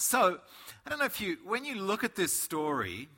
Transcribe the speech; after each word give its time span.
so, 0.00 0.40
I 0.86 0.88
don't 0.88 0.98
know 0.98 1.04
if 1.04 1.20
you, 1.20 1.36
when 1.44 1.64
you 1.64 1.74
look 1.74 2.04
at 2.04 2.16
this 2.16 2.32
story, 2.32 3.08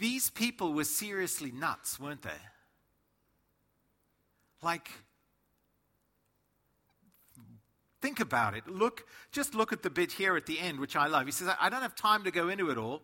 these 0.00 0.28
people 0.28 0.72
were 0.72 0.84
seriously 0.84 1.52
nuts, 1.52 2.00
weren't 2.00 2.22
they? 2.22 2.30
Like, 4.62 4.90
think 8.00 8.18
about 8.18 8.56
it. 8.56 8.66
Look, 8.66 9.06
just 9.30 9.54
look 9.54 9.72
at 9.72 9.84
the 9.84 9.90
bit 9.90 10.10
here 10.10 10.36
at 10.36 10.46
the 10.46 10.58
end, 10.58 10.80
which 10.80 10.96
I 10.96 11.06
love. 11.06 11.26
He 11.26 11.32
says, 11.32 11.48
I 11.60 11.68
don't 11.68 11.82
have 11.82 11.94
time 11.94 12.24
to 12.24 12.32
go 12.32 12.48
into 12.48 12.70
it 12.70 12.76
all. 12.76 13.02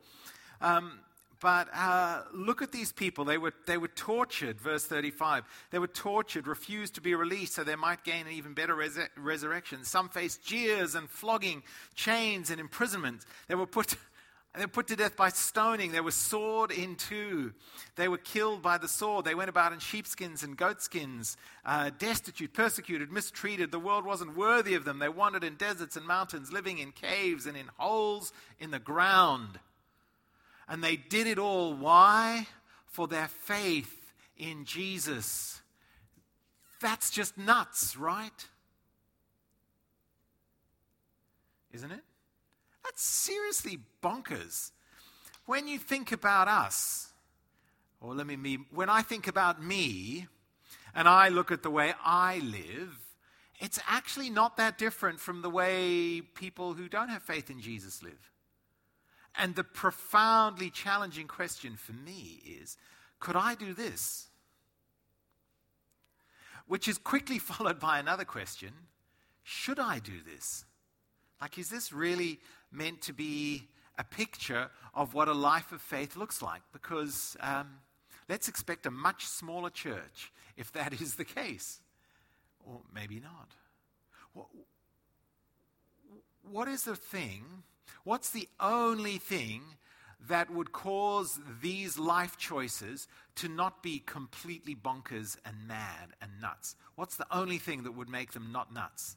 Um, 0.60 0.98
but 1.40 1.68
uh, 1.74 2.22
look 2.34 2.60
at 2.60 2.70
these 2.70 2.92
people. 2.92 3.24
They 3.24 3.38
were, 3.38 3.52
they 3.66 3.78
were 3.78 3.88
tortured, 3.88 4.60
verse 4.60 4.84
35. 4.84 5.44
They 5.70 5.78
were 5.78 5.86
tortured, 5.86 6.46
refused 6.46 6.94
to 6.96 7.00
be 7.00 7.14
released 7.14 7.54
so 7.54 7.64
they 7.64 7.76
might 7.76 8.04
gain 8.04 8.26
an 8.26 8.32
even 8.32 8.52
better 8.52 8.74
res- 8.74 8.98
resurrection. 9.16 9.84
Some 9.84 10.10
faced 10.10 10.44
jeers 10.44 10.94
and 10.94 11.08
flogging, 11.08 11.62
chains 11.94 12.50
and 12.50 12.60
imprisonment. 12.60 13.24
They 13.48 13.54
were 13.54 13.66
put. 13.66 13.96
They 14.52 14.64
were 14.64 14.68
put 14.68 14.88
to 14.88 14.96
death 14.96 15.16
by 15.16 15.28
stoning. 15.28 15.92
They 15.92 16.00
were 16.00 16.10
sawed 16.10 16.72
in 16.72 16.96
two. 16.96 17.52
They 17.94 18.08
were 18.08 18.18
killed 18.18 18.62
by 18.62 18.78
the 18.78 18.88
sword. 18.88 19.24
They 19.24 19.36
went 19.36 19.48
about 19.48 19.72
in 19.72 19.78
sheepskins 19.78 20.42
and 20.42 20.56
goatskins, 20.56 21.36
uh, 21.64 21.90
destitute, 21.96 22.52
persecuted, 22.52 23.12
mistreated. 23.12 23.70
The 23.70 23.78
world 23.78 24.04
wasn't 24.04 24.36
worthy 24.36 24.74
of 24.74 24.84
them. 24.84 24.98
They 24.98 25.08
wandered 25.08 25.44
in 25.44 25.54
deserts 25.54 25.94
and 25.94 26.04
mountains, 26.04 26.50
living 26.52 26.78
in 26.78 26.90
caves 26.90 27.46
and 27.46 27.56
in 27.56 27.68
holes 27.76 28.32
in 28.58 28.72
the 28.72 28.80
ground. 28.80 29.60
And 30.70 30.82
they 30.82 30.96
did 30.96 31.26
it 31.26 31.38
all. 31.38 31.74
Why? 31.74 32.46
For 32.86 33.08
their 33.08 33.28
faith 33.28 34.12
in 34.38 34.64
Jesus. 34.64 35.60
That's 36.80 37.10
just 37.10 37.36
nuts, 37.36 37.96
right? 37.96 38.46
Isn't 41.72 41.90
it? 41.90 42.02
That's 42.84 43.02
seriously 43.02 43.78
bonkers. 44.02 44.70
When 45.44 45.66
you 45.66 45.78
think 45.78 46.12
about 46.12 46.48
us, 46.48 47.12
or 48.00 48.14
let 48.14 48.26
me, 48.26 48.36
me, 48.36 48.58
when 48.72 48.88
I 48.88 49.02
think 49.02 49.26
about 49.26 49.62
me, 49.62 50.26
and 50.94 51.08
I 51.08 51.28
look 51.28 51.50
at 51.50 51.62
the 51.62 51.70
way 51.70 51.94
I 52.04 52.38
live, 52.38 52.96
it's 53.58 53.78
actually 53.88 54.30
not 54.30 54.56
that 54.56 54.78
different 54.78 55.20
from 55.20 55.42
the 55.42 55.50
way 55.50 56.20
people 56.20 56.74
who 56.74 56.88
don't 56.88 57.08
have 57.08 57.22
faith 57.22 57.50
in 57.50 57.60
Jesus 57.60 58.02
live. 58.02 58.30
And 59.36 59.54
the 59.54 59.64
profoundly 59.64 60.70
challenging 60.70 61.28
question 61.28 61.76
for 61.76 61.92
me 61.92 62.40
is 62.44 62.76
could 63.20 63.36
I 63.36 63.54
do 63.54 63.74
this? 63.74 64.28
Which 66.66 66.88
is 66.88 66.98
quickly 66.98 67.38
followed 67.50 67.78
by 67.78 67.98
another 67.98 68.24
question 68.24 68.72
should 69.42 69.78
I 69.78 69.98
do 69.98 70.20
this? 70.24 70.64
Like, 71.40 71.58
is 71.58 71.70
this 71.70 71.92
really 71.92 72.38
meant 72.70 73.00
to 73.02 73.12
be 73.12 73.68
a 73.98 74.04
picture 74.04 74.70
of 74.94 75.14
what 75.14 75.28
a 75.28 75.32
life 75.32 75.72
of 75.72 75.80
faith 75.80 76.16
looks 76.16 76.42
like? 76.42 76.62
Because 76.72 77.36
um, 77.40 77.78
let's 78.28 78.48
expect 78.48 78.86
a 78.86 78.90
much 78.90 79.26
smaller 79.26 79.70
church 79.70 80.32
if 80.56 80.70
that 80.72 80.92
is 81.00 81.14
the 81.14 81.24
case. 81.24 81.80
Or 82.64 82.80
maybe 82.94 83.18
not. 83.18 83.54
What, 84.34 84.46
what 86.42 86.68
is 86.68 86.84
the 86.84 86.96
thing 86.96 87.64
What's 88.04 88.30
the 88.30 88.48
only 88.58 89.18
thing 89.18 89.62
that 90.28 90.50
would 90.50 90.72
cause 90.72 91.38
these 91.62 91.98
life 91.98 92.36
choices 92.36 93.08
to 93.36 93.48
not 93.48 93.82
be 93.82 94.00
completely 94.00 94.74
bonkers 94.74 95.36
and 95.44 95.66
mad 95.66 96.10
and 96.20 96.30
nuts? 96.40 96.76
What's 96.94 97.16
the 97.16 97.26
only 97.30 97.58
thing 97.58 97.84
that 97.84 97.92
would 97.92 98.08
make 98.08 98.32
them 98.32 98.50
not 98.52 98.72
nuts? 98.72 99.16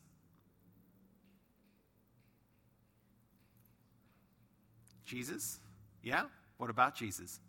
Jesus? 5.06 5.60
Yeah? 6.02 6.24
What 6.58 6.70
about 6.70 6.96
Jesus? 6.96 7.40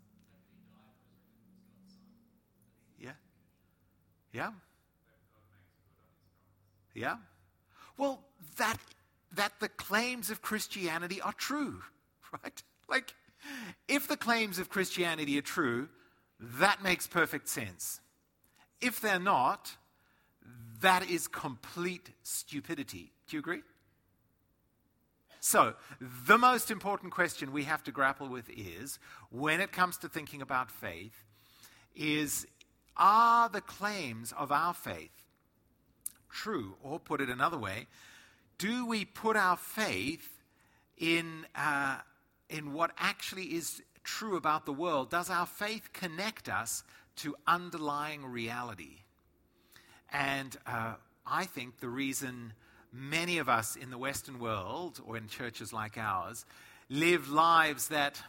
Yeah? 2.99 3.11
Yeah? 4.33 4.51
Yeah? 6.93 7.15
Well, 7.97 8.21
that 8.57 8.77
that 9.35 9.53
the 9.59 9.69
claims 9.69 10.29
of 10.29 10.41
Christianity 10.41 11.21
are 11.21 11.33
true, 11.33 11.81
right? 12.43 12.63
Like, 12.89 13.13
if 13.87 14.07
the 14.07 14.17
claims 14.17 14.59
of 14.59 14.69
Christianity 14.69 15.37
are 15.37 15.43
true, 15.43 15.89
that 16.39 16.83
makes 16.83 17.07
perfect 17.07 17.47
sense. 17.47 18.01
If 18.81 18.99
they're 18.99 19.19
not, 19.19 19.75
that 20.81 21.09
is 21.09 21.27
complete 21.27 22.11
stupidity. 22.23 23.11
Do 23.27 23.37
you 23.37 23.39
agree? 23.39 23.61
So, 25.39 25.75
the 26.27 26.39
most 26.39 26.71
important 26.71 27.13
question 27.13 27.51
we 27.51 27.63
have 27.63 27.83
to 27.83 27.91
grapple 27.91 28.27
with 28.27 28.49
is 28.49 28.97
when 29.29 29.61
it 29.61 29.71
comes 29.71 29.97
to 29.99 30.09
thinking 30.09 30.41
about 30.41 30.71
faith, 30.71 31.23
is 31.95 32.47
are 32.97 33.47
the 33.47 33.61
claims 33.61 34.33
of 34.37 34.51
our 34.51 34.73
faith 34.73 35.11
true? 36.31 36.75
Or 36.83 36.99
put 36.99 37.21
it 37.21 37.29
another 37.29 37.57
way, 37.57 37.87
do 38.57 38.85
we 38.85 39.05
put 39.05 39.35
our 39.35 39.57
faith 39.57 40.41
in, 40.97 41.45
uh, 41.55 41.97
in 42.49 42.73
what 42.73 42.91
actually 42.97 43.55
is 43.55 43.81
true 44.03 44.37
about 44.37 44.65
the 44.65 44.73
world? 44.73 45.09
Does 45.09 45.29
our 45.29 45.45
faith 45.45 45.89
connect 45.93 46.49
us 46.49 46.83
to 47.17 47.35
underlying 47.47 48.25
reality? 48.25 48.99
And 50.11 50.55
uh, 50.65 50.95
I 51.25 51.45
think 51.45 51.79
the 51.79 51.89
reason 51.89 52.53
many 52.93 53.39
of 53.39 53.49
us 53.49 53.75
in 53.75 53.89
the 53.89 53.97
Western 53.97 54.39
world 54.39 55.01
or 55.05 55.17
in 55.17 55.27
churches 55.27 55.73
like 55.73 55.97
ours 55.97 56.45
live 56.89 57.29
lives 57.29 57.89
that 57.89 58.21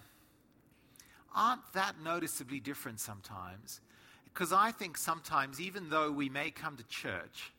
aren't 1.34 1.72
that 1.74 1.96
noticeably 2.02 2.58
different 2.58 2.98
sometimes. 2.98 3.80
Because 4.24 4.52
I 4.52 4.70
think 4.72 4.98
sometimes, 4.98 5.60
even 5.60 5.90
though 5.90 6.10
we 6.10 6.28
may 6.28 6.50
come 6.50 6.76
to 6.76 6.84
church, 6.84 7.52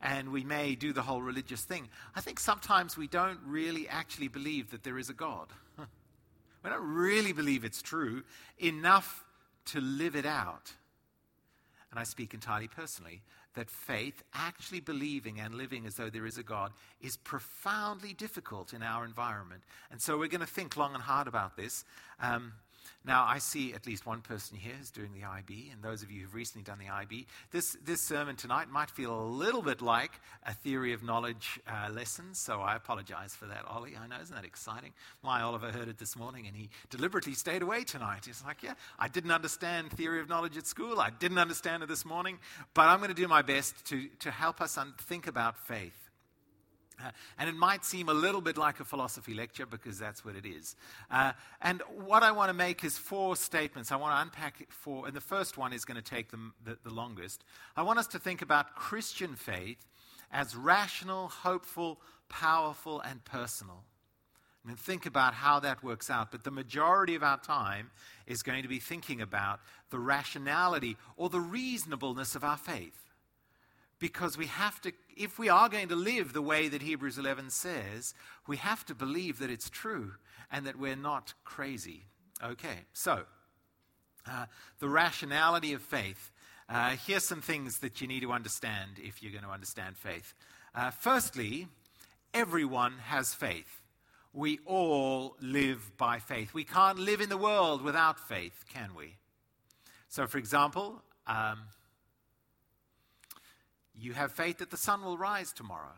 and 0.00 0.30
we 0.30 0.44
may 0.44 0.74
do 0.74 0.92
the 0.92 1.02
whole 1.02 1.22
religious 1.22 1.62
thing. 1.62 1.88
I 2.14 2.20
think 2.20 2.38
sometimes 2.38 2.96
we 2.96 3.08
don't 3.08 3.40
really 3.44 3.88
actually 3.88 4.28
believe 4.28 4.70
that 4.70 4.84
there 4.84 4.98
is 4.98 5.10
a 5.10 5.14
God. 5.14 5.48
we 5.78 6.70
don't 6.70 6.94
really 6.94 7.32
believe 7.32 7.64
it's 7.64 7.82
true 7.82 8.22
enough 8.58 9.24
to 9.66 9.80
live 9.80 10.16
it 10.16 10.26
out. 10.26 10.72
And 11.90 11.98
I 11.98 12.04
speak 12.04 12.34
entirely 12.34 12.68
personally 12.68 13.22
that 13.54 13.70
faith, 13.70 14.22
actually 14.34 14.80
believing 14.80 15.40
and 15.40 15.54
living 15.54 15.86
as 15.86 15.94
though 15.94 16.10
there 16.10 16.26
is 16.26 16.38
a 16.38 16.42
God, 16.42 16.72
is 17.00 17.16
profoundly 17.16 18.12
difficult 18.12 18.72
in 18.72 18.82
our 18.82 19.04
environment. 19.04 19.62
And 19.90 20.00
so 20.00 20.16
we're 20.16 20.28
going 20.28 20.42
to 20.42 20.46
think 20.46 20.76
long 20.76 20.94
and 20.94 21.02
hard 21.02 21.26
about 21.26 21.56
this. 21.56 21.84
Um, 22.20 22.52
now, 23.04 23.24
I 23.26 23.38
see 23.38 23.72
at 23.72 23.86
least 23.86 24.04
one 24.04 24.20
person 24.20 24.56
here 24.56 24.74
who's 24.76 24.90
doing 24.90 25.12
the 25.12 25.26
IB, 25.26 25.70
and 25.72 25.82
those 25.82 26.02
of 26.02 26.10
you 26.10 26.22
who've 26.22 26.34
recently 26.34 26.62
done 26.62 26.78
the 26.78 26.92
IB. 26.92 27.26
This, 27.50 27.76
this 27.84 28.02
sermon 28.02 28.36
tonight 28.36 28.68
might 28.70 28.90
feel 28.90 29.18
a 29.18 29.24
little 29.24 29.62
bit 29.62 29.80
like 29.80 30.12
a 30.44 30.52
theory 30.52 30.92
of 30.92 31.02
knowledge 31.02 31.58
uh, 31.66 31.90
lesson, 31.90 32.34
so 32.34 32.60
I 32.60 32.76
apologize 32.76 33.34
for 33.34 33.46
that, 33.46 33.64
Ollie. 33.66 33.96
I 33.96 34.06
know, 34.06 34.16
isn't 34.20 34.34
that 34.34 34.44
exciting? 34.44 34.92
My 35.22 35.40
Oliver 35.40 35.70
heard 35.70 35.88
it 35.88 35.98
this 35.98 36.16
morning, 36.16 36.46
and 36.46 36.56
he 36.56 36.70
deliberately 36.90 37.34
stayed 37.34 37.62
away 37.62 37.84
tonight. 37.84 38.26
He's 38.26 38.42
like, 38.44 38.62
Yeah, 38.62 38.74
I 38.98 39.08
didn't 39.08 39.32
understand 39.32 39.90
theory 39.92 40.20
of 40.20 40.28
knowledge 40.28 40.56
at 40.56 40.66
school. 40.66 41.00
I 41.00 41.10
didn't 41.10 41.38
understand 41.38 41.82
it 41.82 41.88
this 41.88 42.04
morning, 42.04 42.38
but 42.74 42.82
I'm 42.82 42.98
going 42.98 43.08
to 43.08 43.14
do 43.14 43.28
my 43.28 43.42
best 43.42 43.84
to, 43.86 44.08
to 44.20 44.30
help 44.30 44.60
us 44.60 44.76
un- 44.76 44.94
think 44.98 45.26
about 45.26 45.56
faith. 45.66 46.07
Uh, 47.02 47.10
and 47.38 47.48
it 47.48 47.54
might 47.54 47.84
seem 47.84 48.08
a 48.08 48.14
little 48.14 48.40
bit 48.40 48.56
like 48.56 48.80
a 48.80 48.84
philosophy 48.84 49.34
lecture 49.34 49.66
because 49.66 49.98
that's 49.98 50.24
what 50.24 50.34
it 50.34 50.44
is. 50.44 50.74
Uh, 51.10 51.32
and 51.62 51.82
what 51.96 52.22
I 52.22 52.32
want 52.32 52.48
to 52.48 52.54
make 52.54 52.82
is 52.84 52.98
four 52.98 53.36
statements. 53.36 53.92
I 53.92 53.96
want 53.96 54.16
to 54.16 54.22
unpack 54.22 54.60
it 54.60 54.72
four, 54.72 55.06
and 55.06 55.14
the 55.14 55.20
first 55.20 55.56
one 55.56 55.72
is 55.72 55.84
going 55.84 55.96
to 55.96 56.02
take 56.02 56.30
the, 56.30 56.38
the, 56.64 56.78
the 56.84 56.90
longest. 56.90 57.44
I 57.76 57.82
want 57.82 57.98
us 57.98 58.08
to 58.08 58.18
think 58.18 58.42
about 58.42 58.74
Christian 58.74 59.34
faith 59.36 59.78
as 60.32 60.56
rational, 60.56 61.28
hopeful, 61.28 62.00
powerful, 62.28 63.00
and 63.00 63.24
personal. 63.24 63.84
And 64.66 64.78
think 64.78 65.06
about 65.06 65.32
how 65.32 65.60
that 65.60 65.82
works 65.82 66.10
out. 66.10 66.30
But 66.30 66.44
the 66.44 66.50
majority 66.50 67.14
of 67.14 67.22
our 67.22 67.38
time 67.38 67.90
is 68.26 68.42
going 68.42 68.62
to 68.62 68.68
be 68.68 68.80
thinking 68.80 69.22
about 69.22 69.60
the 69.90 69.98
rationality 69.98 70.96
or 71.16 71.30
the 71.30 71.40
reasonableness 71.40 72.34
of 72.34 72.44
our 72.44 72.58
faith 72.58 73.08
because 73.98 74.36
we 74.36 74.46
have 74.46 74.80
to, 74.82 74.92
if 75.18 75.38
we 75.38 75.48
are 75.48 75.68
going 75.68 75.88
to 75.88 75.96
live 75.96 76.32
the 76.32 76.42
way 76.42 76.68
that 76.68 76.80
Hebrews 76.80 77.18
11 77.18 77.50
says, 77.50 78.14
we 78.46 78.56
have 78.58 78.86
to 78.86 78.94
believe 78.94 79.40
that 79.40 79.50
it's 79.50 79.68
true 79.68 80.12
and 80.50 80.64
that 80.66 80.78
we're 80.78 80.96
not 80.96 81.34
crazy. 81.44 82.04
Okay, 82.42 82.84
so 82.92 83.24
uh, 84.26 84.46
the 84.78 84.88
rationality 84.88 85.72
of 85.72 85.82
faith. 85.82 86.30
Uh, 86.68 86.90
here's 87.06 87.24
some 87.24 87.40
things 87.40 87.78
that 87.78 88.00
you 88.00 88.06
need 88.06 88.20
to 88.20 88.30
understand 88.30 88.92
if 88.98 89.22
you're 89.22 89.32
going 89.32 89.44
to 89.44 89.50
understand 89.50 89.96
faith. 89.96 90.34
Uh, 90.74 90.90
firstly, 90.90 91.66
everyone 92.32 92.92
has 93.04 93.34
faith. 93.34 93.80
We 94.32 94.60
all 94.66 95.36
live 95.40 95.96
by 95.96 96.18
faith. 96.18 96.54
We 96.54 96.64
can't 96.64 96.98
live 96.98 97.20
in 97.20 97.30
the 97.30 97.38
world 97.38 97.82
without 97.82 98.20
faith, 98.20 98.64
can 98.72 98.94
we? 98.94 99.16
So, 100.08 100.26
for 100.26 100.38
example, 100.38 101.02
um, 101.26 101.60
you 104.00 104.12
have 104.12 104.32
faith 104.32 104.58
that 104.58 104.70
the 104.70 104.76
sun 104.76 105.02
will 105.02 105.18
rise 105.18 105.52
tomorrow. 105.52 105.96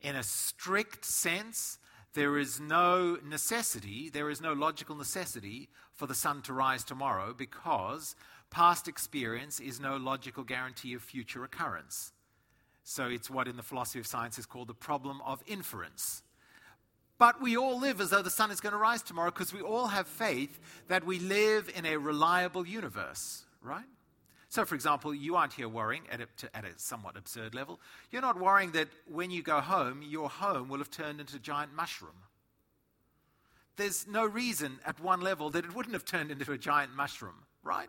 In 0.00 0.16
a 0.16 0.22
strict 0.22 1.04
sense, 1.04 1.78
there 2.14 2.38
is 2.38 2.58
no 2.58 3.18
necessity, 3.24 4.10
there 4.10 4.30
is 4.30 4.40
no 4.40 4.52
logical 4.52 4.96
necessity 4.96 5.68
for 5.92 6.06
the 6.06 6.14
sun 6.14 6.42
to 6.42 6.52
rise 6.52 6.82
tomorrow 6.82 7.34
because 7.36 8.16
past 8.50 8.88
experience 8.88 9.60
is 9.60 9.78
no 9.78 9.96
logical 9.96 10.42
guarantee 10.42 10.94
of 10.94 11.02
future 11.02 11.44
occurrence. 11.44 12.12
So 12.82 13.06
it's 13.06 13.30
what 13.30 13.46
in 13.46 13.56
the 13.56 13.62
philosophy 13.62 14.00
of 14.00 14.06
science 14.06 14.38
is 14.38 14.46
called 14.46 14.68
the 14.68 14.74
problem 14.74 15.20
of 15.24 15.42
inference. 15.46 16.22
But 17.18 17.40
we 17.42 17.56
all 17.56 17.78
live 17.78 18.00
as 18.00 18.10
though 18.10 18.22
the 18.22 18.30
sun 18.30 18.50
is 18.50 18.60
going 18.60 18.72
to 18.72 18.78
rise 18.78 19.02
tomorrow 19.02 19.30
because 19.30 19.52
we 19.52 19.60
all 19.60 19.88
have 19.88 20.06
faith 20.06 20.58
that 20.88 21.04
we 21.04 21.18
live 21.18 21.70
in 21.76 21.84
a 21.84 21.98
reliable 21.98 22.66
universe, 22.66 23.44
right? 23.62 23.84
So, 24.50 24.64
for 24.64 24.74
example, 24.74 25.14
you 25.14 25.36
aren't 25.36 25.52
here 25.52 25.68
worrying 25.68 26.02
at 26.10 26.20
a, 26.20 26.26
to, 26.38 26.56
at 26.56 26.64
a 26.64 26.76
somewhat 26.76 27.16
absurd 27.16 27.54
level. 27.54 27.78
You're 28.10 28.20
not 28.20 28.38
worrying 28.38 28.72
that 28.72 28.88
when 29.06 29.30
you 29.30 29.42
go 29.42 29.60
home, 29.60 30.02
your 30.02 30.28
home 30.28 30.68
will 30.68 30.78
have 30.78 30.90
turned 30.90 31.20
into 31.20 31.36
a 31.36 31.38
giant 31.38 31.72
mushroom. 31.72 32.24
There's 33.76 34.08
no 34.08 34.26
reason 34.26 34.80
at 34.84 34.98
one 34.98 35.20
level 35.20 35.50
that 35.50 35.64
it 35.64 35.72
wouldn't 35.72 35.94
have 35.94 36.04
turned 36.04 36.32
into 36.32 36.50
a 36.50 36.58
giant 36.58 36.96
mushroom, 36.96 37.46
right? 37.62 37.88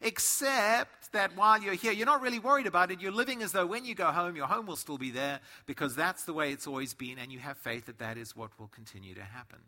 Except 0.00 1.10
that 1.12 1.36
while 1.36 1.60
you're 1.60 1.74
here, 1.74 1.90
you're 1.90 2.06
not 2.06 2.22
really 2.22 2.38
worried 2.38 2.68
about 2.68 2.92
it. 2.92 3.00
You're 3.00 3.10
living 3.10 3.42
as 3.42 3.50
though 3.50 3.66
when 3.66 3.84
you 3.84 3.96
go 3.96 4.12
home, 4.12 4.36
your 4.36 4.46
home 4.46 4.66
will 4.66 4.76
still 4.76 4.96
be 4.96 5.10
there 5.10 5.40
because 5.66 5.96
that's 5.96 6.24
the 6.24 6.32
way 6.32 6.52
it's 6.52 6.68
always 6.68 6.94
been, 6.94 7.18
and 7.18 7.32
you 7.32 7.40
have 7.40 7.58
faith 7.58 7.86
that 7.86 7.98
that 7.98 8.16
is 8.16 8.36
what 8.36 8.56
will 8.60 8.68
continue 8.68 9.14
to 9.14 9.24
happen. 9.24 9.58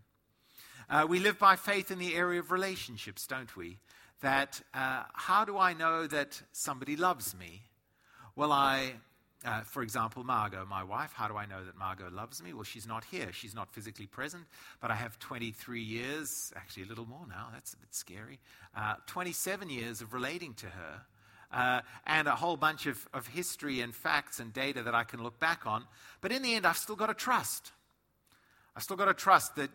Uh, 0.88 1.04
we 1.08 1.19
live 1.19 1.38
by 1.38 1.56
faith 1.56 1.90
in 1.90 1.98
the 1.98 2.14
area 2.14 2.38
of 2.38 2.52
relationships, 2.52 3.26
don't 3.26 3.56
we? 3.56 3.78
That 4.22 4.60
uh, 4.72 5.02
how 5.12 5.44
do 5.44 5.58
I 5.58 5.74
know 5.74 6.06
that 6.06 6.40
somebody 6.52 6.96
loves 6.96 7.36
me? 7.36 7.62
Well, 8.34 8.50
I, 8.50 8.94
uh, 9.44 9.60
for 9.62 9.82
example, 9.82 10.24
Margot, 10.24 10.64
my 10.64 10.82
wife, 10.82 11.12
how 11.12 11.28
do 11.28 11.36
I 11.36 11.44
know 11.44 11.64
that 11.64 11.76
Margot 11.76 12.08
loves 12.10 12.42
me? 12.42 12.54
Well, 12.54 12.62
she's 12.62 12.86
not 12.86 13.04
here. 13.04 13.32
She's 13.32 13.54
not 13.54 13.72
physically 13.74 14.06
present, 14.06 14.44
but 14.80 14.90
I 14.90 14.94
have 14.94 15.19
23 15.19 15.82
years, 15.82 16.52
actually 16.56 16.84
a 16.84 16.86
little 16.86 17.06
more 17.06 17.26
now, 17.28 17.48
that's 17.52 17.74
a 17.74 17.76
bit 17.76 17.94
scary, 17.94 18.38
uh, 18.74 18.94
27 19.06 19.69
years 19.69 20.00
of 20.00 20.14
relating 20.14 20.54
to 20.54 20.66
her. 20.66 21.02
Uh, 21.52 21.82
and 22.06 22.28
a 22.28 22.34
whole 22.34 22.56
bunch 22.56 22.86
of, 22.86 23.06
of 23.12 23.26
history 23.26 23.82
and 23.82 23.94
facts 23.94 24.40
and 24.40 24.54
data 24.54 24.82
that 24.82 24.94
I 24.94 25.04
can 25.04 25.22
look 25.22 25.38
back 25.38 25.66
on. 25.66 25.84
But 26.22 26.32
in 26.32 26.40
the 26.40 26.54
end, 26.54 26.66
I've 26.66 26.78
still 26.78 26.96
got 26.96 27.08
to 27.08 27.14
trust. 27.14 27.72
I've 28.74 28.82
still 28.82 28.96
got 28.96 29.04
to 29.04 29.14
trust 29.14 29.54
that, 29.56 29.70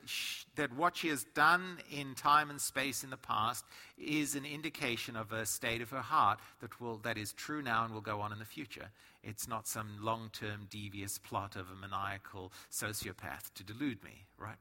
that 0.56 0.76
what 0.76 0.98
she 0.98 1.10
has 1.10 1.24
done 1.36 1.78
in 1.92 2.16
time 2.16 2.50
and 2.50 2.60
space 2.60 3.04
in 3.04 3.12
the 3.12 3.18
past 3.18 3.64
is 3.96 4.34
an 4.34 4.44
indication 4.44 5.16
of 5.16 5.32
a 5.32 5.46
state 5.46 5.82
of 5.82 5.92
her 5.92 6.02
heart 6.02 6.40
that, 6.62 6.82
will, 6.82 6.98
that 7.00 7.16
is 7.16 7.32
true 7.34 7.62
now 7.62 7.86
and 7.86 7.94
will 7.94 8.02
go 8.02 8.22
on 8.22 8.34
in 8.34 8.40
the 8.40 8.46
future. 8.46 8.90
It's 9.24 9.48
not 9.48 9.68
some 9.68 9.98
long 10.02 10.32
term 10.34 10.68
devious 10.72 11.20
plot 11.20 11.56
of 11.56 11.68
a 11.70 11.76
maniacal 11.76 12.52
sociopath 12.72 13.54
to 13.56 13.64
delude 13.64 14.04
me, 14.04 14.26
right? 14.38 14.58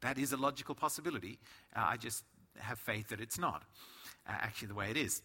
That 0.00 0.18
is 0.18 0.32
a 0.32 0.36
logical 0.36 0.74
possibility. 0.74 1.38
Uh, 1.76 1.84
I 1.86 1.96
just 1.98 2.24
have 2.58 2.80
faith 2.80 3.08
that 3.08 3.20
it's 3.20 3.38
not 3.38 3.62
uh, 4.26 4.32
actually 4.32 4.68
the 4.68 4.74
way 4.74 4.90
it 4.90 4.96
is. 4.96 5.22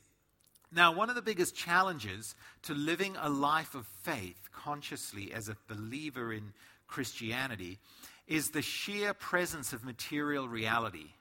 Now, 0.71 0.93
one 0.93 1.09
of 1.09 1.15
the 1.15 1.21
biggest 1.23 1.55
challenges 1.55 2.35
to 2.63 2.73
living 2.73 3.15
a 3.19 3.29
life 3.29 3.73
of 3.73 3.87
faith 4.03 4.49
consciously 4.53 5.33
as 5.33 5.49
a 5.49 5.57
believer 5.67 6.33
in 6.33 6.53
Christianity 6.87 7.79
is 8.27 8.51
the 8.51 8.61
sheer 8.61 9.13
presence 9.13 9.73
of 9.73 9.85
material 9.85 10.47
reality. 10.47 11.11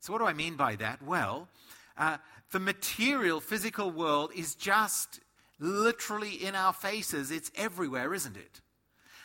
So, 0.00 0.12
what 0.12 0.20
do 0.20 0.26
I 0.26 0.32
mean 0.32 0.56
by 0.56 0.76
that? 0.76 1.02
Well, 1.02 1.48
uh, 1.96 2.18
the 2.50 2.60
material, 2.60 3.40
physical 3.40 3.90
world 3.90 4.30
is 4.34 4.54
just 4.54 5.20
literally 5.58 6.34
in 6.34 6.54
our 6.54 6.72
faces. 6.72 7.30
It's 7.30 7.50
everywhere, 7.54 8.12
isn't 8.14 8.36
it? 8.36 8.60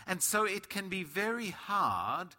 And 0.06 0.22
so 0.22 0.46
it 0.46 0.70
can 0.70 0.88
be 0.88 1.04
very 1.04 1.50
hard 1.50 2.30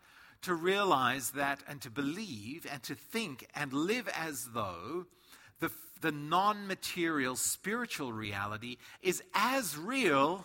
to 0.43 0.55
realize 0.55 1.31
that 1.31 1.61
and 1.69 1.81
to 1.83 1.91
believe 1.91 2.67
and 2.71 2.83
to 2.85 2.95
think 2.95 3.47
and 3.55 3.73
live 3.73 4.09
as 4.17 4.51
though 4.55 5.07
the, 5.61 5.71
the 6.01 6.13
non 6.13 6.67
material 6.67 7.37
spiritual 7.37 8.13
reality 8.13 8.77
is 9.03 9.23
as 9.35 9.77
real 9.77 10.45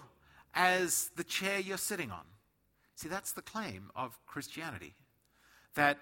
as 0.53 1.11
the 1.15 1.23
chair 1.23 1.59
you're 1.59 1.77
sitting 1.77 2.11
on. 2.11 2.23
See, 3.03 3.09
that's 3.09 3.33
the 3.33 3.41
claim 3.41 3.91
of 3.97 4.17
Christianity 4.25 4.93
that, 5.75 5.97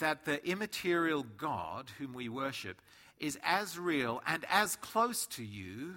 that 0.00 0.26
the 0.26 0.46
immaterial 0.46 1.22
God 1.38 1.88
whom 1.98 2.12
we 2.12 2.28
worship 2.28 2.82
is 3.18 3.38
as 3.42 3.78
real 3.78 4.20
and 4.26 4.44
as 4.50 4.76
close 4.76 5.26
to 5.28 5.42
you 5.42 5.94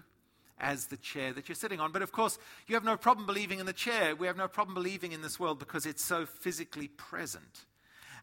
as 0.57 0.85
the 0.85 0.95
chair 0.95 1.33
that 1.33 1.49
you're 1.49 1.57
sitting 1.57 1.81
on. 1.81 1.91
But 1.91 2.03
of 2.03 2.13
course, 2.13 2.39
you 2.67 2.75
have 2.75 2.85
no 2.85 2.95
problem 2.95 3.25
believing 3.25 3.59
in 3.59 3.65
the 3.65 3.73
chair. 3.73 4.15
We 4.15 4.27
have 4.27 4.37
no 4.37 4.47
problem 4.47 4.75
believing 4.75 5.11
in 5.11 5.21
this 5.21 5.37
world 5.37 5.59
because 5.59 5.85
it's 5.85 6.05
so 6.05 6.25
physically 6.25 6.87
present. 6.87 7.65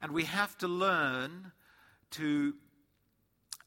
And 0.00 0.12
we 0.12 0.24
have 0.24 0.56
to 0.58 0.68
learn 0.68 1.52
to 2.12 2.54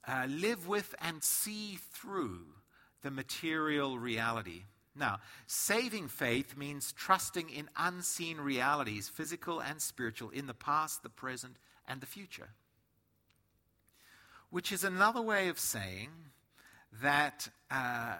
uh, 0.07 0.25
live 0.27 0.67
with 0.67 0.95
and 1.03 1.23
see 1.23 1.77
through 1.91 2.47
the 3.03 3.11
material 3.11 3.99
reality 3.99 4.63
now, 4.95 5.19
saving 5.45 6.07
faith 6.07 6.55
means 6.55 6.93
trusting 6.93 7.49
in 7.49 7.69
unseen 7.75 8.37
realities, 8.37 9.09
physical 9.09 9.59
and 9.59 9.81
spiritual, 9.81 10.29
in 10.29 10.47
the 10.47 10.53
past, 10.53 11.03
the 11.03 11.09
present, 11.09 11.57
and 11.87 11.99
the 11.99 12.05
future. 12.05 12.49
Which 14.49 14.71
is 14.71 14.83
another 14.83 15.21
way 15.21 15.49
of 15.49 15.59
saying 15.59 16.09
that, 17.01 17.49
uh, 17.69 18.15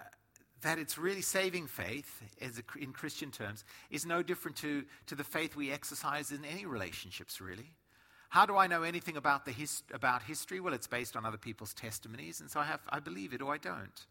that 0.60 0.78
it's 0.78 0.98
really 0.98 1.22
saving 1.22 1.66
faith, 1.66 2.22
a, 2.42 2.78
in 2.78 2.92
Christian 2.92 3.30
terms, 3.30 3.64
is 3.90 4.04
no 4.04 4.22
different 4.22 4.58
to, 4.58 4.84
to 5.06 5.14
the 5.14 5.24
faith 5.24 5.56
we 5.56 5.72
exercise 5.72 6.30
in 6.30 6.44
any 6.44 6.66
relationships, 6.66 7.40
really. 7.40 7.72
How 8.28 8.44
do 8.44 8.56
I 8.56 8.66
know 8.66 8.82
anything 8.82 9.16
about, 9.16 9.46
the 9.46 9.52
his, 9.52 9.82
about 9.94 10.22
history? 10.22 10.60
Well, 10.60 10.74
it's 10.74 10.88
based 10.88 11.16
on 11.16 11.24
other 11.24 11.38
people's 11.38 11.72
testimonies, 11.72 12.40
and 12.40 12.50
so 12.50 12.60
I, 12.60 12.64
have, 12.64 12.80
I 12.90 13.00
believe 13.00 13.32
it 13.32 13.40
or 13.40 13.54
I 13.54 13.58
don't. 13.58 14.06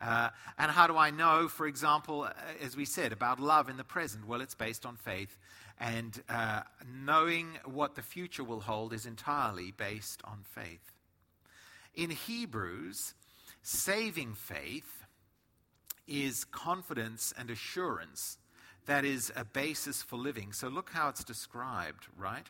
Uh, 0.00 0.30
and 0.58 0.70
how 0.70 0.86
do 0.86 0.96
I 0.96 1.10
know, 1.10 1.48
for 1.48 1.66
example, 1.66 2.22
uh, 2.22 2.32
as 2.62 2.76
we 2.76 2.84
said, 2.84 3.12
about 3.12 3.40
love 3.40 3.68
in 3.68 3.76
the 3.76 3.84
present? 3.84 4.26
Well, 4.26 4.40
it's 4.40 4.54
based 4.54 4.86
on 4.86 4.96
faith. 4.96 5.36
And 5.80 6.22
uh, 6.28 6.62
knowing 7.04 7.58
what 7.64 7.94
the 7.94 8.02
future 8.02 8.44
will 8.44 8.60
hold 8.60 8.92
is 8.92 9.06
entirely 9.06 9.72
based 9.72 10.20
on 10.24 10.44
faith. 10.44 10.92
In 11.94 12.10
Hebrews, 12.10 13.14
saving 13.62 14.34
faith 14.34 15.04
is 16.06 16.44
confidence 16.44 17.34
and 17.36 17.50
assurance 17.50 18.38
that 18.88 19.04
is 19.04 19.30
a 19.36 19.44
basis 19.44 20.02
for 20.02 20.16
living. 20.16 20.52
So 20.52 20.68
look 20.68 20.90
how 20.92 21.10
it's 21.10 21.22
described, 21.22 22.06
right? 22.16 22.46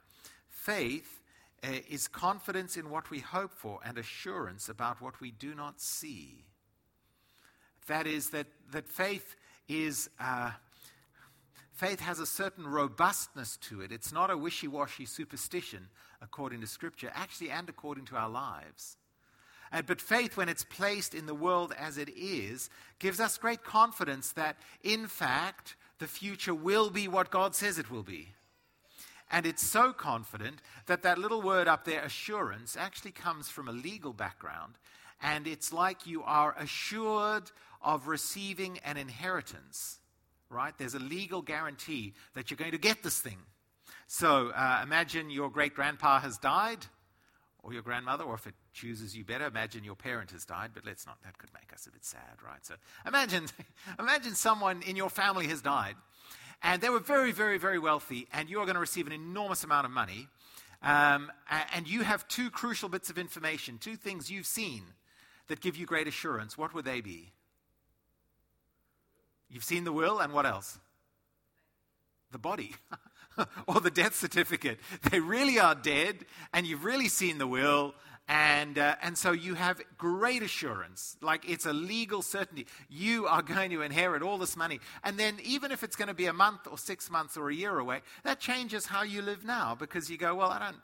Faith 0.48 1.20
uh, 1.64 1.80
is 1.90 2.06
confidence 2.06 2.76
in 2.76 2.90
what 2.90 3.10
we 3.10 3.18
hope 3.18 3.52
for 3.52 3.80
and 3.84 3.98
assurance 3.98 4.68
about 4.68 5.02
what 5.02 5.20
we 5.20 5.32
do 5.32 5.54
not 5.54 5.80
see. 5.80 6.44
That 7.88 8.06
is, 8.06 8.30
that, 8.30 8.46
that 8.72 8.88
faith 8.88 9.36
is. 9.68 10.08
Uh, 10.20 10.52
faith 11.72 12.00
has 12.00 12.18
a 12.18 12.26
certain 12.26 12.66
robustness 12.66 13.56
to 13.58 13.80
it. 13.80 13.92
It's 13.92 14.12
not 14.12 14.30
a 14.30 14.36
wishy 14.36 14.66
washy 14.66 15.06
superstition 15.06 15.88
according 16.20 16.60
to 16.60 16.66
Scripture, 16.66 17.12
actually, 17.14 17.50
and 17.50 17.68
according 17.68 18.04
to 18.06 18.16
our 18.16 18.28
lives. 18.28 18.96
And, 19.70 19.86
but 19.86 20.00
faith, 20.00 20.36
when 20.36 20.48
it's 20.48 20.64
placed 20.64 21.14
in 21.14 21.26
the 21.26 21.34
world 21.34 21.72
as 21.78 21.98
it 21.98 22.08
is, 22.16 22.70
gives 22.98 23.20
us 23.20 23.38
great 23.38 23.62
confidence 23.62 24.32
that, 24.32 24.56
in 24.82 25.06
fact, 25.06 25.76
the 25.98 26.06
future 26.06 26.54
will 26.54 26.90
be 26.90 27.06
what 27.06 27.30
God 27.30 27.54
says 27.54 27.78
it 27.78 27.90
will 27.90 28.02
be. 28.02 28.28
And 29.30 29.44
it's 29.44 29.62
so 29.62 29.92
confident 29.92 30.62
that 30.86 31.02
that 31.02 31.18
little 31.18 31.42
word 31.42 31.68
up 31.68 31.84
there, 31.84 32.02
assurance, 32.02 32.76
actually 32.76 33.10
comes 33.10 33.48
from 33.48 33.68
a 33.68 33.72
legal 33.72 34.12
background. 34.12 34.74
And 35.20 35.46
it's 35.46 35.72
like 35.72 36.06
you 36.06 36.22
are 36.22 36.54
assured 36.58 37.50
of 37.82 38.08
receiving 38.08 38.78
an 38.84 38.96
inheritance, 38.96 39.98
right? 40.50 40.74
There's 40.78 40.94
a 40.94 41.00
legal 41.00 41.42
guarantee 41.42 42.14
that 42.34 42.50
you're 42.50 42.58
going 42.58 42.72
to 42.72 42.78
get 42.78 43.02
this 43.02 43.20
thing. 43.20 43.38
So 44.06 44.48
uh, 44.48 44.80
imagine 44.82 45.30
your 45.30 45.50
great 45.50 45.74
grandpa 45.74 46.20
has 46.20 46.38
died, 46.38 46.86
or 47.62 47.72
your 47.72 47.82
grandmother, 47.82 48.24
or 48.24 48.34
if 48.34 48.46
it 48.46 48.54
chooses 48.72 49.16
you 49.16 49.24
better, 49.24 49.46
imagine 49.46 49.84
your 49.84 49.96
parent 49.96 50.30
has 50.30 50.44
died, 50.44 50.70
but 50.72 50.84
let's 50.86 51.06
not, 51.06 51.18
that 51.24 51.36
could 51.38 51.50
make 51.52 51.72
us 51.72 51.86
a 51.86 51.90
bit 51.90 52.04
sad, 52.04 52.42
right? 52.44 52.64
So 52.64 52.74
imagine, 53.06 53.46
imagine 53.98 54.34
someone 54.34 54.82
in 54.82 54.96
your 54.96 55.10
family 55.10 55.46
has 55.48 55.60
died, 55.60 55.96
and 56.62 56.80
they 56.80 56.88
were 56.88 57.00
very, 57.00 57.32
very, 57.32 57.58
very 57.58 57.78
wealthy, 57.78 58.26
and 58.32 58.48
you 58.48 58.60
are 58.60 58.64
going 58.64 58.74
to 58.74 58.80
receive 58.80 59.06
an 59.06 59.12
enormous 59.12 59.64
amount 59.64 59.84
of 59.84 59.92
money, 59.92 60.28
um, 60.82 61.30
and 61.74 61.88
you 61.88 62.02
have 62.02 62.26
two 62.28 62.50
crucial 62.50 62.88
bits 62.88 63.10
of 63.10 63.18
information, 63.18 63.78
two 63.78 63.96
things 63.96 64.30
you've 64.30 64.46
seen 64.46 64.84
that 65.48 65.60
give 65.60 65.76
you 65.76 65.86
great 65.86 66.06
assurance. 66.06 66.56
What 66.56 66.72
would 66.74 66.84
they 66.84 67.00
be? 67.00 67.32
You've 69.50 69.64
seen 69.64 69.84
the 69.84 69.92
will, 69.92 70.18
and 70.18 70.32
what 70.32 70.46
else? 70.46 70.78
The 72.30 72.38
body. 72.38 72.74
or 73.66 73.80
the 73.80 73.90
death 73.90 74.14
certificate. 74.14 74.78
They 75.10 75.20
really 75.20 75.58
are 75.58 75.74
dead, 75.74 76.24
and 76.52 76.66
you've 76.66 76.84
really 76.84 77.08
seen 77.08 77.38
the 77.38 77.46
will, 77.46 77.94
And, 78.30 78.78
uh, 78.78 78.96
and 79.00 79.16
so 79.16 79.32
you 79.32 79.54
have 79.54 79.80
great 79.96 80.42
assurance, 80.42 81.16
like 81.22 81.48
it's 81.48 81.64
a 81.64 81.72
legal 81.72 82.20
certainty. 82.20 82.66
You 82.90 83.26
are 83.26 83.40
going 83.40 83.70
to 83.70 83.80
inherit 83.80 84.22
all 84.22 84.36
this 84.36 84.54
money. 84.54 84.80
And 85.02 85.18
then, 85.18 85.38
even 85.42 85.72
if 85.72 85.82
it's 85.82 85.96
going 85.96 86.08
to 86.08 86.14
be 86.14 86.26
a 86.26 86.32
month 86.34 86.66
or 86.70 86.76
six 86.76 87.10
months 87.10 87.38
or 87.38 87.48
a 87.48 87.54
year 87.54 87.78
away, 87.78 88.02
that 88.24 88.38
changes 88.38 88.84
how 88.84 89.02
you 89.02 89.22
live 89.22 89.46
now 89.46 89.74
because 89.74 90.10
you 90.10 90.18
go, 90.18 90.34
well, 90.34 90.50
I 90.50 90.58
don't, 90.58 90.76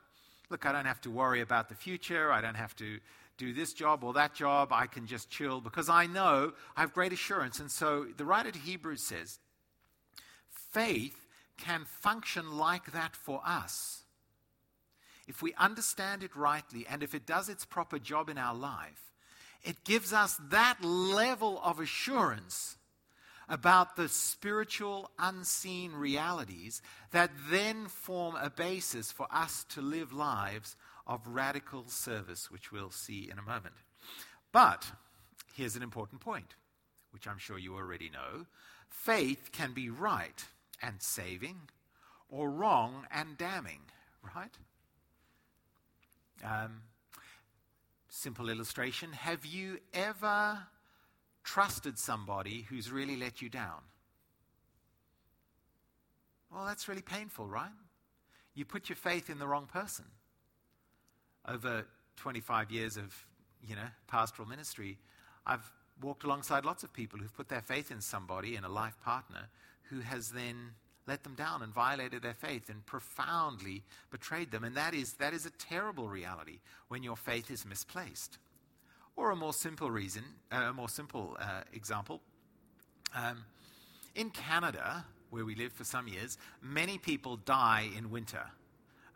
look, 0.48 0.64
I 0.64 0.72
don't 0.72 0.86
have 0.86 1.02
to 1.02 1.10
worry 1.10 1.42
about 1.42 1.68
the 1.68 1.74
future. 1.74 2.32
I 2.32 2.40
don't 2.40 2.54
have 2.54 2.74
to 2.76 2.98
do 3.36 3.52
this 3.52 3.72
job 3.72 4.04
or 4.04 4.12
that 4.14 4.34
job. 4.34 4.72
I 4.72 4.86
can 4.86 5.06
just 5.06 5.30
chill 5.30 5.60
because 5.60 5.88
I 5.88 6.06
know 6.06 6.52
I 6.76 6.80
have 6.80 6.92
great 6.92 7.12
assurance. 7.12 7.60
And 7.60 7.70
so 7.70 8.06
the 8.16 8.24
writer 8.24 8.50
to 8.50 8.58
Hebrews 8.58 9.02
says, 9.02 9.38
faith 10.50 11.26
can 11.58 11.84
function 11.84 12.56
like 12.56 12.92
that 12.92 13.14
for 13.14 13.40
us 13.44 14.04
if 15.26 15.42
we 15.42 15.54
understand 15.54 16.22
it 16.22 16.36
rightly 16.36 16.86
and 16.88 17.02
if 17.02 17.14
it 17.14 17.26
does 17.26 17.48
its 17.48 17.64
proper 17.64 17.98
job 17.98 18.28
in 18.28 18.38
our 18.38 18.54
life, 18.54 19.12
it 19.62 19.84
gives 19.84 20.12
us 20.12 20.38
that 20.50 20.82
level 20.84 21.60
of 21.64 21.80
assurance 21.80 22.76
about 23.48 23.96
the 23.96 24.08
spiritual, 24.08 25.10
unseen 25.18 25.92
realities 25.92 26.82
that 27.12 27.30
then 27.50 27.86
form 27.88 28.36
a 28.36 28.50
basis 28.50 29.12
for 29.12 29.26
us 29.30 29.64
to 29.70 29.80
live 29.80 30.12
lives 30.12 30.76
of 31.06 31.26
radical 31.26 31.86
service, 31.86 32.50
which 32.50 32.72
we'll 32.72 32.90
see 32.90 33.28
in 33.30 33.38
a 33.38 33.42
moment. 33.42 33.74
But 34.52 34.90
here's 35.54 35.76
an 35.76 35.82
important 35.82 36.20
point, 36.20 36.54
which 37.10 37.26
I'm 37.26 37.38
sure 37.38 37.58
you 37.58 37.74
already 37.74 38.10
know 38.10 38.46
faith 38.88 39.50
can 39.52 39.72
be 39.72 39.90
right 39.90 40.44
and 40.82 41.02
saving, 41.02 41.56
or 42.28 42.50
wrong 42.50 43.06
and 43.10 43.36
damning, 43.36 43.80
right? 44.34 44.56
Um, 46.44 46.82
simple 48.08 48.48
illustration 48.48 49.12
Have 49.12 49.46
you 49.46 49.78
ever 49.92 50.58
trusted 51.42 51.98
somebody 51.98 52.66
who's 52.68 52.90
really 52.90 53.16
let 53.16 53.42
you 53.42 53.48
down? 53.48 53.82
Well, 56.50 56.64
that's 56.64 56.88
really 56.88 57.02
painful, 57.02 57.46
right? 57.46 57.70
You 58.54 58.64
put 58.64 58.88
your 58.88 58.96
faith 58.96 59.28
in 59.28 59.38
the 59.38 59.46
wrong 59.46 59.66
person. 59.66 60.04
Over 61.46 61.86
25 62.16 62.70
years 62.70 62.96
of, 62.96 63.14
you 63.66 63.76
know, 63.76 63.88
pastoral 64.06 64.48
ministry, 64.48 64.98
I've 65.46 65.70
walked 66.00 66.24
alongside 66.24 66.64
lots 66.64 66.82
of 66.82 66.92
people 66.92 67.18
who've 67.18 67.34
put 67.34 67.48
their 67.48 67.60
faith 67.60 67.90
in 67.90 68.00
somebody, 68.00 68.56
in 68.56 68.64
a 68.64 68.68
life 68.68 68.96
partner, 69.04 69.48
who 69.90 70.00
has 70.00 70.30
then 70.30 70.72
let 71.06 71.22
them 71.22 71.34
down 71.34 71.62
and 71.62 71.72
violated 71.72 72.22
their 72.22 72.34
faith 72.34 72.68
and 72.68 72.84
profoundly 72.86 73.82
betrayed 74.10 74.50
them. 74.50 74.64
And 74.64 74.74
that 74.76 74.94
is, 74.94 75.14
that 75.14 75.34
is 75.34 75.44
a 75.44 75.50
terrible 75.50 76.08
reality 76.08 76.60
when 76.88 77.02
your 77.02 77.16
faith 77.16 77.50
is 77.50 77.66
misplaced. 77.66 78.38
Or 79.16 79.30
a 79.30 79.36
more 79.36 79.52
simple 79.52 79.90
reason, 79.90 80.24
uh, 80.50 80.56
a 80.70 80.72
more 80.72 80.88
simple 80.88 81.36
uh, 81.38 81.62
example. 81.72 82.20
Um, 83.14 83.44
in 84.14 84.30
Canada, 84.30 85.04
where 85.30 85.44
we 85.44 85.54
lived 85.54 85.74
for 85.74 85.84
some 85.84 86.08
years, 86.08 86.38
many 86.62 86.98
people 86.98 87.36
die 87.36 87.88
in 87.96 88.10
winter. 88.10 88.44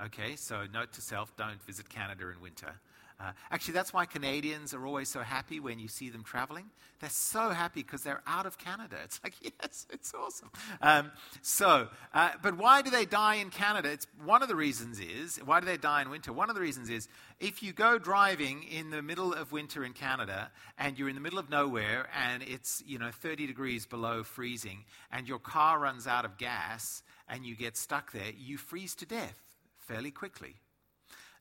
Okay, 0.01 0.37
so 0.37 0.65
note 0.73 0.93
to 0.93 1.01
self 1.01 1.37
don't 1.37 1.61
visit 1.63 1.89
Canada 1.89 2.29
in 2.29 2.41
winter. 2.41 2.75
Uh, 3.21 3.33
actually, 3.51 3.75
that's 3.75 3.93
why 3.93 4.07
Canadians 4.07 4.73
are 4.73 4.87
always 4.87 5.09
so 5.09 5.21
happy 5.21 5.59
when 5.59 5.81
you 5.81 5.89
see 5.89 6.09
them 6.09 6.23
traveling. 6.23 6.67
They're 7.01 7.11
so 7.11 7.51
happy 7.51 7.83
because 7.83 8.03
they're 8.03 8.23
out 8.29 8.47
of 8.47 8.59
Canada. 8.59 8.97
It's 9.05 9.21
like, 9.25 9.35
yes, 9.43 9.87
it's 9.91 10.15
awesome. 10.15 10.51
Um, 10.81 11.11
so, 11.43 11.89
uh, 12.15 12.31
but 12.43 12.57
why 12.57 12.81
do 12.83 12.91
they 12.91 13.07
die 13.07 13.37
in 13.37 13.51
Canada? 13.51 13.91
It's 13.91 14.07
one 14.25 14.43
of 14.43 14.49
the 14.49 14.55
reasons 14.55 15.01
is 15.01 15.39
why 15.45 15.59
do 15.59 15.67
they 15.67 15.77
die 15.77 16.03
in 16.03 16.11
winter? 16.11 16.33
One 16.33 16.49
of 16.49 16.55
the 16.55 16.61
reasons 16.61 16.91
is 16.91 17.09
if 17.41 17.61
you 17.61 17.73
go 17.73 17.99
driving 17.99 18.63
in 18.63 18.91
the 18.91 19.03
middle 19.03 19.33
of 19.33 19.51
winter 19.51 19.85
in 19.85 19.95
Canada 19.95 20.53
and 20.79 20.97
you're 20.97 21.09
in 21.09 21.17
the 21.17 21.21
middle 21.21 21.41
of 21.41 21.51
nowhere 21.51 22.09
and 22.17 22.45
it's 22.45 22.85
you 22.87 23.01
know 23.01 23.11
30 23.11 23.49
degrees 23.49 23.85
below 23.85 24.23
freezing 24.23 24.85
and 25.11 25.27
your 25.27 25.41
car 25.41 25.81
runs 25.81 26.07
out 26.07 26.25
of 26.25 26.39
gas 26.39 27.03
and 27.29 27.45
you 27.45 27.57
get 27.57 27.77
stuck 27.77 28.13
there, 28.13 28.31
you 28.37 28.59
freeze 28.59 28.95
to 28.97 29.07
death 29.07 29.48
fairly 29.89 30.11
quickly. 30.11 30.57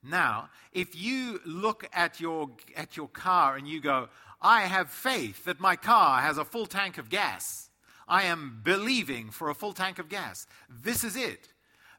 Now, 0.02 0.50
if 0.72 0.96
you 0.96 1.42
look 1.46 1.88
at 1.94 2.20
your, 2.22 2.50
at 2.76 2.96
your 2.96 3.10
car 3.10 3.58
and 3.58 3.68
you 3.68 3.82
go, 3.82 4.08
I 4.42 4.62
have 4.62 4.90
faith 4.90 5.44
that 5.46 5.60
my 5.60 5.76
car 5.76 6.22
has 6.22 6.38
a 6.38 6.46
full 6.46 6.66
tank 6.66 6.98
of 6.98 7.10
gas. 7.10 7.70
I 8.08 8.24
am 8.24 8.62
believing 8.64 9.32
for 9.32 9.50
a 9.50 9.56
full 9.56 9.74
tank 9.74 10.00
of 10.00 10.08
gas. 10.08 10.48
This 10.70 11.04
is 11.04 11.18
it. 11.18 11.50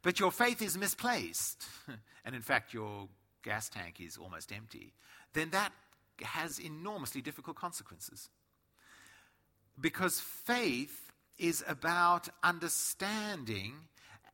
But 0.02 0.18
your 0.20 0.32
faith 0.32 0.62
is 0.62 0.78
misplaced. 0.78 1.64
and 2.24 2.34
in 2.34 2.40
fact, 2.40 2.72
your 2.72 3.08
gas 3.42 3.68
tank 3.68 4.00
is 4.00 4.16
almost 4.16 4.52
empty. 4.52 4.94
Then 5.34 5.50
that 5.50 5.72
has 6.22 6.58
enormously 6.58 7.20
difficult 7.20 7.56
consequences. 7.56 8.30
Because 9.78 10.18
faith 10.18 11.12
is 11.36 11.62
about 11.68 12.28
understanding 12.42 13.74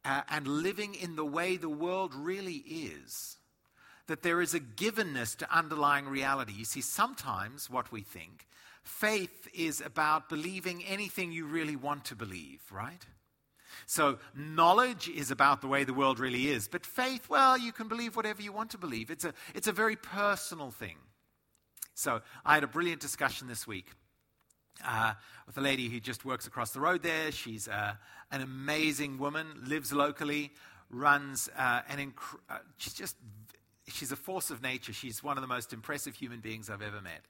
uh, 0.05 0.23
and 0.29 0.47
living 0.47 0.95
in 0.95 1.17
the 1.17 1.25
way 1.25 1.57
the 1.57 1.69
world 1.69 2.15
really 2.15 2.63
is 2.67 3.39
that 4.07 4.23
there 4.23 4.43
is 4.43 4.55
a 4.55 4.61
givenness 4.61 5.37
to 5.39 5.57
underlying 5.57 6.07
reality. 6.07 6.53
You 6.53 6.65
see, 6.65 6.83
sometimes 6.83 7.71
what 7.71 7.91
we 7.91 8.03
think, 8.03 8.47
faith 8.83 9.49
is 9.55 9.81
about 9.81 10.29
believing 10.29 10.85
anything 10.85 11.33
you 11.33 11.47
really 11.47 11.77
want 11.77 12.05
to 12.07 12.15
believe, 12.15 12.61
right? 12.71 13.07
So, 13.87 14.19
knowledge 14.35 15.09
is 15.09 15.31
about 15.31 15.61
the 15.61 15.67
way 15.67 15.85
the 15.85 15.95
world 15.95 16.21
really 16.21 16.49
is, 16.49 16.69
but 16.69 16.87
faith, 16.87 17.29
well, 17.29 17.59
you 17.59 17.73
can 17.73 17.89
believe 17.89 18.15
whatever 18.15 18.41
you 18.41 18.53
want 18.53 18.71
to 18.71 18.79
believe. 18.79 19.11
It's 19.11 19.25
a, 19.25 19.35
it's 19.55 19.67
a 19.67 19.73
very 19.73 19.97
personal 19.97 20.71
thing. 20.71 20.97
So, 21.95 22.21
I 22.45 22.55
had 22.55 22.63
a 22.63 22.69
brilliant 22.69 23.01
discussion 23.01 23.49
this 23.49 23.67
week 23.67 23.87
uh, 24.85 25.15
with 25.47 25.57
a 25.59 25.61
lady 25.61 25.89
who 25.89 26.01
just 26.01 26.25
works 26.25 26.47
across 26.47 26.71
the 26.71 26.81
road 26.81 27.03
there. 27.03 27.31
She's 27.33 27.69
uh, 27.69 27.95
an 28.31 28.41
amazing 28.41 29.19
woman, 29.19 29.47
lives 29.67 29.93
locally, 29.93 30.53
runs 30.91 31.49
uh, 31.57 31.83
an 31.89 31.99
inc- 31.99 32.39
uh, 32.49 32.59
she's 32.79 32.95
just 32.95 33.17
she's 33.87 34.13
a 34.13 34.17
force 34.17 34.51
of 34.51 34.63
nature. 34.63 34.93
She's 34.93 35.23
one 35.23 35.37
of 35.37 35.43
the 35.43 35.49
most 35.49 35.73
impressive 35.73 36.15
human 36.15 36.41
beings 36.41 36.71
I've 36.71 36.83
ever 36.83 37.01
met. 37.01 37.21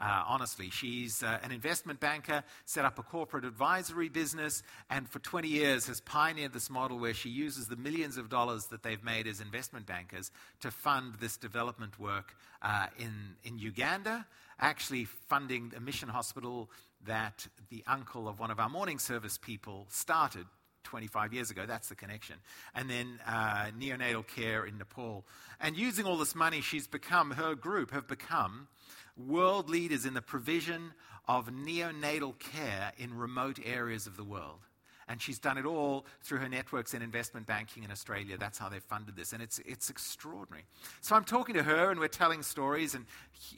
Uh, 0.00 0.24
honestly, 0.26 0.70
she's 0.70 1.22
uh, 1.22 1.38
an 1.42 1.52
investment 1.52 2.00
banker, 2.00 2.42
set 2.64 2.84
up 2.84 2.98
a 2.98 3.02
corporate 3.02 3.44
advisory 3.44 4.08
business, 4.08 4.62
and 4.88 5.08
for 5.08 5.18
20 5.18 5.48
years 5.48 5.86
has 5.86 6.00
pioneered 6.00 6.52
this 6.52 6.70
model 6.70 6.98
where 6.98 7.12
she 7.12 7.28
uses 7.28 7.66
the 7.66 7.76
millions 7.76 8.16
of 8.16 8.30
dollars 8.30 8.66
that 8.66 8.82
they've 8.82 9.04
made 9.04 9.26
as 9.26 9.40
investment 9.40 9.86
bankers 9.86 10.30
to 10.60 10.70
fund 10.70 11.14
this 11.20 11.36
development 11.36 11.98
work 11.98 12.34
uh, 12.62 12.86
in, 12.98 13.12
in 13.44 13.58
Uganda, 13.58 14.26
actually 14.58 15.04
funding 15.04 15.72
a 15.76 15.80
mission 15.80 16.08
hospital 16.08 16.70
that 17.06 17.46
the 17.68 17.82
uncle 17.86 18.28
of 18.28 18.38
one 18.38 18.50
of 18.50 18.58
our 18.58 18.68
morning 18.68 18.98
service 18.98 19.38
people 19.38 19.86
started 19.90 20.46
25 20.84 21.32
years 21.32 21.50
ago. 21.50 21.66
That's 21.66 21.88
the 21.88 21.94
connection. 21.94 22.36
And 22.74 22.88
then 22.88 23.20
uh, 23.26 23.66
neonatal 23.78 24.26
care 24.26 24.64
in 24.64 24.78
Nepal. 24.78 25.24
And 25.60 25.76
using 25.76 26.06
all 26.06 26.16
this 26.16 26.34
money, 26.34 26.60
she's 26.60 26.86
become, 26.86 27.32
her 27.32 27.54
group 27.54 27.90
have 27.92 28.06
become 28.06 28.68
world 29.16 29.68
leaders 29.68 30.06
in 30.06 30.14
the 30.14 30.22
provision 30.22 30.92
of 31.28 31.50
neonatal 31.50 32.38
care 32.38 32.92
in 32.98 33.16
remote 33.16 33.58
areas 33.64 34.06
of 34.06 34.16
the 34.16 34.24
world. 34.24 34.60
And 35.08 35.20
she's 35.20 35.40
done 35.40 35.58
it 35.58 35.66
all 35.66 36.06
through 36.22 36.38
her 36.38 36.48
networks 36.48 36.94
in 36.94 37.02
investment 37.02 37.44
banking 37.44 37.82
in 37.82 37.90
Australia. 37.90 38.36
That's 38.38 38.58
how 38.58 38.68
they've 38.68 38.82
funded 38.82 39.16
this. 39.16 39.32
And 39.32 39.42
it's, 39.42 39.58
it's 39.66 39.90
extraordinary. 39.90 40.64
So 41.00 41.16
I'm 41.16 41.24
talking 41.24 41.56
to 41.56 41.64
her 41.64 41.90
and 41.90 41.98
we're 41.98 42.06
telling 42.06 42.44
stories. 42.44 42.94
And 42.94 43.06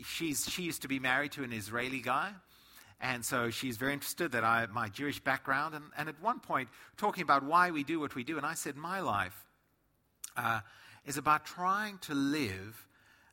she's, 0.07 0.49
she 0.49 0.63
used 0.63 0.81
to 0.83 0.89
be 0.89 0.99
married 0.99 1.33
to 1.33 1.45
an 1.45 1.53
Israeli 1.53 2.01
guy. 2.01 2.33
And 3.03 3.25
so 3.25 3.51
she's 3.51 3.77
very 3.77 3.93
interested 3.93 4.31
that 4.31 4.45
I, 4.45 4.67
my 4.67 4.89
Jewish 4.89 5.19
background, 5.19 5.75
and, 5.75 5.85
and 5.99 6.09
at 6.09 6.23
one 6.23 6.39
point, 6.39 6.69
talking 6.97 7.25
about 7.25 7.43
why 7.43 7.73
we 7.73 7.83
do 7.83 7.99
what 7.99 8.15
we 8.15 8.23
do, 8.23 8.37
and 8.37 8.47
I 8.47 8.55
said, 8.55 8.77
my 8.77 9.01
life 9.01 9.45
uh, 10.37 10.61
is 11.05 11.17
about 11.17 11.45
trying 11.45 11.99
to 12.03 12.15
live, 12.15 12.87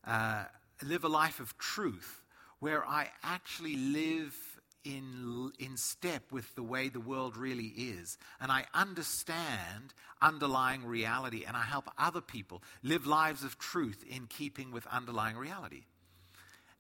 uh, 0.08 0.46
live 0.84 1.04
a 1.04 1.08
life 1.08 1.40
of 1.40 1.56
truth 1.60 2.24
where 2.60 2.84
I 2.84 3.10
actually 3.22 3.76
live 3.76 4.36
in, 4.84 5.52
in 5.60 5.78
step 5.78 6.24
with 6.32 6.56
the 6.56 6.64
way 6.64 6.90
the 6.90 7.00
world 7.00 7.38
really 7.38 7.68
is. 7.68 8.18
And 8.42 8.52
I 8.52 8.66
understand 8.74 9.94
underlying 10.20 10.84
reality, 10.84 11.46
and 11.48 11.56
I 11.56 11.62
help 11.62 11.90
other 11.96 12.22
people 12.22 12.64
live 12.82 13.06
lives 13.06 13.44
of 13.44 13.60
truth 13.60 14.04
in 14.10 14.26
keeping 14.26 14.72
with 14.72 14.88
underlying 14.88 15.38
reality. 15.38 15.84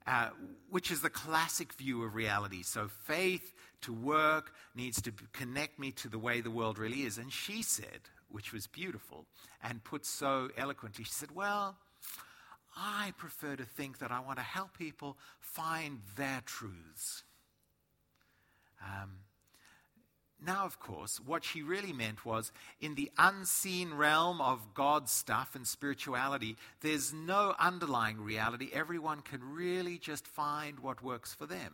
Uh, 0.08 0.30
which 0.72 0.90
is 0.90 1.02
the 1.02 1.10
classic 1.10 1.74
view 1.74 2.04
of 2.04 2.16
reality. 2.16 2.64
So 2.64 2.88
faith 2.88 3.54
to 3.82 3.94
work 3.94 4.54
needs 4.74 5.02
to 5.04 5.12
connect 5.34 5.78
me 5.78 5.92
to 5.92 6.10
the 6.10 6.18
way 6.18 6.42
the 6.42 6.50
world 6.50 6.80
really 6.80 7.04
is. 7.04 7.18
And 7.20 7.32
she 7.32 7.62
said, 7.62 8.02
which 8.30 8.54
was 8.54 8.66
beautiful 8.66 9.26
and 9.62 9.84
put 9.84 10.06
so 10.06 10.50
eloquently, 10.58 11.04
she 11.04 11.12
said, 11.12 11.32
Well, 11.36 11.76
I 12.76 13.14
prefer 13.18 13.56
to 13.56 13.66
think 13.66 14.00
that 14.00 14.12
I 14.12 14.20
want 14.20 14.38
to 14.38 14.44
help 14.44 14.78
people 14.78 15.18
find 15.40 16.00
their 16.16 16.42
truths. 16.46 17.24
Um, 18.82 19.18
Now, 20.46 20.66
of 20.66 20.80
course, 20.80 21.20
what 21.20 21.44
she 21.44 21.62
really 21.62 21.92
meant 21.92 22.26
was 22.26 22.52
in 22.80 22.96
the 22.96 23.12
unseen 23.18 23.94
realm 23.94 24.40
of 24.40 24.74
God's 24.74 25.12
stuff 25.12 25.54
and 25.54 25.68
spirituality, 25.68 26.56
there's 26.82 27.14
no 27.14 27.56
underlying 27.60 28.22
reality. 28.22 28.70
Everyone 28.72 29.22
can 29.22 29.42
really 29.44 29.98
just 29.98 30.26
find 30.26 30.80
what 30.80 31.04
works 31.04 31.34
for 31.34 31.46
them. 31.46 31.74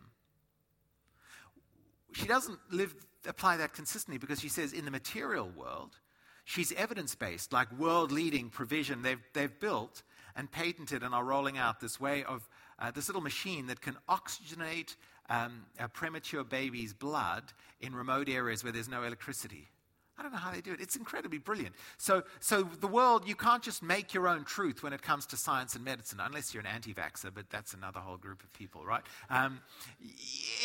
She 2.14 2.26
doesn't 2.26 2.60
live, 2.72 2.96
apply 3.28 3.58
that 3.58 3.74
consistently 3.74 4.18
because 4.18 4.40
she 4.40 4.50
says 4.50 4.74
in 4.74 4.86
the 4.86 4.92
material 4.92 5.52
world, 5.56 6.00
she's 6.44 6.72
evidence 6.72 7.14
based, 7.14 7.54
like 7.54 7.72
world 7.78 8.12
leading 8.12 8.50
provision 8.50 9.04
they've, 9.04 9.22
they've 9.34 9.60
built 9.60 10.02
and 10.36 10.52
patented 10.52 11.04
and 11.04 11.14
are 11.14 11.24
rolling 11.24 11.58
out 11.58 11.80
this 11.80 12.00
way 12.00 12.24
of 12.24 12.50
uh, 12.80 12.92
this 12.92 13.08
little 13.08 13.22
machine 13.22 13.68
that 13.68 13.82
can 13.82 13.96
oxygenate 14.10 14.96
um, 15.30 15.66
a 15.80 15.88
premature 15.88 16.44
baby's 16.44 16.94
blood 16.94 17.44
in 17.80 17.96
remote 17.96 18.30
areas 18.30 18.64
where 18.64 18.74
there's 18.74 18.90
no 18.90 19.04
electricity. 19.04 19.70
I 20.18 20.24
don't 20.24 20.32
know 20.32 20.38
how 20.38 20.52
they 20.52 20.62
do 20.62 20.72
it. 20.72 20.80
It's 20.80 20.96
incredibly 20.96 21.40
brilliant. 21.40 21.76
So, 21.98 22.24
so 22.40 22.64
the 22.64 22.88
world, 22.88 23.28
you 23.28 23.36
can't 23.36 23.62
just 23.62 23.84
make 23.84 24.14
your 24.14 24.30
own 24.30 24.46
truth 24.46 24.82
when 24.82 24.94
it 24.94 25.02
comes 25.02 25.26
to 25.28 25.38
science 25.38 25.76
and 25.76 25.84
medicine, 25.84 26.20
unless 26.22 26.54
you're 26.54 26.62
an 26.62 26.68
anti 26.68 26.94
vaxxer, 26.94 27.32
but 27.34 27.50
that's 27.50 27.74
another 27.74 28.00
whole 28.00 28.18
group 28.18 28.42
of 28.42 28.54
people, 28.54 28.86
right? 28.86 29.04
Um, 29.30 29.60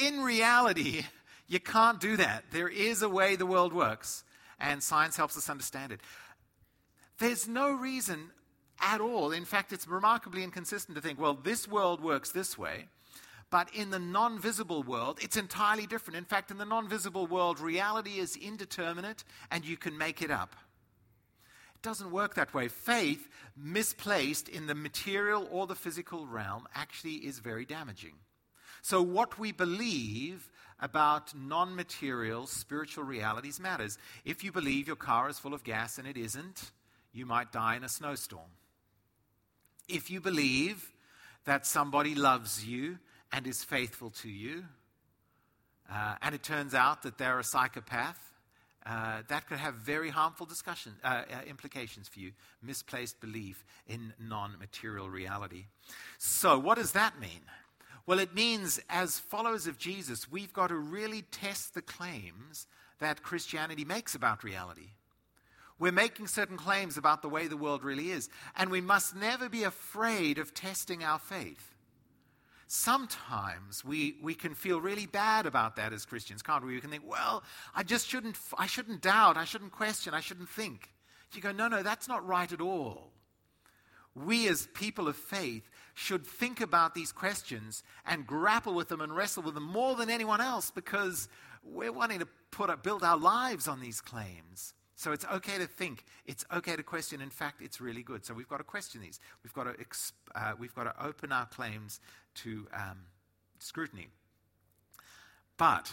in 0.05 0.21
reality, 0.23 1.05
you 1.49 1.59
can't 1.59 1.99
do 1.99 2.17
that. 2.17 2.45
There 2.53 2.69
is 2.69 3.03
a 3.03 3.09
way 3.09 3.35
the 3.35 3.47
world 3.47 3.73
works, 3.73 4.23
and 4.61 4.81
science 4.81 5.17
helps 5.17 5.37
us 5.37 5.51
understand 5.51 5.91
it. 5.91 6.01
There's 7.19 7.49
no 7.49 7.73
reason 7.73 8.31
at 8.81 9.01
all. 9.01 9.33
In 9.33 9.45
fact, 9.45 9.73
it's 9.73 9.89
remarkably 9.89 10.45
inconsistent 10.45 10.95
to 10.97 11.03
think, 11.03 11.21
well, 11.21 11.35
this 11.35 11.67
world 11.67 12.01
works 12.03 12.31
this 12.31 12.57
way, 12.57 12.87
but 13.51 13.69
in 13.75 13.91
the 13.91 13.99
non 13.99 14.39
visible 14.39 14.83
world, 14.83 15.19
it's 15.21 15.37
entirely 15.37 15.87
different. 15.87 16.17
In 16.17 16.25
fact, 16.25 16.51
in 16.51 16.59
the 16.59 16.65
non 16.65 16.89
visible 16.89 17.27
world, 17.27 17.61
reality 17.61 18.19
is 18.19 18.37
indeterminate 18.37 19.25
and 19.51 19.65
you 19.65 19.77
can 19.77 19.99
make 19.99 20.23
it 20.23 20.31
up. 20.31 20.55
It 21.75 21.83
doesn't 21.83 22.11
work 22.11 22.35
that 22.35 22.55
way. 22.55 22.69
Faith, 22.69 23.29
misplaced 23.57 24.49
in 24.49 24.67
the 24.67 24.75
material 24.75 25.49
or 25.51 25.67
the 25.67 25.75
physical 25.75 26.27
realm, 26.27 26.67
actually 26.75 27.15
is 27.15 27.41
very 27.41 27.65
damaging. 27.65 28.15
So, 28.83 29.03
what 29.03 29.39
we 29.39 29.53
believe 29.53 30.51
about 30.81 31.35
non 31.35 31.75
material 31.75 32.47
spiritual 32.47 33.05
realities 33.05 33.61
matters. 33.61 33.99
If 34.25 34.43
you 34.43 34.53
believe 34.53 34.87
your 34.87 34.97
car 34.97 35.29
is 35.29 35.39
full 35.39 35.55
of 35.55 35.65
gas 35.65 35.99
and 35.99 36.07
it 36.07 36.17
isn't, 36.17 36.73
you 37.13 37.27
might 37.27 37.53
die 37.53 37.77
in 37.77 37.85
a 37.85 37.89
snowstorm. 37.89 38.51
If 39.89 40.11
you 40.11 40.21
believe 40.21 40.93
that 41.45 41.67
somebody 41.67 42.15
loves 42.15 42.65
you 42.65 42.99
and 43.33 43.47
is 43.47 43.65
faithful 43.65 44.11
to 44.11 44.29
you, 44.29 44.65
uh, 45.91 46.17
and 46.23 46.35
it 46.35 46.43
turns 46.43 46.75
out 46.75 47.03
that 47.03 47.19
they're 47.19 47.39
a 47.39 47.45
psychopath, 47.45 48.19
uh, 48.87 49.23
that 49.29 49.47
could 49.47 49.59
have 49.59 49.75
very 49.75 50.09
harmful 50.09 50.47
discussion, 50.47 50.93
uh, 51.05 51.23
uh 51.31 51.41
implications 51.47 52.09
for 52.09 52.19
you. 52.21 52.33
Misplaced 52.63 53.21
belief 53.21 53.65
in 53.87 54.15
non 54.19 54.59
material 54.59 55.11
reality. 55.11 55.67
So, 56.19 56.59
what 56.59 56.79
does 56.79 56.93
that 56.93 57.21
mean? 57.21 57.43
Well, 58.07 58.19
it 58.19 58.35
means 58.35 58.81
as 58.89 59.19
followers 59.19 59.67
of 59.67 59.79
Jesus, 59.79 60.31
we've 60.31 60.53
got 60.53 60.69
to 60.69 60.77
really 60.77 61.23
test 61.23 61.75
the 61.75 61.83
claims 61.83 62.67
that 62.99 63.23
Christianity 63.23 63.85
makes 63.85 64.15
about 64.15 64.43
reality. 64.43 64.91
We're 65.79 65.93
making 65.93 66.27
certain 66.27 66.57
claims 66.57 66.97
about 66.97 67.23
the 67.23 67.29
way 67.29 67.47
the 67.47 67.57
world 67.57 67.85
really 67.85 68.11
is, 68.11 68.29
and 68.57 68.71
we 68.71 68.81
must 68.81 69.15
never 69.15 69.49
be 69.49 69.65
afraid 69.65 70.39
of 70.39 70.55
testing 70.55 71.03
our 71.03 71.19
faith 71.19 71.71
sometimes 72.73 73.85
we, 73.85 74.15
we 74.23 74.33
can 74.33 74.55
feel 74.55 74.81
really 74.81 75.07
bad 75.07 75.45
about 75.45 75.75
that 75.75 75.93
as 75.93 76.07
Christians, 76.07 76.41
can't 76.41 76.65
we? 76.65 76.75
We 76.75 76.81
can 76.81 76.91
think, 76.91 77.03
well, 77.05 77.43
I 77.75 77.83
just 77.83 78.07
shouldn't, 78.07 78.37
I 78.57 78.67
shouldn't 78.67 79.03
doubt, 79.03 79.37
I 79.37 79.45
shouldn't 79.45 79.73
question, 79.73 80.15
I 80.15 80.21
shouldn't 80.21 80.49
think. 80.49 80.89
You 81.33 81.41
go, 81.41 81.51
no, 81.51 81.67
no, 81.67 81.83
that's 81.83 82.07
not 82.07 82.25
right 82.25 82.51
at 82.51 82.61
all. 82.61 83.11
We 84.15 84.47
as 84.49 84.69
people 84.73 85.09
of 85.09 85.17
faith 85.17 85.69
should 85.95 86.25
think 86.25 86.61
about 86.61 86.95
these 86.95 87.11
questions 87.11 87.83
and 88.07 88.25
grapple 88.25 88.75
with 88.75 88.89
them 88.89 89.01
and 89.01 89.17
wrestle 89.17 89.43
with 89.43 89.55
them 89.55 89.65
more 89.65 89.97
than 89.97 90.09
anyone 90.09 90.41
else 90.41 90.71
because 90.71 91.29
we're 91.65 91.93
wanting 91.93 92.21
to 92.21 92.29
put, 92.53 92.83
build 92.85 93.03
our 93.03 93.19
lives 93.19 93.67
on 93.67 93.81
these 93.81 94.01
claims. 94.01 94.75
So 95.01 95.13
it's 95.13 95.25
okay 95.33 95.57
to 95.57 95.67
think. 95.67 96.05
It's 96.27 96.45
okay 96.55 96.77
to 96.77 96.83
question. 96.83 97.23
In 97.23 97.31
fact, 97.31 97.63
it's 97.63 97.81
really 97.81 98.03
good. 98.03 98.27
So 98.27 98.35
we've 98.35 98.49
got 98.49 98.59
to 98.59 98.65
question 98.65 99.01
these. 99.01 99.19
We've 99.43 99.55
got 99.55 99.65
to, 99.65 99.73
exp- 99.83 100.13
uh, 100.35 100.53
we've 100.59 100.75
got 100.75 100.85
to 100.85 100.95
open 101.03 101.33
our 101.33 101.47
claims 101.47 102.01
to 102.37 102.67
um, 102.73 102.99
scrutiny. 103.59 104.09
But 105.57 105.93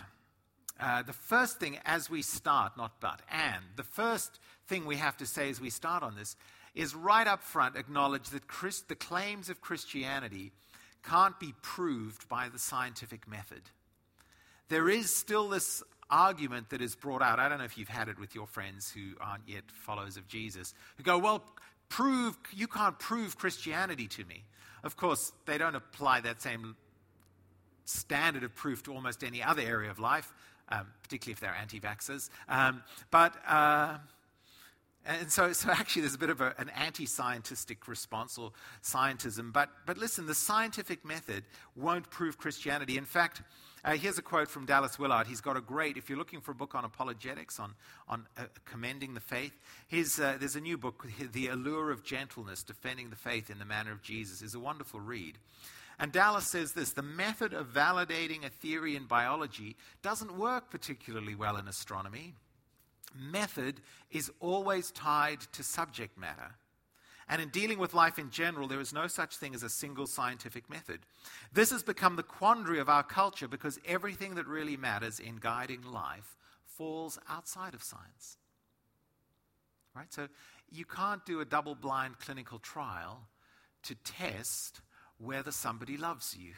uh, 0.80 1.04
the 1.04 1.14
first 1.14 1.60
thing 1.60 1.78
as 1.86 2.10
we 2.10 2.22
start, 2.22 2.78
not 2.78 3.00
but, 3.00 3.22
and 3.32 3.64
the 3.76 3.84
first 3.84 4.40
thing 4.68 4.86
we 4.86 4.98
have 4.98 5.18
to 5.18 5.26
say 5.26 5.50
as 5.50 5.60
we 5.60 5.70
start 5.70 6.04
on 6.04 6.16
this 6.16 6.36
is 6.76 6.94
right 6.94 7.28
up 7.28 7.44
front 7.44 7.76
acknowledge 7.76 8.30
that 8.30 8.48
Christ, 8.48 8.88
the 8.88 8.96
claims 8.96 9.50
of 9.50 9.62
Christianity 9.62 10.52
can't 11.04 11.40
be 11.40 11.54
proved 11.62 12.30
by 12.30 12.50
the 12.50 12.60
scientific 12.60 13.28
method. 13.28 13.62
There 14.70 14.90
is 14.90 15.14
still 15.14 15.50
this 15.50 15.82
argument 16.10 16.70
that 16.70 16.82
is 16.82 16.96
brought 16.96 17.22
out. 17.22 17.40
I 17.40 17.50
don't 17.50 17.58
know 17.58 17.66
if 17.66 17.78
you've 17.78 17.88
had 17.88 18.10
it 18.10 18.20
with 18.20 18.36
your 18.36 18.48
friends 18.48 18.92
who 18.92 19.14
aren't 19.20 19.48
yet 19.48 19.64
followers 19.74 20.18
of 20.18 20.28
Jesus, 20.28 20.74
who 20.98 21.04
go, 21.04 21.18
Well, 21.18 21.44
prove, 21.90 22.38
you 22.54 22.68
can't 22.68 22.98
prove 23.00 23.38
Christianity 23.38 24.08
to 24.08 24.26
me. 24.26 24.44
Of 24.88 24.96
course, 24.96 25.34
they 25.46 25.58
don't 25.58 25.76
apply 25.76 26.22
that 26.22 26.42
same 26.42 26.78
standard 27.84 28.44
of 28.46 28.56
proof 28.56 28.84
to 28.84 28.94
almost 28.94 29.22
any 29.22 29.44
other 29.44 29.62
area 29.62 29.92
of 29.92 30.00
life, 30.00 30.34
um, 30.70 30.88
particularly 31.04 31.34
if 31.34 31.42
they're 31.42 31.54
anti 31.54 31.80
vaxxers. 31.80 32.30
Um, 32.50 32.84
but. 33.12 33.36
Uh, 33.46 33.98
and 35.06 35.32
so, 35.32 35.54
so 35.54 35.70
actually, 35.72 36.02
there's 36.02 36.16
a 36.16 36.18
bit 36.18 36.30
of 36.30 36.42
a, 36.42 36.54
an 36.58 36.70
anti 36.70 37.06
scientistic 37.06 37.88
response 37.88 38.38
or 38.38 38.52
scientism. 38.82 39.52
But, 39.54 39.70
but 39.86 39.98
listen, 39.98 40.26
the 40.26 40.36
scientific 40.36 41.06
method 41.06 41.44
won't 41.76 42.10
prove 42.10 42.38
Christianity. 42.38 42.98
In 42.98 43.06
fact, 43.06 43.42
uh, 43.88 43.92
here's 43.92 44.18
a 44.18 44.22
quote 44.22 44.50
from 44.50 44.66
Dallas 44.66 45.00
Willard. 45.00 45.28
He's 45.28 45.40
got 45.40 45.56
a 45.56 45.62
great, 45.62 45.96
if 45.96 46.10
you're 46.10 46.18
looking 46.18 46.42
for 46.42 46.52
a 46.52 46.56
book 46.56 46.76
on 46.76 46.84
apologetics, 46.84 47.58
on, 47.58 47.74
on 48.10 48.28
uh, 48.38 48.44
commending 48.66 49.14
the 49.14 49.22
faith, 49.22 49.54
uh, 49.94 50.36
there's 50.38 50.58
a 50.58 50.62
new 50.62 50.78
book, 50.78 51.08
The 51.32 51.48
Allure 51.48 51.92
of 51.92 52.04
Gentleness 52.04 52.64
Defending 52.64 53.10
the 53.10 53.16
Faith 53.16 53.50
in 53.50 53.60
the 53.60 53.66
Manner 53.66 53.94
of 53.94 54.02
Jesus, 54.02 54.42
is 54.42 54.56
a 54.56 54.60
wonderful 54.60 55.00
read. 55.00 55.38
And 56.00 56.12
Dallas 56.12 56.46
says 56.46 56.74
this 56.74 56.92
the 56.92 57.02
method 57.02 57.54
of 57.54 57.68
validating 57.68 58.46
a 58.46 58.50
theory 58.50 58.98
in 58.98 59.06
biology 59.06 59.78
doesn't 60.02 60.38
work 60.38 60.70
particularly 60.70 61.34
well 61.34 61.56
in 61.56 61.70
astronomy. 61.70 62.34
Method 63.16 63.80
is 64.12 64.30
always 64.42 64.92
tied 64.92 65.40
to 65.54 65.64
subject 65.64 66.18
matter. 66.18 66.56
And 67.30 67.42
in 67.42 67.50
dealing 67.50 67.78
with 67.78 67.94
life 67.94 68.18
in 68.18 68.30
general, 68.30 68.68
there 68.68 68.80
is 68.80 68.94
no 68.94 69.08
such 69.08 69.36
thing 69.38 69.54
as 69.54 69.64
a 69.64 69.70
single 69.70 70.08
scientific 70.08 70.70
method. 70.70 71.02
This 71.52 71.72
has 71.72 71.84
become 71.84 72.16
the 72.16 72.24
quandary 72.24 72.80
of 72.80 72.88
our 72.88 73.04
culture 73.04 73.48
because 73.48 73.80
everything 73.86 74.36
that 74.36 74.48
really 74.48 74.78
matters 74.78 75.20
in 75.20 75.38
guiding 75.38 75.82
life 75.82 76.38
falls 76.66 77.20
outside 77.28 77.74
of 77.74 77.84
science. 77.84 78.38
Right? 79.94 80.12
So 80.14 80.28
you 80.72 80.86
can't 80.86 81.26
do 81.26 81.42
a 81.42 81.46
double 81.46 81.76
blind 81.76 82.20
clinical 82.20 82.60
trial 82.60 83.28
to 83.84 83.96
test 83.96 84.82
whether 85.18 85.52
somebody 85.52 85.98
loves 85.98 86.36
you. 86.40 86.54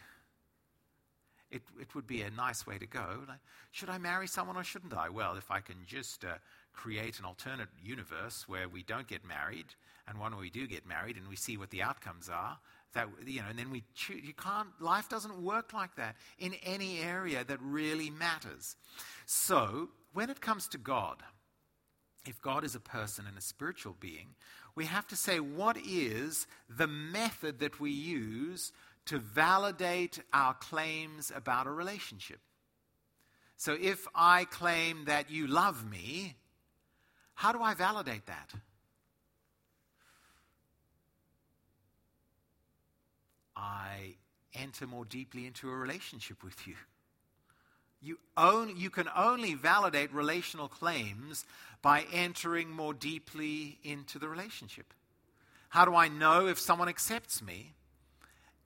It, 1.50 1.64
it 1.80 1.96
would 1.96 2.06
be 2.06 2.22
a 2.22 2.30
nice 2.30 2.68
way 2.68 2.78
to 2.78 2.86
go. 2.86 3.24
Should 3.72 3.90
I 3.90 3.98
marry 3.98 4.28
someone 4.28 4.56
or 4.56 4.64
shouldn't 4.64 4.94
I? 4.94 5.10
Well, 5.10 5.36
if 5.36 5.50
I 5.50 5.62
can 5.62 5.78
just 5.88 6.24
uh, 6.24 6.36
create 6.74 7.20
an 7.20 7.26
alternate 7.26 7.70
universe 7.84 8.46
where 8.48 8.70
we 8.70 8.84
don't 8.84 9.08
get 9.08 9.26
married 9.26 9.68
and 10.08 10.18
one 10.18 10.32
where 10.32 10.42
we 10.42 10.50
do 10.50 10.68
get 10.68 10.88
married 10.88 11.18
and 11.18 11.28
we 11.28 11.36
see 11.36 11.58
what 11.58 11.70
the 11.70 11.82
outcomes 11.82 12.30
are 12.30 12.58
that 12.94 13.08
you 13.26 13.42
know 13.42 13.48
and 13.50 13.60
then 13.60 13.70
we 13.70 13.84
choose 13.94 14.24
you 14.24 14.34
can't 14.34 14.70
life 14.80 15.10
doesn't 15.10 15.42
work 15.42 15.74
like 15.74 15.96
that 15.96 16.16
in 16.38 16.54
any 16.64 17.00
area 17.00 17.44
that 17.44 17.60
really 17.62 18.10
matters. 18.10 18.76
So 19.26 19.90
when 20.14 20.30
it 20.30 20.42
comes 20.42 20.68
to 20.70 20.78
god 20.78 21.18
if 22.26 22.42
god 22.42 22.64
is 22.64 22.76
a 22.76 22.80
person 22.80 23.26
and 23.28 23.38
a 23.38 23.42
spiritual 23.42 23.96
being 24.00 24.30
we 24.76 24.86
have 24.86 25.08
to 25.08 25.16
say 25.16 25.40
what 25.40 25.78
is 25.78 26.48
the 26.70 26.88
method 26.88 27.60
that 27.60 27.80
we 27.80 27.92
use 27.92 28.72
to 29.06 29.20
validate 29.20 30.20
our 30.34 30.54
claims 30.54 31.32
about 31.36 31.68
a 31.68 31.72
relationship? 31.72 32.40
So 33.58 33.78
if 33.80 34.08
i 34.16 34.46
claim 34.46 35.06
that 35.06 35.30
you 35.30 35.46
love 35.46 35.90
me 35.90 36.36
how 37.42 37.52
do 37.52 37.62
i 37.62 37.74
validate 37.74 38.26
that 38.26 38.50
I 43.60 44.16
enter 44.54 44.88
more 44.88 45.06
deeply 45.06 45.46
into 45.46 45.70
a 45.70 45.76
relationship 45.76 46.44
with 46.44 46.66
you. 46.66 46.76
You, 48.02 48.18
own, 48.38 48.78
you 48.78 48.90
can 48.90 49.10
only 49.16 49.54
validate 49.54 50.14
relational 50.14 50.70
claims 50.70 51.46
by 51.82 52.06
entering 52.14 52.70
more 52.70 52.94
deeply 52.94 53.78
into 53.84 54.18
the 54.18 54.30
relationship. 54.30 54.94
How 55.70 55.84
do 55.84 55.94
I 55.94 56.08
know 56.08 56.48
if 56.48 56.58
someone 56.58 56.88
accepts 56.88 57.42
me? 57.42 57.74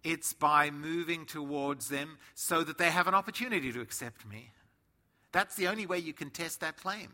It's 0.04 0.34
by 0.34 0.70
moving 0.70 1.26
towards 1.26 1.90
them 1.90 2.18
so 2.36 2.64
that 2.64 2.78
they 2.78 2.92
have 2.92 3.08
an 3.08 3.16
opportunity 3.16 3.72
to 3.72 3.82
accept 3.82 4.28
me. 4.28 4.52
That's 5.32 5.56
the 5.56 5.68
only 5.68 5.88
way 5.88 5.98
you 5.98 6.14
can 6.14 6.30
test 6.30 6.60
that 6.60 6.78
claim. 6.78 7.14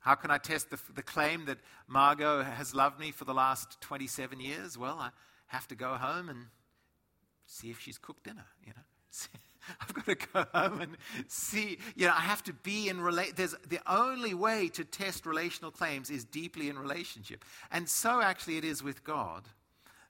How 0.00 0.14
can 0.14 0.30
I 0.30 0.38
test 0.38 0.70
the, 0.70 0.78
the 0.94 1.02
claim 1.02 1.44
that 1.44 1.58
Margot 1.86 2.42
has 2.42 2.74
loved 2.74 2.98
me 2.98 3.10
for 3.10 3.24
the 3.24 3.34
last 3.34 3.80
27 3.80 4.40
years? 4.40 4.76
Well, 4.78 4.98
I 4.98 5.10
have 5.48 5.68
to 5.68 5.74
go 5.74 5.94
home 5.94 6.28
and 6.28 6.46
see 7.46 7.70
if 7.70 7.80
she's 7.80 7.98
cooked 7.98 8.24
dinner, 8.24 8.46
you 8.66 8.72
know. 8.74 8.82
I've 9.80 9.92
got 9.92 10.06
to 10.06 10.14
go 10.14 10.46
home 10.54 10.80
and 10.80 10.96
see. 11.28 11.78
You 11.94 12.06
know, 12.06 12.14
I 12.16 12.20
have 12.20 12.42
to 12.44 12.52
be 12.52 12.88
in 12.88 13.00
relate. 13.00 13.36
There's 13.36 13.54
the 13.68 13.80
only 13.86 14.34
way 14.34 14.68
to 14.68 14.84
test 14.84 15.26
relational 15.26 15.70
claims 15.70 16.10
is 16.10 16.24
deeply 16.24 16.68
in 16.68 16.78
relationship, 16.78 17.44
and 17.70 17.88
so 17.88 18.22
actually 18.22 18.56
it 18.56 18.64
is 18.64 18.82
with 18.82 19.04
God. 19.04 19.44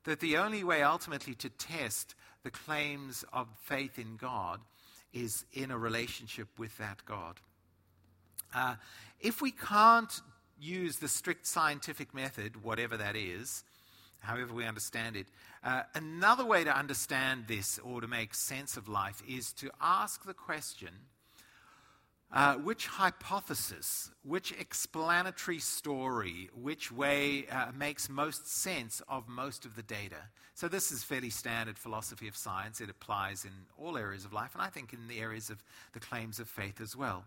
That 0.05 0.21
the 0.21 0.39
only 0.39 0.65
way 0.65 0.83
ultimately 0.83 1.35
to 1.37 1.51
test 1.51 2.15
the 2.43 2.51
claims 2.51 3.25
of 3.33 3.49
faith 3.61 3.99
in 3.99 4.17
God 4.17 4.61
is 5.13 5.45
in 5.53 5.71
a 5.71 5.79
relationship 5.79 6.49
with 6.59 6.77
that 6.79 7.05
God. 7.05 7.41
Uh, 8.55 8.75
if 9.21 9.41
we 9.41 9.51
can't 9.51 10.21
use 10.59 10.97
the 10.97 11.09
strict 11.09 11.47
scientific 11.47 12.15
method, 12.15 12.63
whatever 12.63 12.97
that 12.97 13.17
is, 13.17 13.65
however 14.21 14.55
we 14.55 14.65
understand 14.65 15.17
it, 15.17 15.27
uh, 15.65 15.83
another 15.95 16.45
way 16.45 16.65
to 16.65 16.77
understand 16.77 17.45
this 17.47 17.79
or 17.79 18.01
to 18.01 18.09
make 18.09 18.35
sense 18.35 18.77
of 18.77 18.89
life 18.89 19.23
is 19.29 19.53
to 19.55 19.71
ask 19.81 20.25
the 20.25 20.35
question 20.35 20.91
uh, 22.33 22.55
which 22.55 22.87
hypothesis, 22.87 24.11
which 24.23 24.53
explanatory 24.53 25.59
story, 25.59 26.49
which 26.55 26.93
way 26.93 27.47
uh, 27.49 27.73
makes 27.77 28.09
most 28.09 28.49
sense 28.49 29.03
of 29.09 29.29
most 29.29 29.65
of 29.65 29.75
the 29.75 29.83
data? 29.83 30.29
So, 30.55 30.69
this 30.69 30.93
is 30.93 31.03
fairly 31.03 31.31
standard 31.31 31.77
philosophy 31.77 32.29
of 32.29 32.37
science. 32.37 32.81
It 32.81 32.89
applies 32.89 33.45
in 33.45 33.51
all 33.77 33.97
areas 33.97 34.25
of 34.25 34.33
life, 34.33 34.51
and 34.55 34.63
I 34.63 34.69
think 34.69 34.93
in 34.93 35.09
the 35.09 35.19
areas 35.19 35.51
of 35.51 35.65
the 35.93 35.99
claims 35.99 36.39
of 36.39 36.49
faith 36.49 36.81
as 36.81 36.95
well. 36.95 37.25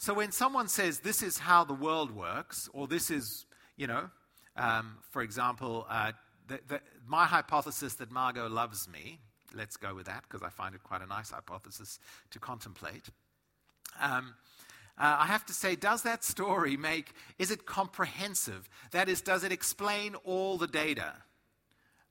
So, 0.00 0.14
when 0.14 0.30
someone 0.30 0.68
says 0.68 1.00
this 1.00 1.22
is 1.24 1.38
how 1.38 1.64
the 1.64 1.74
world 1.74 2.12
works, 2.12 2.70
or 2.72 2.86
this 2.86 3.10
is, 3.10 3.46
you 3.76 3.88
know, 3.88 4.08
um, 4.56 4.98
for 5.10 5.22
example, 5.22 5.86
uh, 5.90 6.12
the, 6.46 6.60
the, 6.68 6.80
my 7.04 7.26
hypothesis 7.26 7.94
that 7.94 8.12
Margot 8.12 8.48
loves 8.48 8.88
me, 8.88 9.18
let's 9.54 9.76
go 9.76 9.94
with 9.96 10.06
that 10.06 10.22
because 10.22 10.42
I 10.42 10.50
find 10.50 10.74
it 10.76 10.84
quite 10.84 11.02
a 11.02 11.06
nice 11.06 11.30
hypothesis 11.30 11.98
to 12.30 12.38
contemplate. 12.38 13.06
Um, 14.00 14.34
uh, 14.96 15.16
I 15.20 15.26
have 15.26 15.44
to 15.46 15.52
say, 15.52 15.74
does 15.74 16.02
that 16.02 16.22
story 16.22 16.76
make, 16.76 17.12
is 17.38 17.50
it 17.50 17.66
comprehensive? 17.66 18.68
That 18.92 19.08
is, 19.08 19.20
does 19.20 19.42
it 19.42 19.50
explain 19.50 20.14
all 20.24 20.58
the 20.58 20.66
data? 20.68 21.14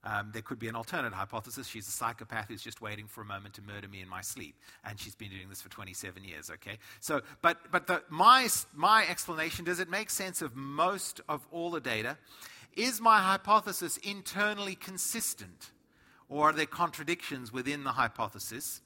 Um, 0.04 0.30
there 0.32 0.42
could 0.42 0.60
be 0.60 0.68
an 0.68 0.76
alternate 0.76 1.14
hypothesis. 1.14 1.68
She's 1.68 1.88
a 1.88 1.92
psychopath 1.92 2.48
who's 2.48 2.62
just 2.62 2.82
waiting 2.82 3.08
for 3.08 3.22
a 3.22 3.26
moment 3.26 3.56
to 3.56 3.62
murder 3.62 3.88
me 3.88 4.02
in 4.02 4.08
my 4.08 4.22
sleep. 4.22 4.56
And 4.86 5.00
she's 5.00 5.16
been 5.16 5.30
doing 5.30 5.50
this 5.50 5.62
for 5.62 5.70
27 5.70 6.24
years, 6.24 6.50
okay? 6.52 6.78
So, 7.00 7.22
but, 7.42 7.58
but 7.72 7.88
the, 7.88 8.04
my, 8.10 8.48
my 8.74 9.06
explanation, 9.08 9.66
does 9.66 9.80
it 9.80 9.90
make 9.90 10.10
sense 10.10 10.42
of 10.42 10.56
most 10.56 11.22
of 11.28 11.46
all 11.52 11.72
the 11.72 11.82
data? 11.82 12.18
Is 12.76 13.02
my 13.02 13.20
hypothesis 13.20 13.98
internally 13.98 14.76
consistent? 14.76 15.72
Or 16.30 16.50
are 16.50 16.54
there 16.54 16.66
contradictions 16.66 17.52
within 17.52 17.84
the 17.84 17.92
hypothesis? 17.92 18.82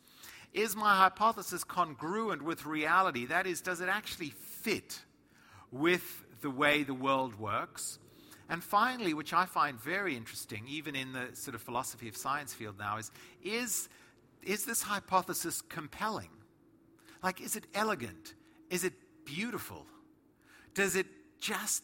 Is 0.54 0.76
my 0.76 0.96
hypothesis 0.96 1.64
congruent 1.64 2.42
with 2.42 2.66
reality? 2.66 3.26
That 3.26 3.48
is, 3.48 3.62
does 3.62 3.82
it 3.82 3.90
actually 3.90 4.30
fit 4.30 5.00
with 5.72 6.24
the 6.42 6.50
way 6.50 6.84
the 6.84 6.94
world 6.94 7.40
works? 7.40 8.00
And 8.52 8.62
finally, 8.62 9.14
which 9.14 9.32
I 9.32 9.46
find 9.46 9.80
very 9.80 10.18
interesting, 10.18 10.66
even 10.68 10.94
in 10.94 11.14
the 11.14 11.30
sort 11.34 11.56
of 11.56 11.62
philosophy 11.62 12.10
of 12.10 12.18
science 12.18 12.54
field 12.54 12.78
now, 12.78 12.98
is 12.98 13.10
is, 13.42 13.88
is 14.44 14.66
this 14.66 14.82
hypothesis 14.82 15.62
compelling? 15.62 16.28
Like, 17.24 17.40
is 17.40 17.56
it 17.56 17.66
elegant? 17.74 18.34
Is 18.70 18.84
it 18.84 18.94
beautiful? 19.24 19.86
Does 20.74 20.98
it 20.98 21.08
just 21.40 21.82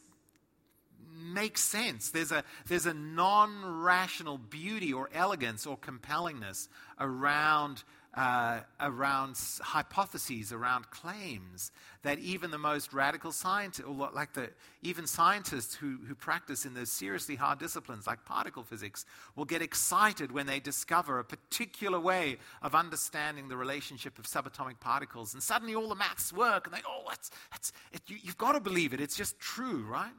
make 1.15 1.58
sense? 1.58 2.10
There's 2.10 2.34
a, 2.34 2.43
there's 2.67 2.86
a 2.86 2.93
non 2.93 3.82
rational 3.82 4.38
beauty 4.38 4.91
or 4.91 5.10
elegance 5.13 5.65
or 5.65 5.77
compellingness 5.77 6.67
around 6.99 7.86
uh, 8.17 8.62
around 8.82 9.38
hypotheses, 9.62 10.51
around 10.51 10.89
claims 10.89 11.71
that 12.01 12.17
even 12.17 12.49
the 12.49 12.58
most 12.58 12.91
radical 12.91 13.32
scientists, 13.32 13.86
like 13.88 14.34
the, 14.34 14.49
even 14.82 15.06
scientists 15.06 15.75
who, 15.75 15.99
who 16.08 16.15
practice 16.15 16.65
in 16.65 16.73
those 16.73 16.91
seriously 16.91 17.36
hard 17.36 17.60
disciplines 17.60 18.08
like 18.08 18.25
particle 18.25 18.63
physics, 18.63 19.06
will 19.36 19.45
get 19.45 19.62
excited 19.62 20.32
when 20.32 20.47
they 20.47 20.60
discover 20.60 21.19
a 21.19 21.23
particular 21.23 21.99
way 21.99 22.38
of 22.63 22.73
understanding 22.73 23.49
the 23.49 23.58
relationship 23.58 24.17
of 24.17 24.25
subatomic 24.25 24.80
particles. 24.80 25.36
And 25.36 25.43
suddenly 25.43 25.75
all 25.75 25.88
the 25.88 25.95
maths 25.95 26.34
work, 26.34 26.65
and 26.65 26.75
they, 26.75 26.82
oh, 26.88 27.03
that's, 27.08 27.30
that's, 27.51 27.71
it, 27.93 28.01
you, 28.08 28.17
have 28.25 28.38
got 28.39 28.53
to 28.53 28.60
believe 28.60 28.93
it. 28.93 28.99
It's 28.99 29.15
just 29.15 29.39
true, 29.39 29.86
right? 29.88 30.12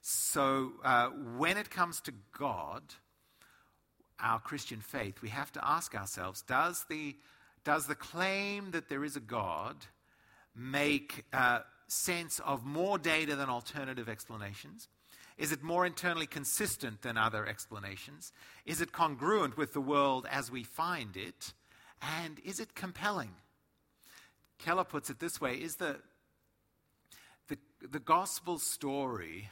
So 0.00 0.74
uh, 0.84 1.08
when 1.36 1.56
it 1.56 1.70
comes 1.70 2.00
to 2.02 2.12
God, 2.38 2.82
our 4.22 4.40
Christian 4.40 4.80
faith, 4.80 5.22
we 5.22 5.28
have 5.28 5.52
to 5.52 5.60
ask 5.66 5.94
ourselves 5.94 6.42
does 6.42 6.84
the, 6.88 7.16
does 7.64 7.86
the 7.86 7.94
claim 7.94 8.70
that 8.72 8.88
there 8.88 9.04
is 9.04 9.16
a 9.16 9.20
God 9.20 9.76
make 10.54 11.24
uh, 11.32 11.60
sense 11.88 12.40
of 12.40 12.64
more 12.64 12.98
data 12.98 13.36
than 13.36 13.48
alternative 13.48 14.08
explanations? 14.08 14.88
Is 15.38 15.52
it 15.52 15.62
more 15.62 15.86
internally 15.86 16.26
consistent 16.26 17.00
than 17.00 17.16
other 17.16 17.46
explanations? 17.46 18.32
Is 18.66 18.80
it 18.80 18.92
congruent 18.92 19.56
with 19.56 19.72
the 19.72 19.80
world 19.80 20.26
as 20.30 20.50
we 20.50 20.62
find 20.62 21.16
it? 21.16 21.54
And 22.02 22.38
is 22.44 22.60
it 22.60 22.74
compelling? 22.74 23.32
Keller 24.58 24.84
puts 24.84 25.08
it 25.08 25.18
this 25.18 25.40
way 25.40 25.54
is 25.54 25.76
the, 25.76 25.96
the, 27.48 27.56
the 27.90 27.98
gospel 27.98 28.58
story 28.58 29.48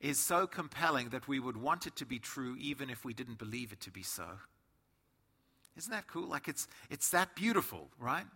is 0.00 0.18
so 0.18 0.46
compelling 0.46 1.10
that 1.10 1.28
we 1.28 1.38
would 1.38 1.56
want 1.56 1.86
it 1.86 1.96
to 1.96 2.06
be 2.06 2.18
true 2.18 2.56
even 2.58 2.88
if 2.90 3.04
we 3.04 3.12
didn't 3.12 3.38
believe 3.38 3.72
it 3.72 3.80
to 3.80 3.90
be 3.90 4.02
so. 4.02 4.26
Isn't 5.76 5.92
that 5.92 6.06
cool? 6.06 6.28
Like 6.28 6.48
it's, 6.48 6.66
it's 6.88 7.10
that 7.10 7.34
beautiful, 7.34 7.88
right? 7.98 8.26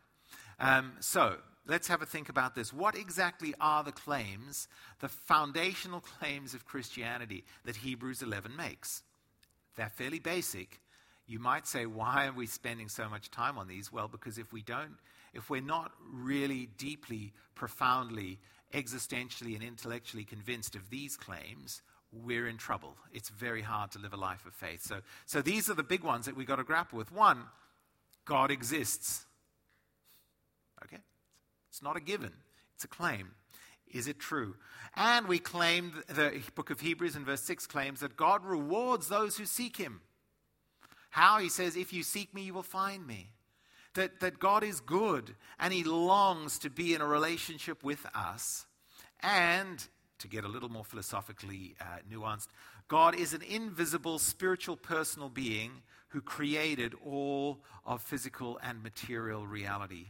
Um, 0.61 0.93
so 1.01 1.37
let's 1.67 1.89
have 1.89 2.03
a 2.03 2.07
think 2.07 2.29
about 2.29 2.55
this. 2.55 2.73
What 2.73 2.97
exactly 2.97 3.55
are 3.61 3.83
the 3.83 3.93
claims, 3.93 4.69
the 5.01 5.09
foundational 5.09 6.01
claims 6.01 6.55
of 6.55 6.67
Christianity 6.67 7.45
that 7.65 7.77
Hebrews 7.77 8.23
11 8.23 8.55
makes? 8.57 9.03
They're 9.77 9.89
fairly 9.89 10.21
basic. 10.21 10.81
You 11.27 11.39
might 11.39 11.67
say, 11.67 11.87
why 11.87 12.27
are 12.27 12.33
we 12.33 12.47
spending 12.47 12.89
so 12.89 13.09
much 13.09 13.31
time 13.31 13.59
on 13.59 13.67
these? 13.67 13.91
Well, 13.91 14.09
because 14.09 14.39
if 14.39 14.53
we 14.53 14.63
don't, 14.63 14.97
if 15.33 15.51
we're 15.51 15.63
not 15.63 15.93
really 16.13 16.69
deeply, 16.77 17.33
profoundly 17.55 18.39
existentially 18.75 19.55
and 19.55 19.63
intellectually 19.63 20.25
convinced 20.25 20.75
of 20.75 20.91
these 20.91 21.17
claims, 21.17 21.81
we're 22.13 22.47
in 22.49 22.57
trouble. 22.57 22.97
It's 23.13 23.29
very 23.29 23.63
hard 23.63 23.93
to 23.93 23.99
live 23.99 24.13
a 24.13 24.17
life 24.17 24.45
of 24.47 24.53
faith. 24.53 24.83
So, 24.83 25.01
so 25.27 25.43
these 25.43 25.71
are 25.71 25.75
the 25.75 25.83
big 25.83 26.03
ones 26.03 26.27
that 26.27 26.37
we've 26.37 26.47
got 26.47 26.57
to 26.57 26.65
grapple 26.65 26.99
with. 26.99 27.13
One, 27.13 27.45
God 28.25 28.51
exists. 28.51 29.25
Okay? 30.85 31.03
It's 31.71 31.83
not 31.83 31.97
a 31.97 32.01
given, 32.01 32.33
it's 32.75 32.85
a 32.85 32.89
claim. 32.89 33.31
Is 33.93 34.09
it 34.09 34.19
true? 34.19 34.57
And 34.97 35.29
we 35.29 35.39
claim, 35.39 35.93
the 36.09 36.43
book 36.57 36.71
of 36.71 36.81
Hebrews 36.81 37.15
in 37.15 37.25
verse 37.25 37.43
6 37.43 37.67
claims 37.69 38.01
that 38.01 38.17
God 38.17 38.45
rewards 38.45 39.09
those 39.09 39.37
who 39.37 39.45
seek 39.45 39.77
him. 39.77 40.01
How? 41.11 41.39
He 41.39 41.49
says, 41.49 41.77
If 41.77 41.93
you 41.93 42.03
seek 42.03 42.35
me, 42.35 42.43
you 42.43 42.55
will 42.55 42.65
find 42.65 43.07
me 43.07 43.34
that, 43.95 44.21
that 44.21 44.39
God 44.39 44.63
is 44.63 44.81
good 44.81 45.35
and 45.59 45.73
He 45.73 45.85
longs 45.85 46.59
to 46.61 46.71
be 46.71 46.95
in 46.95 47.01
a 47.01 47.07
relationship 47.07 47.83
with 47.83 48.07
us. 48.15 48.67
And 49.21 49.85
to 50.19 50.29
get 50.29 50.45
a 50.45 50.49
little 50.49 50.69
more 50.69 50.85
philosophically 50.85 51.75
uh, 51.81 51.99
nuanced, 52.11 52.49
God 52.89 53.15
is 53.15 53.33
an 53.33 53.43
invisible 53.43 54.19
spiritual 54.19 54.77
personal 54.77 55.29
being 55.29 55.83
who 56.09 56.21
created 56.21 56.95
all 57.05 57.61
of 57.85 58.03
physical 58.03 58.59
and 58.63 58.83
material 58.83 59.47
reality. 59.47 60.09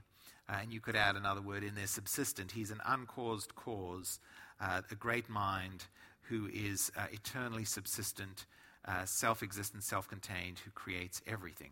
Uh, 0.49 0.57
and 0.61 0.73
you 0.73 0.81
could 0.81 0.97
add 0.97 1.17
another 1.17 1.41
word 1.41 1.65
in 1.65 1.75
there 1.75 1.87
subsistent. 1.87 2.53
He's 2.53 2.71
an 2.71 2.81
uncaused 2.85 3.55
cause, 3.55 4.19
uh, 4.61 4.83
a 4.91 4.95
great 4.95 5.29
mind 5.31 5.87
who 6.29 6.49
is 6.53 6.91
uh, 6.97 7.07
eternally 7.11 7.65
subsistent, 7.65 8.47
uh, 8.85 9.05
self 9.05 9.43
existent, 9.43 9.83
self 9.83 10.09
contained, 10.09 10.59
who 10.59 10.71
creates 10.73 11.23
everything. 11.27 11.71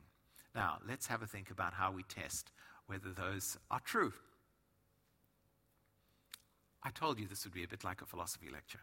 Now, 0.54 0.78
let's 0.86 1.06
have 1.06 1.22
a 1.22 1.26
think 1.26 1.50
about 1.50 1.74
how 1.74 1.92
we 1.92 2.02
test 2.02 2.50
whether 2.86 3.10
those 3.10 3.56
are 3.70 3.80
true. 3.80 4.12
I 6.82 6.90
told 6.90 7.18
you 7.18 7.26
this 7.26 7.44
would 7.44 7.54
be 7.54 7.64
a 7.64 7.68
bit 7.68 7.84
like 7.84 8.02
a 8.02 8.06
philosophy 8.06 8.48
lecture. 8.52 8.80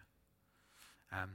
Um, 1.12 1.32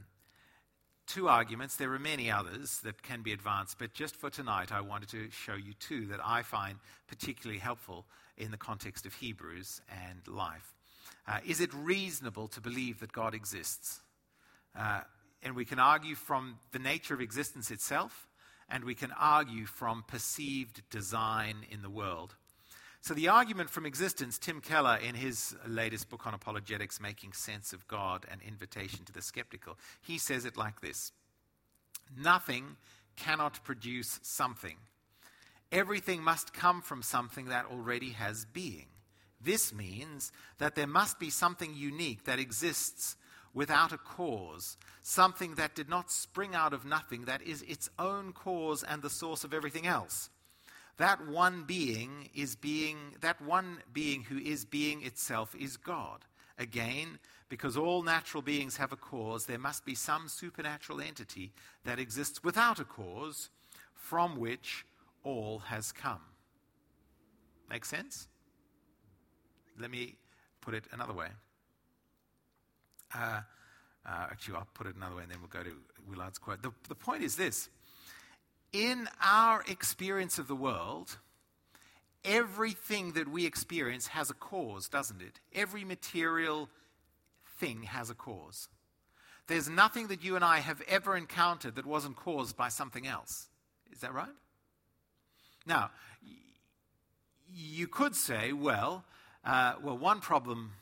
two 1.06 1.28
arguments. 1.28 1.76
There 1.76 1.92
are 1.92 1.98
many 1.98 2.30
others 2.30 2.80
that 2.80 3.02
can 3.02 3.22
be 3.22 3.32
advanced, 3.32 3.78
but 3.78 3.92
just 3.92 4.16
for 4.16 4.30
tonight, 4.30 4.72
I 4.72 4.80
wanted 4.80 5.10
to 5.10 5.30
show 5.30 5.54
you 5.54 5.74
two 5.78 6.06
that 6.06 6.20
I 6.24 6.42
find 6.42 6.78
particularly 7.06 7.60
helpful 7.60 8.06
in 8.36 8.50
the 8.50 8.56
context 8.56 9.04
of 9.06 9.14
Hebrews 9.14 9.82
and 10.08 10.26
life. 10.26 10.74
Uh, 11.28 11.38
is 11.46 11.60
it 11.60 11.72
reasonable 11.74 12.48
to 12.48 12.60
believe 12.60 13.00
that 13.00 13.12
God 13.12 13.34
exists? 13.34 14.00
Uh, 14.76 15.00
and 15.42 15.54
we 15.54 15.64
can 15.64 15.78
argue 15.78 16.14
from 16.14 16.58
the 16.72 16.78
nature 16.78 17.14
of 17.14 17.20
existence 17.20 17.70
itself 17.70 18.26
and 18.68 18.84
we 18.84 18.94
can 18.94 19.12
argue 19.12 19.66
from 19.66 20.04
perceived 20.06 20.82
design 20.90 21.66
in 21.70 21.82
the 21.82 21.90
world. 21.90 22.34
So, 23.00 23.12
the 23.12 23.28
argument 23.28 23.68
from 23.68 23.84
existence, 23.84 24.38
Tim 24.38 24.62
Keller, 24.62 24.96
in 24.96 25.14
his 25.14 25.54
latest 25.68 26.08
book 26.08 26.26
on 26.26 26.32
apologetics, 26.32 27.02
Making 27.02 27.34
Sense 27.34 27.74
of 27.74 27.86
God 27.86 28.24
An 28.30 28.40
Invitation 28.46 29.04
to 29.04 29.12
the 29.12 29.20
Skeptical, 29.20 29.76
he 30.00 30.16
says 30.16 30.46
it 30.46 30.56
like 30.56 30.80
this 30.80 31.12
Nothing 32.16 32.76
cannot 33.16 33.62
produce 33.62 34.20
something. 34.22 34.76
Everything 35.70 36.22
must 36.22 36.54
come 36.54 36.80
from 36.80 37.02
something 37.02 37.46
that 37.46 37.66
already 37.66 38.10
has 38.10 38.46
being. 38.46 38.86
This 39.40 39.74
means 39.74 40.32
that 40.58 40.74
there 40.74 40.86
must 40.86 41.18
be 41.18 41.28
something 41.28 41.74
unique 41.74 42.24
that 42.24 42.38
exists 42.38 43.16
without 43.54 43.92
a 43.92 43.98
cause, 43.98 44.76
something 45.02 45.54
that 45.54 45.74
did 45.74 45.88
not 45.88 46.10
spring 46.10 46.54
out 46.54 46.72
of 46.72 46.84
nothing, 46.84 47.24
that 47.24 47.40
is 47.40 47.62
its 47.62 47.88
own 47.98 48.32
cause 48.32 48.82
and 48.82 49.00
the 49.00 49.08
source 49.08 49.44
of 49.44 49.54
everything 49.54 49.86
else. 49.86 50.28
That 50.96 51.26
one 51.26 51.64
being 51.64 52.28
is 52.34 52.56
being, 52.56 53.16
that 53.20 53.40
one 53.40 53.78
being 53.92 54.24
who 54.24 54.38
is 54.38 54.64
being 54.64 55.02
itself 55.02 55.54
is 55.58 55.76
God. 55.76 56.24
Again, 56.58 57.18
because 57.48 57.76
all 57.76 58.02
natural 58.02 58.42
beings 58.42 58.76
have 58.76 58.92
a 58.92 58.96
cause, 58.96 59.46
there 59.46 59.58
must 59.58 59.84
be 59.84 59.94
some 59.94 60.28
supernatural 60.28 61.00
entity 61.00 61.52
that 61.84 61.98
exists 61.98 62.44
without 62.44 62.78
a 62.78 62.84
cause 62.84 63.50
from 63.94 64.36
which 64.36 64.84
all 65.24 65.60
has 65.60 65.90
come. 65.90 66.20
Make 67.68 67.84
sense? 67.84 68.28
Let 69.78 69.90
me 69.90 70.14
put 70.60 70.74
it 70.74 70.84
another 70.92 71.12
way. 71.12 71.28
Uh, 73.14 73.40
uh, 74.06 74.26
actually, 74.30 74.56
I'll 74.56 74.68
put 74.74 74.86
it 74.86 74.96
another 74.96 75.16
way 75.16 75.22
and 75.22 75.32
then 75.32 75.38
we'll 75.40 75.48
go 75.48 75.62
to 75.62 75.74
Willard's 76.08 76.38
quote. 76.38 76.62
The, 76.62 76.72
the 76.88 76.94
point 76.94 77.22
is 77.22 77.36
this 77.36 77.68
in 78.72 79.08
our 79.22 79.62
experience 79.68 80.38
of 80.38 80.48
the 80.48 80.56
world, 80.56 81.18
everything 82.24 83.12
that 83.12 83.28
we 83.28 83.46
experience 83.46 84.08
has 84.08 84.30
a 84.30 84.34
cause, 84.34 84.88
doesn't 84.88 85.22
it? 85.22 85.40
Every 85.54 85.84
material 85.84 86.68
thing 87.58 87.84
has 87.84 88.10
a 88.10 88.14
cause. 88.14 88.68
There's 89.46 89.68
nothing 89.68 90.08
that 90.08 90.24
you 90.24 90.36
and 90.36 90.44
I 90.44 90.58
have 90.58 90.80
ever 90.88 91.16
encountered 91.16 91.76
that 91.76 91.86
wasn't 91.86 92.16
caused 92.16 92.56
by 92.56 92.68
something 92.68 93.06
else. 93.06 93.48
Is 93.92 94.00
that 94.00 94.12
right? 94.12 94.34
Now, 95.66 95.90
you 97.52 97.86
could 97.86 98.16
say, 98.16 98.52
well, 98.52 99.04
uh, 99.44 99.74
well, 99.82 99.96
one 99.96 100.20
problem, 100.20 100.72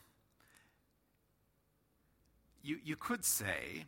you, 2.63 2.79
you 2.83 2.95
could 2.95 3.25
say 3.25 3.85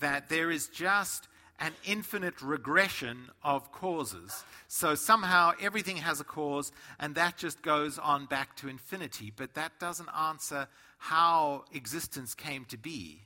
that 0.00 0.28
there 0.28 0.50
is 0.50 0.68
just 0.68 1.28
an 1.58 1.72
infinite 1.86 2.42
regression 2.42 3.30
of 3.42 3.72
causes. 3.72 4.44
So 4.68 4.94
somehow 4.94 5.52
everything 5.60 5.96
has 5.96 6.20
a 6.20 6.24
cause, 6.24 6.70
and 7.00 7.14
that 7.14 7.38
just 7.38 7.62
goes 7.62 7.98
on 7.98 8.26
back 8.26 8.56
to 8.56 8.68
infinity. 8.68 9.32
But 9.34 9.54
that 9.54 9.78
doesn't 9.80 10.10
answer 10.14 10.68
how 10.98 11.64
existence 11.72 12.34
came 12.34 12.64
to 12.66 12.76
be. 12.76 13.22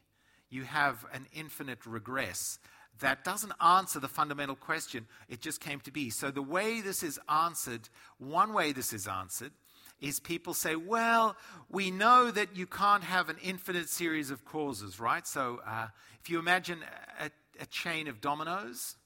You 0.48 0.64
have 0.64 1.04
an 1.12 1.26
infinite 1.32 1.86
regress. 1.86 2.58
That 3.00 3.24
doesn't 3.24 3.52
answer 3.64 3.98
the 3.98 4.08
fundamental 4.08 4.56
question. 4.56 5.06
It 5.28 5.40
just 5.40 5.60
came 5.60 5.80
to 5.80 5.90
be. 5.90 6.10
So, 6.10 6.30
the 6.30 6.42
way 6.42 6.80
this 6.80 7.02
is 7.02 7.18
answered, 7.28 7.88
one 8.18 8.52
way 8.52 8.72
this 8.72 8.92
is 8.92 9.08
answered, 9.08 9.52
is 10.00 10.18
people 10.20 10.54
say, 10.54 10.76
well, 10.76 11.36
we 11.68 11.90
know 11.90 12.30
that 12.30 12.56
you 12.56 12.66
can't 12.66 13.04
have 13.04 13.28
an 13.28 13.36
infinite 13.42 13.88
series 13.88 14.30
of 14.30 14.44
causes, 14.44 14.98
right? 14.98 15.26
So, 15.26 15.60
uh, 15.66 15.88
if 16.20 16.30
you 16.30 16.38
imagine 16.38 16.78
a, 17.20 17.30
a 17.60 17.66
chain 17.66 18.08
of 18.08 18.20
dominoes. 18.20 18.96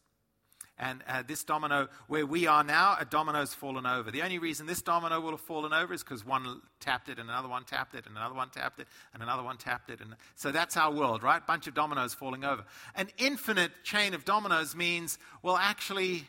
And 0.77 1.05
uh, 1.09 1.23
this 1.25 1.45
domino, 1.45 1.89
where 2.09 2.27
we 2.27 2.49
are 2.49 2.65
now, 2.65 2.97
a 2.99 3.05
domino's 3.05 3.55
fallen 3.55 3.87
over. 3.87 4.11
The 4.11 4.23
only 4.23 4.41
reason 4.41 4.67
this 4.67 4.83
domino 4.83 5.21
will 5.21 5.31
have 5.31 5.41
fallen 5.41 5.73
over 5.73 5.95
is 5.95 6.03
because 6.03 6.27
one 6.27 6.63
tapped 6.81 7.09
it, 7.09 7.21
and 7.21 7.29
another 7.29 7.49
one 7.49 7.63
tapped 7.65 7.95
it, 7.95 8.07
and 8.07 8.17
another 8.17 8.35
one 8.35 8.51
tapped 8.51 8.81
it, 8.81 8.89
and 9.13 9.23
another 9.23 9.45
one 9.45 9.57
tapped 9.57 9.89
it. 9.89 10.01
And 10.01 10.17
so 10.35 10.51
that's 10.51 10.77
our 10.77 10.93
world, 10.93 11.23
right? 11.23 11.47
Bunch 11.47 11.69
of 11.69 11.75
dominoes 11.75 12.13
falling 12.13 12.45
over. 12.45 12.65
An 12.97 13.09
infinite 13.19 13.71
chain 13.85 14.15
of 14.15 14.25
dominoes 14.25 14.75
means, 14.75 15.17
well, 15.43 15.57
actually, 15.57 16.25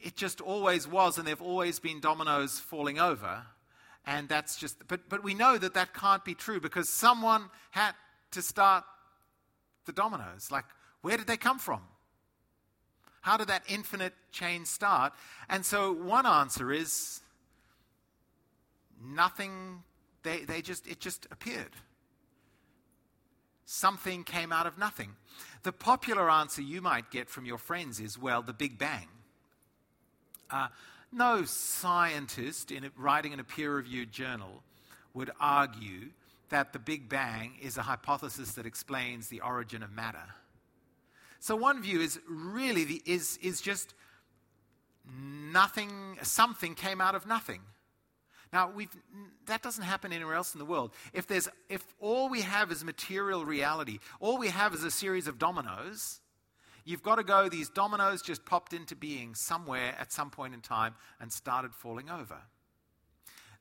it 0.00 0.14
just 0.14 0.40
always 0.40 0.86
was, 0.86 1.18
and 1.18 1.26
there 1.26 1.32
have 1.32 1.42
always 1.42 1.80
been 1.80 1.98
dominoes 1.98 2.60
falling 2.60 3.00
over. 3.00 3.42
And 4.06 4.28
that's 4.28 4.56
just, 4.56 4.76
but, 4.86 5.08
but 5.08 5.24
we 5.24 5.34
know 5.34 5.56
that 5.56 5.74
that 5.74 5.94
can't 5.94 6.24
be 6.24 6.34
true 6.34 6.60
because 6.60 6.88
someone 6.88 7.44
had 7.70 7.92
to 8.32 8.42
start 8.42 8.84
the 9.86 9.92
dominoes. 9.92 10.50
Like, 10.50 10.66
where 11.00 11.16
did 11.16 11.26
they 11.26 11.36
come 11.36 11.58
from? 11.58 11.80
How 13.22 13.38
did 13.38 13.48
that 13.48 13.62
infinite 13.68 14.12
chain 14.32 14.66
start? 14.66 15.14
And 15.48 15.64
so 15.64 15.92
one 15.92 16.26
answer 16.26 16.70
is 16.70 17.20
nothing, 19.02 19.82
they, 20.22 20.40
they 20.40 20.60
just, 20.60 20.86
it 20.86 21.00
just 21.00 21.26
appeared. 21.30 21.70
Something 23.64 24.24
came 24.24 24.52
out 24.52 24.66
of 24.66 24.76
nothing. 24.76 25.16
The 25.62 25.72
popular 25.72 26.30
answer 26.30 26.60
you 26.60 26.82
might 26.82 27.10
get 27.10 27.30
from 27.30 27.46
your 27.46 27.56
friends 27.56 27.98
is, 27.98 28.18
well, 28.18 28.42
the 28.42 28.52
Big 28.52 28.78
Bang. 28.78 29.08
Uh, 30.50 30.68
no 31.14 31.44
scientist 31.44 32.70
in 32.70 32.90
writing 32.96 33.32
in 33.32 33.40
a 33.40 33.44
peer 33.44 33.74
reviewed 33.74 34.12
journal 34.12 34.62
would 35.14 35.30
argue 35.40 36.10
that 36.50 36.72
the 36.72 36.78
Big 36.78 37.08
Bang 37.08 37.52
is 37.60 37.76
a 37.76 37.82
hypothesis 37.82 38.52
that 38.52 38.66
explains 38.66 39.28
the 39.28 39.40
origin 39.40 39.82
of 39.82 39.92
matter. 39.92 40.34
So 41.40 41.56
one 41.56 41.82
view 41.82 42.00
is 42.00 42.18
really 42.28 42.84
the, 42.84 43.02
is, 43.06 43.38
is 43.42 43.60
just 43.60 43.94
nothing, 45.52 46.18
something 46.22 46.74
came 46.74 47.00
out 47.00 47.14
of 47.14 47.26
nothing. 47.26 47.60
Now, 48.52 48.72
that 49.46 49.62
doesn't 49.62 49.82
happen 49.82 50.12
anywhere 50.12 50.36
else 50.36 50.54
in 50.54 50.58
the 50.60 50.64
world. 50.64 50.92
If, 51.12 51.26
there's, 51.26 51.48
if 51.68 51.82
all 51.98 52.28
we 52.28 52.42
have 52.42 52.70
is 52.70 52.84
material 52.84 53.44
reality, 53.44 53.98
all 54.20 54.38
we 54.38 54.48
have 54.48 54.74
is 54.74 54.84
a 54.84 54.90
series 54.90 55.26
of 55.26 55.38
dominoes, 55.38 56.20
you've 56.84 57.02
got 57.02 57.16
to 57.16 57.24
go, 57.24 57.48
these 57.48 57.68
dominoes 57.68 58.22
just 58.22 58.44
popped 58.44 58.72
into 58.72 58.94
being 58.94 59.34
somewhere 59.34 59.94
at 59.98 60.12
some 60.12 60.30
point 60.30 60.54
in 60.54 60.60
time 60.60 60.94
and 61.20 61.32
started 61.32 61.74
falling 61.74 62.10
over. 62.10 62.38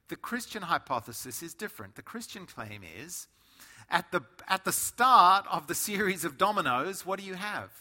The 0.10 0.16
Christian 0.16 0.64
hypothesis 0.64 1.42
is 1.42 1.54
different. 1.54 1.96
The 1.96 2.02
Christian 2.02 2.46
claim 2.46 2.82
is 3.00 3.28
at 3.90 4.12
the, 4.12 4.22
at 4.48 4.66
the 4.66 4.72
start 4.72 5.46
of 5.50 5.68
the 5.68 5.76
series 5.76 6.26
of 6.26 6.38
dominoes, 6.38 7.06
what 7.06 7.20
do 7.20 7.26
you 7.26 7.36
have? 7.36 7.72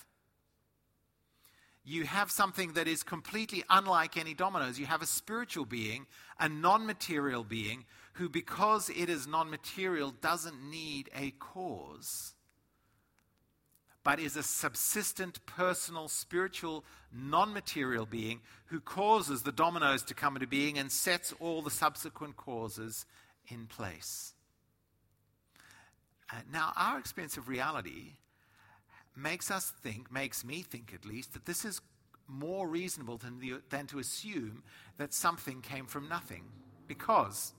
You 1.84 2.04
have 2.04 2.30
something 2.30 2.74
that 2.74 2.86
is 2.86 3.02
completely 3.02 3.64
unlike 3.68 4.16
any 4.16 4.34
dominoes. 4.34 4.78
You 4.78 4.86
have 4.86 5.02
a 5.02 5.06
spiritual 5.06 5.64
being, 5.64 6.06
a 6.38 6.48
non 6.48 6.86
material 6.86 7.42
being, 7.42 7.86
who, 8.14 8.28
because 8.28 8.88
it 8.90 9.08
is 9.08 9.26
non 9.26 9.50
material, 9.50 10.12
doesn't 10.12 10.62
need 10.62 11.10
a 11.16 11.32
cause, 11.32 12.34
but 14.04 14.18
is 14.18 14.36
a 14.36 14.42
subsistent, 14.42 15.44
personal, 15.46 16.08
spiritual, 16.08 16.84
non 17.12 17.52
material 17.52 18.06
being 18.06 18.40
who 18.66 18.80
causes 18.80 19.42
the 19.42 19.52
dominoes 19.52 20.02
to 20.02 20.14
come 20.14 20.36
into 20.36 20.46
being 20.46 20.78
and 20.78 20.90
sets 20.90 21.32
all 21.40 21.62
the 21.62 21.70
subsequent 21.70 22.36
causes 22.36 23.06
in 23.48 23.66
place. 23.66 24.32
Uh, 26.30 26.36
now, 26.52 26.72
our 26.76 26.98
experience 26.98 27.36
of 27.36 27.48
reality 27.48 28.14
makes 29.16 29.50
us 29.50 29.72
think, 29.82 30.10
makes 30.10 30.44
me 30.44 30.62
think 30.62 30.92
at 30.94 31.04
least, 31.04 31.34
that 31.34 31.44
this 31.44 31.64
is 31.64 31.80
more 32.26 32.66
reasonable 32.66 33.18
than, 33.18 33.38
the, 33.40 33.54
than 33.68 33.86
to 33.86 33.98
assume 33.98 34.62
that 34.96 35.12
something 35.12 35.60
came 35.60 35.86
from 35.86 36.08
nothing. 36.08 36.44
Because 36.86 37.52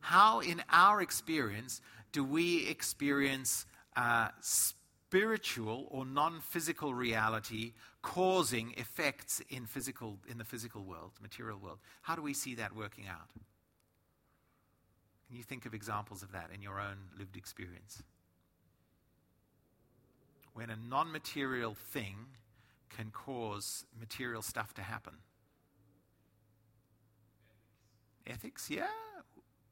how, 0.00 0.40
in 0.40 0.62
our 0.70 1.02
experience, 1.02 1.80
do 2.12 2.24
we 2.24 2.66
experience 2.68 3.66
uh, 3.96 4.28
or 5.90 6.04
non-physical 6.04 6.94
reality 6.94 7.72
causing 8.02 8.74
effects 8.76 9.42
in 9.48 9.66
physical 9.66 10.18
in 10.28 10.38
the 10.38 10.44
physical 10.44 10.82
world, 10.82 11.12
material 11.20 11.58
world? 11.58 11.78
How 12.02 12.16
do 12.16 12.22
we 12.22 12.34
see 12.34 12.54
that 12.56 12.74
working 12.74 13.06
out? 13.08 13.28
Can 15.28 15.36
you 15.36 15.42
think 15.42 15.66
of 15.66 15.74
examples 15.74 16.22
of 16.22 16.32
that 16.32 16.50
in 16.54 16.62
your 16.62 16.80
own 16.80 16.96
lived 17.18 17.36
experience? 17.36 18.02
When 20.54 20.70
a 20.70 20.76
non 20.76 21.10
material 21.10 21.74
thing 21.74 22.16
can 22.96 23.10
cause 23.10 23.84
material 23.98 24.42
stuff 24.42 24.74
to 24.74 24.82
happen. 24.82 25.14
Ethics, 28.26 28.70
yeah, 28.70 28.86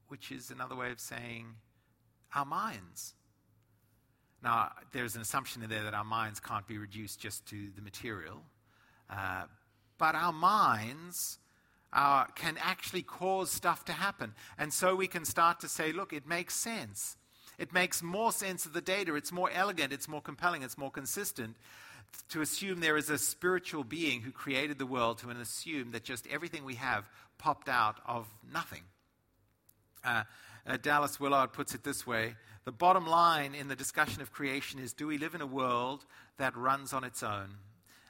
which 0.09 0.33
is 0.33 0.51
another 0.51 0.75
way 0.75 0.91
of 0.91 0.99
saying 0.99 1.47
our 2.35 2.45
minds. 2.45 3.15
Now, 4.43 4.73
there's 4.93 5.17
an 5.17 5.21
assumption 5.21 5.63
in 5.63 5.69
there 5.69 5.85
that 5.85 5.95
our 5.95 6.05
minds 6.05 6.41
can't 6.41 6.67
be 6.67 6.79
reduced 6.79 7.21
just 7.21 7.47
to 7.47 7.69
the 7.77 7.83
material, 7.83 8.43
uh, 9.11 9.45
but 9.99 10.15
our 10.15 10.33
minds 10.33 11.39
can 11.93 12.57
actually 12.63 13.03
cause 13.03 13.51
stuff 13.51 13.85
to 13.87 13.93
happen. 13.93 14.33
And 14.57 14.73
so 14.73 14.95
we 14.95 15.09
can 15.09 15.25
start 15.25 15.61
to 15.61 15.69
say, 15.69 15.93
look, 15.93 16.13
it 16.13 16.27
makes 16.27 16.55
sense. 16.55 17.17
It 17.59 17.75
makes 17.75 18.03
more 18.03 18.33
sense 18.33 18.65
of 18.65 18.73
the 18.73 18.81
data. 18.81 19.15
It's 19.15 19.33
more 19.33 19.51
elegant, 19.53 19.93
it's 19.93 20.09
more 20.09 20.23
compelling, 20.23 20.63
it's 20.63 20.79
more 20.79 20.91
consistent 20.91 21.57
to 22.31 22.41
assume 22.41 22.81
there 22.81 22.97
is 22.97 23.11
a 23.11 23.19
spiritual 23.19 23.85
being 23.85 24.21
who 24.23 24.33
created 24.33 24.79
the 24.79 24.87
world 24.87 25.19
to 25.19 25.31
assume 25.31 25.93
that 25.93 26.03
just 26.03 26.27
everything 26.29 26.65
we 26.65 26.75
have 26.75 27.09
popped 27.39 27.69
out 27.69 27.97
of 28.07 28.27
nothing. 28.53 28.83
Uh, 30.05 30.25
uh, 30.67 30.77
Dallas 30.77 31.19
Willard 31.19 31.53
puts 31.53 31.75
it 31.75 31.85
this 31.85 32.07
way 32.07 32.35
The 32.65 32.73
bottom 32.73 33.07
line 33.07 33.55
in 33.55 33.69
the 33.69 33.77
discussion 33.77 34.23
of 34.23 34.33
creation 34.33 34.81
is 34.81 34.93
do 34.93 35.07
we 35.07 35.19
live 35.19 35.35
in 35.35 35.41
a 35.41 35.47
world 35.47 36.05
that 36.39 36.57
runs 36.57 36.93
on 36.93 37.05
its 37.05 37.23
own? 37.23 37.57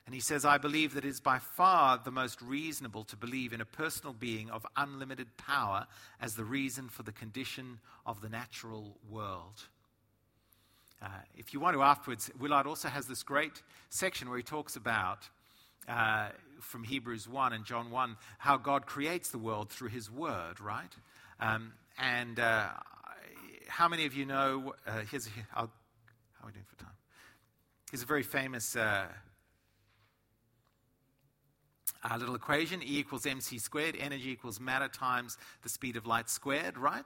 And 0.07 0.15
he 0.15 0.21
says, 0.21 0.45
I 0.45 0.59
believe 0.59 0.95
that 0.95 1.05
it 1.05 1.09
is 1.09 1.21
by 1.21 1.39
far 1.39 2.01
the 2.03 2.11
most 2.11 2.43
reasonable 2.43 3.05
to 3.05 3.17
believe 3.17 3.53
in 3.53 3.61
a 3.61 3.65
personal 3.65 4.13
being 4.13 4.51
of 4.51 4.67
unlimited 4.77 5.37
power 5.37 5.87
as 6.21 6.35
the 6.35 6.45
reason 6.45 6.89
for 6.89 7.05
the 7.05 7.13
condition 7.13 7.79
of 8.05 8.21
the 8.21 8.29
natural 8.29 8.97
world. 9.09 9.69
Uh, 11.01 11.09
if 11.37 11.55
you 11.55 11.61
want 11.61 11.75
to 11.75 11.83
afterwards, 11.83 12.31
Willard 12.41 12.67
also 12.67 12.89
has 12.89 13.07
this 13.07 13.23
great 13.23 13.63
section 13.89 14.29
where 14.29 14.37
he 14.37 14.43
talks 14.43 14.75
about, 14.75 15.29
uh, 15.89 16.31
from 16.61 16.83
Hebrews 16.83 17.29
1 17.29 17.53
and 17.53 17.65
John 17.65 17.91
1, 17.91 18.17
how 18.39 18.57
God 18.57 18.87
creates 18.87 19.31
the 19.31 19.39
world 19.39 19.71
through 19.71 19.91
his 19.91 20.11
word, 20.11 20.61
right? 20.61 20.93
Um, 21.39 21.73
and 22.01 22.41
uh, 22.41 22.69
how 23.69 23.89
many 23.89 24.07
of 24.07 24.15
you 24.15 24.25
know, 24.25 24.75
uh, 24.87 25.01
here's 25.11 25.27
a, 25.27 25.31
how 25.53 25.65
are 25.65 26.47
we 26.47 26.53
doing 26.53 26.65
for 26.67 26.77
time? 26.83 26.95
Here's 27.91 28.03
a 28.03 28.07
very 28.07 28.23
famous 28.23 28.75
uh, 28.75 29.07
our 32.03 32.19
little 32.19 32.35
equation, 32.35 32.83
E 32.83 32.99
equals 32.99 33.27
mc 33.27 33.59
squared, 33.59 33.97
energy 34.01 34.31
equals 34.31 34.59
matter 34.59 34.89
times 34.89 35.37
the 35.63 35.69
speed 35.69 35.97
of 35.97 36.07
light 36.07 36.31
squared, 36.31 36.79
right? 36.79 37.05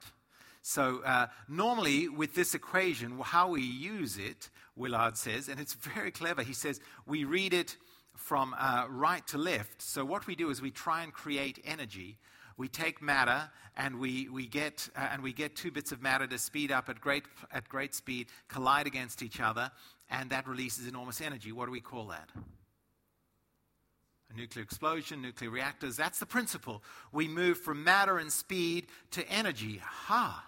So, 0.62 1.02
uh, 1.04 1.26
normally 1.48 2.08
with 2.08 2.34
this 2.34 2.54
equation, 2.54 3.18
how 3.20 3.48
we 3.48 3.62
use 3.62 4.16
it, 4.16 4.48
Willard 4.76 5.16
says, 5.16 5.48
and 5.48 5.58
it's 5.58 5.74
very 5.74 6.10
clever, 6.12 6.42
he 6.42 6.54
says 6.54 6.80
we 7.06 7.24
read 7.24 7.52
it 7.52 7.76
from 8.14 8.54
uh, 8.56 8.86
right 8.88 9.26
to 9.26 9.38
left. 9.38 9.82
So, 9.82 10.04
what 10.04 10.26
we 10.28 10.36
do 10.36 10.50
is 10.50 10.62
we 10.62 10.70
try 10.70 11.02
and 11.02 11.12
create 11.12 11.60
energy. 11.64 12.18
We 12.56 12.68
take 12.68 13.02
matter 13.02 13.50
and 13.76 13.98
we, 13.98 14.28
we, 14.28 14.46
get, 14.46 14.88
uh, 14.96 15.08
and 15.12 15.22
we 15.22 15.32
get 15.32 15.56
two 15.56 15.70
bits 15.70 15.90
of 15.92 16.00
matter 16.00 16.26
to 16.26 16.38
speed 16.38 16.70
up 16.70 16.88
at 16.88 17.00
great, 17.00 17.24
at 17.52 17.68
great 17.68 17.94
speed, 17.94 18.28
collide 18.48 18.86
against 18.86 19.22
each 19.22 19.40
other, 19.40 19.70
and 20.08 20.30
that 20.30 20.46
releases 20.46 20.86
enormous 20.86 21.20
energy. 21.20 21.50
What 21.50 21.66
do 21.66 21.72
we 21.72 21.80
call 21.80 22.08
that? 22.08 22.28
A 24.32 24.36
nuclear 24.36 24.62
explosion, 24.62 25.20
nuclear 25.20 25.50
reactors. 25.50 25.96
That's 25.96 26.20
the 26.20 26.26
principle. 26.26 26.82
We 27.12 27.26
move 27.26 27.58
from 27.58 27.82
matter 27.82 28.18
and 28.18 28.30
speed 28.30 28.86
to 29.12 29.28
energy. 29.28 29.80
Ha! 29.82 30.44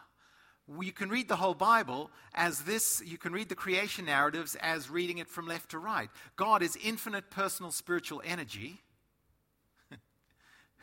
You 0.81 0.92
can 0.92 1.11
read 1.11 1.29
the 1.29 1.37
whole 1.37 1.55
Bible 1.55 2.11
as 2.35 2.62
this, 2.62 3.01
you 3.05 3.19
can 3.19 3.33
read 3.33 3.49
the 3.49 3.55
creation 3.55 4.07
narratives 4.07 4.57
as 4.57 4.90
reading 4.90 5.19
it 5.19 5.29
from 5.29 5.47
left 5.47 5.71
to 5.71 5.79
right. 5.79 6.11
God 6.37 6.62
is 6.62 6.77
infinite 6.83 7.31
personal 7.31 7.71
spiritual 7.71 8.21
energy 8.25 8.81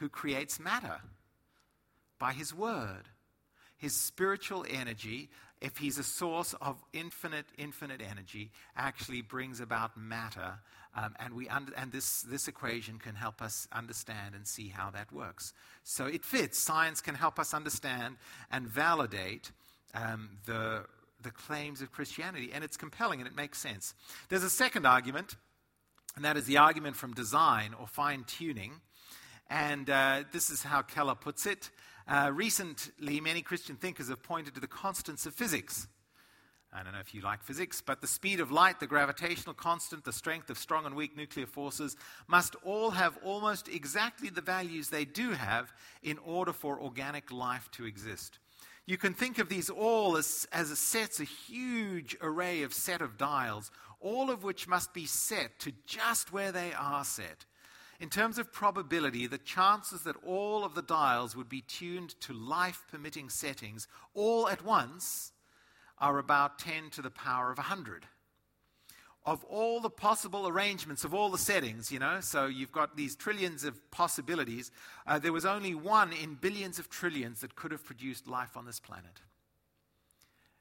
who 0.04 0.10
creates 0.10 0.60
matter 0.60 1.00
by 2.20 2.34
his 2.34 2.54
word. 2.54 3.08
His 3.78 3.96
spiritual 3.96 4.66
energy, 4.70 5.30
if 5.62 5.78
he's 5.78 5.98
a 5.98 6.04
source 6.04 6.54
of 6.60 6.84
infinite, 6.92 7.46
infinite 7.58 8.02
energy, 8.02 8.52
actually 8.76 9.22
brings 9.22 9.62
about 9.62 9.96
matter 9.96 10.60
um, 10.94 11.16
and 11.20 11.34
we 11.34 11.48
un- 11.48 11.74
and 11.78 11.90
this, 11.92 12.22
this 12.24 12.50
equation 12.50 13.00
can 13.00 13.16
help 13.16 13.42
us 13.42 13.66
understand 13.72 14.36
and 14.36 14.46
see 14.46 14.68
how 14.68 14.92
that 14.92 15.10
works. 15.14 15.54
So 15.86 16.06
it 16.06 16.26
fits. 16.26 16.60
Science 16.60 17.00
can 17.00 17.16
help 17.16 17.40
us 17.40 17.54
understand 17.54 18.18
and 18.52 18.68
validate 18.68 19.52
um, 19.96 20.38
the, 20.46 20.84
the 21.22 21.32
claims 21.32 21.82
of 21.82 21.94
Christianity. 21.94 22.52
And 22.54 22.62
it's 22.62 22.76
compelling 22.76 23.22
and 23.22 23.28
it 23.28 23.36
makes 23.38 23.58
sense. 23.58 23.94
There's 24.28 24.44
a 24.44 24.50
second 24.50 24.86
argument, 24.86 25.38
and 26.18 26.26
that 26.26 26.36
is 26.36 26.46
the 26.46 26.58
argument 26.58 26.98
from 26.98 27.14
design 27.14 27.74
or 27.74 27.88
fine 27.88 28.26
tuning. 28.26 28.82
And 29.54 29.88
uh, 29.88 30.24
this 30.32 30.50
is 30.50 30.64
how 30.64 30.82
Keller 30.82 31.14
puts 31.14 31.46
it. 31.46 31.70
Uh, 32.08 32.32
recently, 32.34 33.22
many 33.22 33.44
Christian 33.44 33.76
thinkers 33.76 34.10
have 34.10 34.24
pointed 34.24 34.56
to 34.56 34.60
the 34.60 34.68
constants 34.68 35.28
of 35.28 35.36
physics 35.36 35.88
I 36.76 36.82
don't 36.82 36.94
know 36.94 37.00
if 37.00 37.14
you 37.14 37.22
like 37.22 37.44
physics, 37.44 37.82
but 37.82 38.02
the 38.02 38.08
speed 38.08 38.40
of 38.40 38.52
light, 38.52 38.80
the 38.80 38.88
gravitational 38.88 39.54
constant, 39.54 40.06
the 40.06 40.12
strength 40.12 40.50
of 40.50 40.58
strong 40.58 40.88
and 40.88 40.96
weak 40.96 41.16
nuclear 41.16 41.46
forces 41.46 41.96
must 42.28 42.56
all 42.64 42.90
have 42.90 43.16
almost 43.24 43.68
exactly 43.68 44.30
the 44.30 44.42
values 44.42 44.90
they 44.90 45.06
do 45.06 45.32
have 45.32 45.72
in 46.02 46.18
order 46.26 46.52
for 46.52 46.82
organic 46.82 47.32
life 47.32 47.70
to 47.74 47.86
exist. 47.86 48.40
You 48.88 48.98
can 48.98 49.14
think 49.14 49.38
of 49.38 49.50
these 49.50 49.70
all 49.70 50.18
as, 50.18 50.48
as 50.52 50.72
a 50.72 50.76
sets, 50.76 51.20
a 51.20 51.26
huge 51.26 52.18
array 52.22 52.64
of 52.64 52.74
set 52.74 53.02
of 53.04 53.20
dials, 53.20 53.70
all 54.00 54.32
of 54.32 54.44
which 54.44 54.68
must 54.68 54.96
be 54.96 55.06
set 55.06 55.60
to 55.60 55.74
just 55.86 56.34
where 56.34 56.52
they 56.52 56.74
are 56.74 57.06
set. 57.06 57.46
In 58.00 58.10
terms 58.10 58.38
of 58.38 58.52
probability, 58.52 59.28
the 59.28 59.38
chances 59.38 60.02
that 60.04 60.16
all 60.26 60.64
of 60.64 60.76
the 60.76 60.82
dials 60.82 61.36
would 61.36 61.50
be 61.50 61.62
tuned 61.62 62.20
to 62.22 62.34
life 62.34 62.84
permitting 62.92 63.30
settings 63.30 63.88
all 64.14 64.48
at 64.50 64.64
once 64.64 65.32
are 66.00 66.18
about 66.18 66.60
10 66.60 66.90
to 66.92 67.02
the 67.02 67.12
power 67.12 67.52
of 67.52 67.58
100. 67.58 68.06
Of 69.26 69.46
all 69.46 69.80
the 69.80 69.90
possible 69.90 70.50
arrangements, 70.50 71.06
of 71.06 71.14
all 71.14 71.30
the 71.30 71.38
settings, 71.38 71.92
you 71.92 72.00
know, 72.00 72.20
so 72.20 72.46
you've 72.48 72.74
got 72.74 72.98
these 72.98 73.16
trillions 73.16 73.64
of 73.64 73.80
possibilities, 73.90 74.70
uh, 75.08 75.18
there 75.18 75.32
was 75.32 75.46
only 75.46 75.74
one 75.74 76.12
in 76.12 76.34
billions 76.34 76.78
of 76.78 76.90
trillions 76.90 77.40
that 77.40 77.56
could 77.56 77.72
have 77.72 77.86
produced 77.86 78.28
life 78.28 78.58
on 78.58 78.66
this 78.66 78.82
planet. 78.82 79.22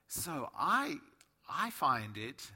So 0.07 0.51
I, 0.57 0.97
I 1.51 1.71
find 1.71 2.17
it 2.17 2.53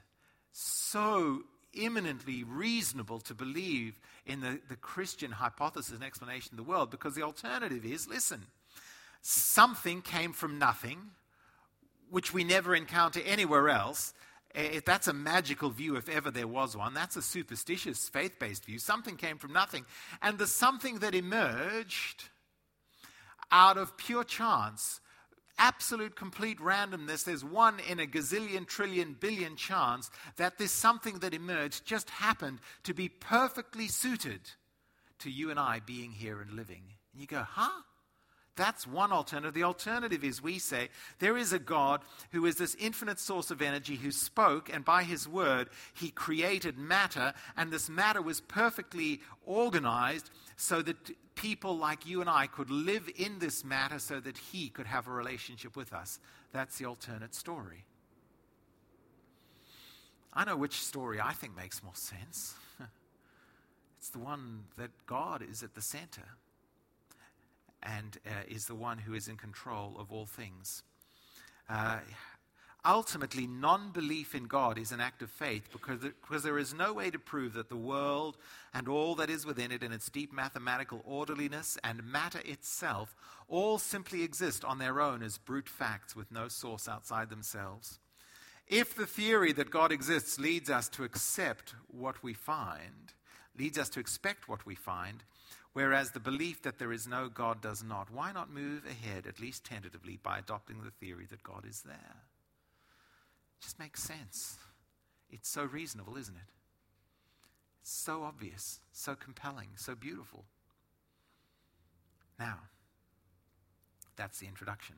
so 0.53 1.43
imminently 1.73 2.45
reasonable 2.45 3.21
to 3.21 3.35
believe 3.35 3.99
in 4.27 4.41
the, 4.41 4.61
the 4.69 4.77
Christian 4.77 5.31
hypothesis 5.31 5.93
and 5.93 6.03
explanation 6.03 6.51
of 6.53 6.57
the 6.57 6.71
world 6.71 6.91
because 6.91 7.15
the 7.15 7.23
alternative 7.23 7.85
is 7.85 8.09
listen, 8.09 8.43
something 9.23 10.03
came 10.03 10.33
from 10.33 10.59
nothing 10.59 10.99
which 12.11 12.33
we 12.33 12.45
never 12.45 12.75
encounter 12.75 13.21
anywhere 13.25 13.69
else. 13.69 14.15
If 14.55 14.85
that's 14.85 15.09
a 15.09 15.13
magical 15.13 15.71
view, 15.71 15.97
if 15.97 16.09
ever 16.09 16.31
there 16.31 16.47
was 16.47 16.77
one. 16.77 16.95
That's 16.95 17.17
a 17.17 17.23
superstitious, 17.23 18.09
faith 18.09 18.39
based 18.39 18.65
view. 18.65 18.79
Something 18.79 19.17
came 19.17 19.39
from 19.39 19.53
nothing. 19.53 19.85
And 20.23 20.39
the 20.39 20.47
something 20.47 21.01
that 21.01 21.15
emerged 21.15 22.25
out 23.51 23.77
of 23.77 23.97
pure 23.97 24.25
chance, 24.25 25.01
absolute, 25.59 26.17
complete 26.17 26.59
randomness, 26.59 27.25
there's 27.25 27.45
one 27.45 27.81
in 27.89 28.01
a 28.01 28.07
gazillion, 28.07 28.67
trillion, 28.67 29.17
billion 29.19 29.57
chance 29.57 30.11
that 30.37 30.59
this 30.59 30.73
something 30.73 31.19
that 31.21 31.35
emerged 31.35 31.87
just 31.87 32.11
happened 32.11 32.59
to 32.85 32.95
be 32.95 33.09
perfectly 33.09 33.89
suited 33.89 34.41
to 35.21 35.31
you 35.31 35.51
and 35.51 35.59
I 35.59 35.81
being 35.85 36.13
here 36.13 36.41
and 36.41 36.53
living. 36.53 36.83
And 37.13 37.21
you 37.21 37.27
go, 37.27 37.45
huh? 37.49 37.83
That's 38.57 38.87
one 38.87 39.13
alternative. 39.13 39.53
The 39.53 39.65
alternative 39.65 40.25
is 40.25 40.43
we 40.43 40.59
say 40.59 40.89
there 41.19 41.37
is 41.37 41.53
a 41.53 41.59
God 41.59 42.01
who 42.33 42.47
is 42.47 42.57
this 42.57 42.75
infinite 42.81 43.21
source 43.21 43.51
of 43.51 43.61
energy 43.61 43.97
who 43.97 44.11
spoke, 44.11 44.73
and 44.73 44.83
by 44.83 45.03
his 45.03 45.29
word, 45.29 45.69
he 45.93 46.09
created 46.11 46.79
matter, 46.79 47.35
and 47.57 47.71
this 47.71 47.91
matter 47.91 48.23
was 48.23 48.41
perfectly 48.41 49.21
organized 49.45 50.31
so 50.57 50.83
that 50.83 50.97
people 51.35 51.77
like 51.77 52.07
you 52.07 52.21
and 52.21 52.31
I 52.31 52.47
could 52.47 52.71
live 52.71 53.09
in 53.17 53.39
this 53.39 53.65
matter 53.65 53.99
so 53.99 54.21
that 54.21 54.39
he 54.39 54.69
could 54.69 54.87
have 54.87 55.07
a 55.07 55.11
relationship 55.11 55.77
with 55.77 55.93
us. 55.93 56.19
That's 56.53 56.79
the 56.79 56.87
alternate 56.87 57.35
story. 57.35 57.85
I 60.33 60.45
know 60.45 60.57
which 60.57 60.83
story 60.83 61.21
I 61.21 61.33
think 61.33 61.57
makes 61.57 61.83
more 61.83 61.95
sense. 61.95 62.55
it's 63.99 64.11
the 64.11 64.19
one 64.19 64.65
that 64.77 64.91
God 65.07 65.43
is 65.43 65.63
at 65.63 65.75
the 65.75 65.81
center 65.83 66.37
and 67.83 68.19
uh, 68.27 68.31
is 68.49 68.67
the 68.67 68.75
one 68.75 68.99
who 68.99 69.15
is 69.15 69.29
in 69.29 69.37
control 69.37 69.95
of 69.99 70.13
all 70.13 70.27
things. 70.27 70.83
Uh, 71.69 71.99
ultimately, 72.87 73.47
non 73.47 73.91
belief 73.91 74.35
in 74.35 74.45
God 74.45 74.79
is 74.79 74.93
an 74.93 75.01
act 75.01 75.23
of 75.23 75.31
faith 75.31 75.69
because, 75.73 76.01
because 76.01 76.43
there 76.43 76.59
is 76.59 76.73
no 76.73 76.93
way 76.93 77.11
to 77.11 77.19
prove 77.19 77.55
that 77.55 77.69
the 77.69 77.77
world 77.77 78.37
and 78.73 78.89
all 78.89 79.15
that 79.17 79.31
is 79.31 79.45
within 79.45 79.73
it 79.73 79.83
in 79.83 79.93
its 79.93 80.09
deep 80.09 80.33
mathematical 80.33 81.03
orderliness 81.05 81.77
and 81.83 82.05
matter 82.05 82.41
itself 82.45 83.17
all 83.49 83.79
simply 83.79 84.23
exist 84.23 84.65
on 84.65 84.79
their 84.79 85.01
own 85.01 85.23
as 85.23 85.39
brute 85.39 85.69
facts 85.69 86.15
with 86.15 86.31
no 86.31 86.49
source 86.49 86.89
outside 86.89 87.31
themselves. 87.31 87.99
If 88.69 88.97
the 88.97 89.07
theory 89.07 89.53
that 89.53 89.71
God 89.71 89.93
exists 89.93 90.39
leads 90.39 90.71
us 90.71 90.89
to 90.91 91.05
accept 91.05 91.75
what 91.89 92.23
we 92.23 92.35
find, 92.35 93.13
leads 93.57 93.79
us 93.79 93.89
to 93.91 94.01
expect 94.01 94.49
what 94.49 94.67
we 94.67 94.75
find, 94.75 95.23
whereas 95.73 96.11
the 96.11 96.21
belief 96.21 96.63
that 96.63 96.79
there 96.79 96.93
is 96.93 97.07
no 97.07 97.29
God 97.29 97.61
does 97.61 97.85
not. 97.85 98.11
Why 98.11 98.33
not 98.33 98.51
move 98.51 98.85
ahead, 98.85 99.27
at 99.27 99.41
least 99.41 99.65
tentatively, 99.65 100.19
by 100.21 100.39
adopting 100.39 100.83
the 100.83 100.91
theory 100.91 101.27
that 101.31 101.45
God 101.45 101.65
is 101.69 101.83
there? 101.83 102.17
Just 103.61 103.79
makes 103.79 104.03
sense. 104.03 104.59
It's 105.31 105.49
so 105.49 105.65
reasonable, 105.65 106.17
isn't 106.17 106.37
it? 106.37 106.51
It's 107.83 107.93
so 107.93 108.23
obvious, 108.23 108.81
so 108.93 109.15
compelling, 109.15 109.69
so 109.77 109.95
beautiful. 109.95 110.45
Now, 112.39 112.59
that's 114.17 114.39
the 114.39 114.47
introduction. 114.47 114.97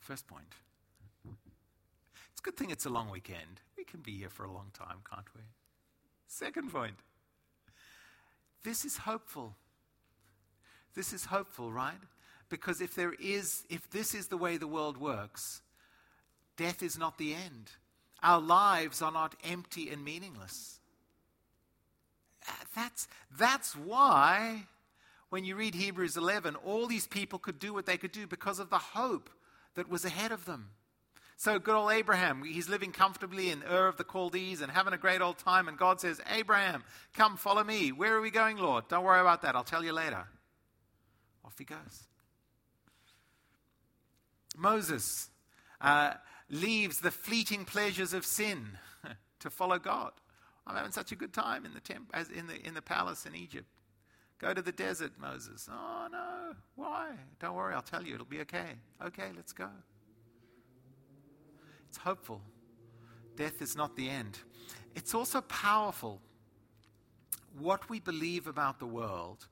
First 0.00 0.26
point. 0.26 0.54
It's 2.32 2.40
a 2.40 2.42
good 2.42 2.56
thing 2.56 2.70
it's 2.70 2.86
a 2.86 2.90
long 2.90 3.10
weekend. 3.10 3.60
We 3.76 3.84
can 3.84 4.00
be 4.00 4.12
here 4.18 4.30
for 4.30 4.44
a 4.44 4.52
long 4.52 4.70
time, 4.72 4.98
can't 5.08 5.26
we? 5.34 5.42
Second 6.26 6.72
point. 6.72 6.96
This 8.64 8.84
is 8.84 8.98
hopeful. 8.98 9.56
This 10.94 11.12
is 11.12 11.26
hopeful, 11.26 11.72
right? 11.72 12.00
Because 12.48 12.80
if 12.80 12.94
there 12.94 13.14
is 13.14 13.64
if 13.68 13.88
this 13.90 14.14
is 14.14 14.28
the 14.28 14.36
way 14.36 14.56
the 14.56 14.66
world 14.66 14.96
works, 14.96 15.62
death 16.60 16.82
is 16.82 16.98
not 16.98 17.16
the 17.16 17.32
end. 17.32 17.70
Our 18.22 18.38
lives 18.38 19.00
are 19.00 19.10
not 19.10 19.34
empty 19.48 19.88
and 19.88 20.04
meaningless. 20.04 20.78
That's, 22.76 23.08
that's 23.38 23.74
why, 23.74 24.66
when 25.30 25.46
you 25.46 25.56
read 25.56 25.74
Hebrews 25.74 26.18
11, 26.18 26.56
all 26.56 26.86
these 26.86 27.06
people 27.06 27.38
could 27.38 27.58
do 27.58 27.72
what 27.72 27.86
they 27.86 27.96
could 27.96 28.12
do 28.12 28.26
because 28.26 28.58
of 28.58 28.68
the 28.68 28.76
hope 28.76 29.30
that 29.74 29.88
was 29.88 30.04
ahead 30.04 30.32
of 30.32 30.44
them. 30.44 30.68
So, 31.38 31.58
good 31.58 31.74
old 31.74 31.92
Abraham, 31.92 32.44
he's 32.44 32.68
living 32.68 32.92
comfortably 32.92 33.48
in 33.48 33.62
Ur 33.62 33.88
of 33.88 33.96
the 33.96 34.04
Chaldees 34.04 34.60
and 34.60 34.70
having 34.70 34.92
a 34.92 34.98
great 34.98 35.22
old 35.22 35.38
time. 35.38 35.66
And 35.66 35.78
God 35.78 35.98
says, 35.98 36.20
Abraham, 36.30 36.84
come 37.14 37.38
follow 37.38 37.64
me. 37.64 37.90
Where 37.90 38.14
are 38.14 38.20
we 38.20 38.30
going, 38.30 38.58
Lord? 38.58 38.84
Don't 38.88 39.04
worry 39.04 39.22
about 39.22 39.40
that. 39.42 39.56
I'll 39.56 39.64
tell 39.64 39.82
you 39.82 39.94
later. 39.94 40.26
Off 41.42 41.54
he 41.56 41.64
goes. 41.64 42.04
Moses 44.58 45.30
uh, 45.80 46.12
leaves 46.50 47.00
the 47.00 47.10
fleeting 47.10 47.64
pleasures 47.64 48.12
of 48.12 48.26
sin 48.26 48.78
to 49.40 49.50
follow 49.50 49.78
God. 49.78 50.12
I'm 50.66 50.76
having 50.76 50.92
such 50.92 51.12
a 51.12 51.16
good 51.16 51.32
time 51.32 51.64
in 51.64 51.72
the, 51.74 51.80
temp- 51.80 52.10
as 52.12 52.28
in 52.30 52.46
the, 52.46 52.60
in 52.66 52.74
the 52.74 52.82
palace 52.82 53.26
in 53.26 53.34
Egypt. 53.34 53.66
Go 54.38 54.54
to 54.54 54.62
the 54.62 54.72
desert, 54.72 55.12
Moses. 55.18 55.68
Oh, 55.70 56.08
no. 56.10 56.54
Why? 56.74 57.10
Don't 57.40 57.54
worry, 57.54 57.74
I'll 57.74 57.82
tell 57.82 58.04
you. 58.04 58.14
It'll 58.14 58.26
be 58.26 58.40
okay. 58.40 58.74
Okay, 59.04 59.30
let's 59.36 59.52
go. 59.52 59.68
It's 61.88 61.98
hopeful. 61.98 62.40
Death 63.36 63.60
is 63.60 63.76
not 63.76 63.96
the 63.96 64.08
end. 64.08 64.38
It's 64.94 65.14
also 65.14 65.40
powerful. 65.42 66.20
What 67.58 67.88
we 67.90 68.00
believe 68.00 68.46
about 68.46 68.78
the 68.78 68.86
world 68.86 69.46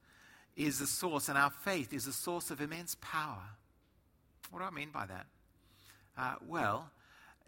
is 0.57 0.80
a 0.80 0.86
source, 0.86 1.28
and 1.28 1.36
our 1.36 1.51
faith 1.51 1.92
is 1.92 2.07
a 2.07 2.12
source 2.12 2.51
of 2.51 2.61
immense 2.61 2.96
power. 3.01 3.42
What 4.51 4.61
do 4.61 4.64
I 4.64 4.70
mean 4.70 4.90
by 4.90 5.07
that? 5.07 5.26
Uh, 6.18 6.34
well, 6.48 6.90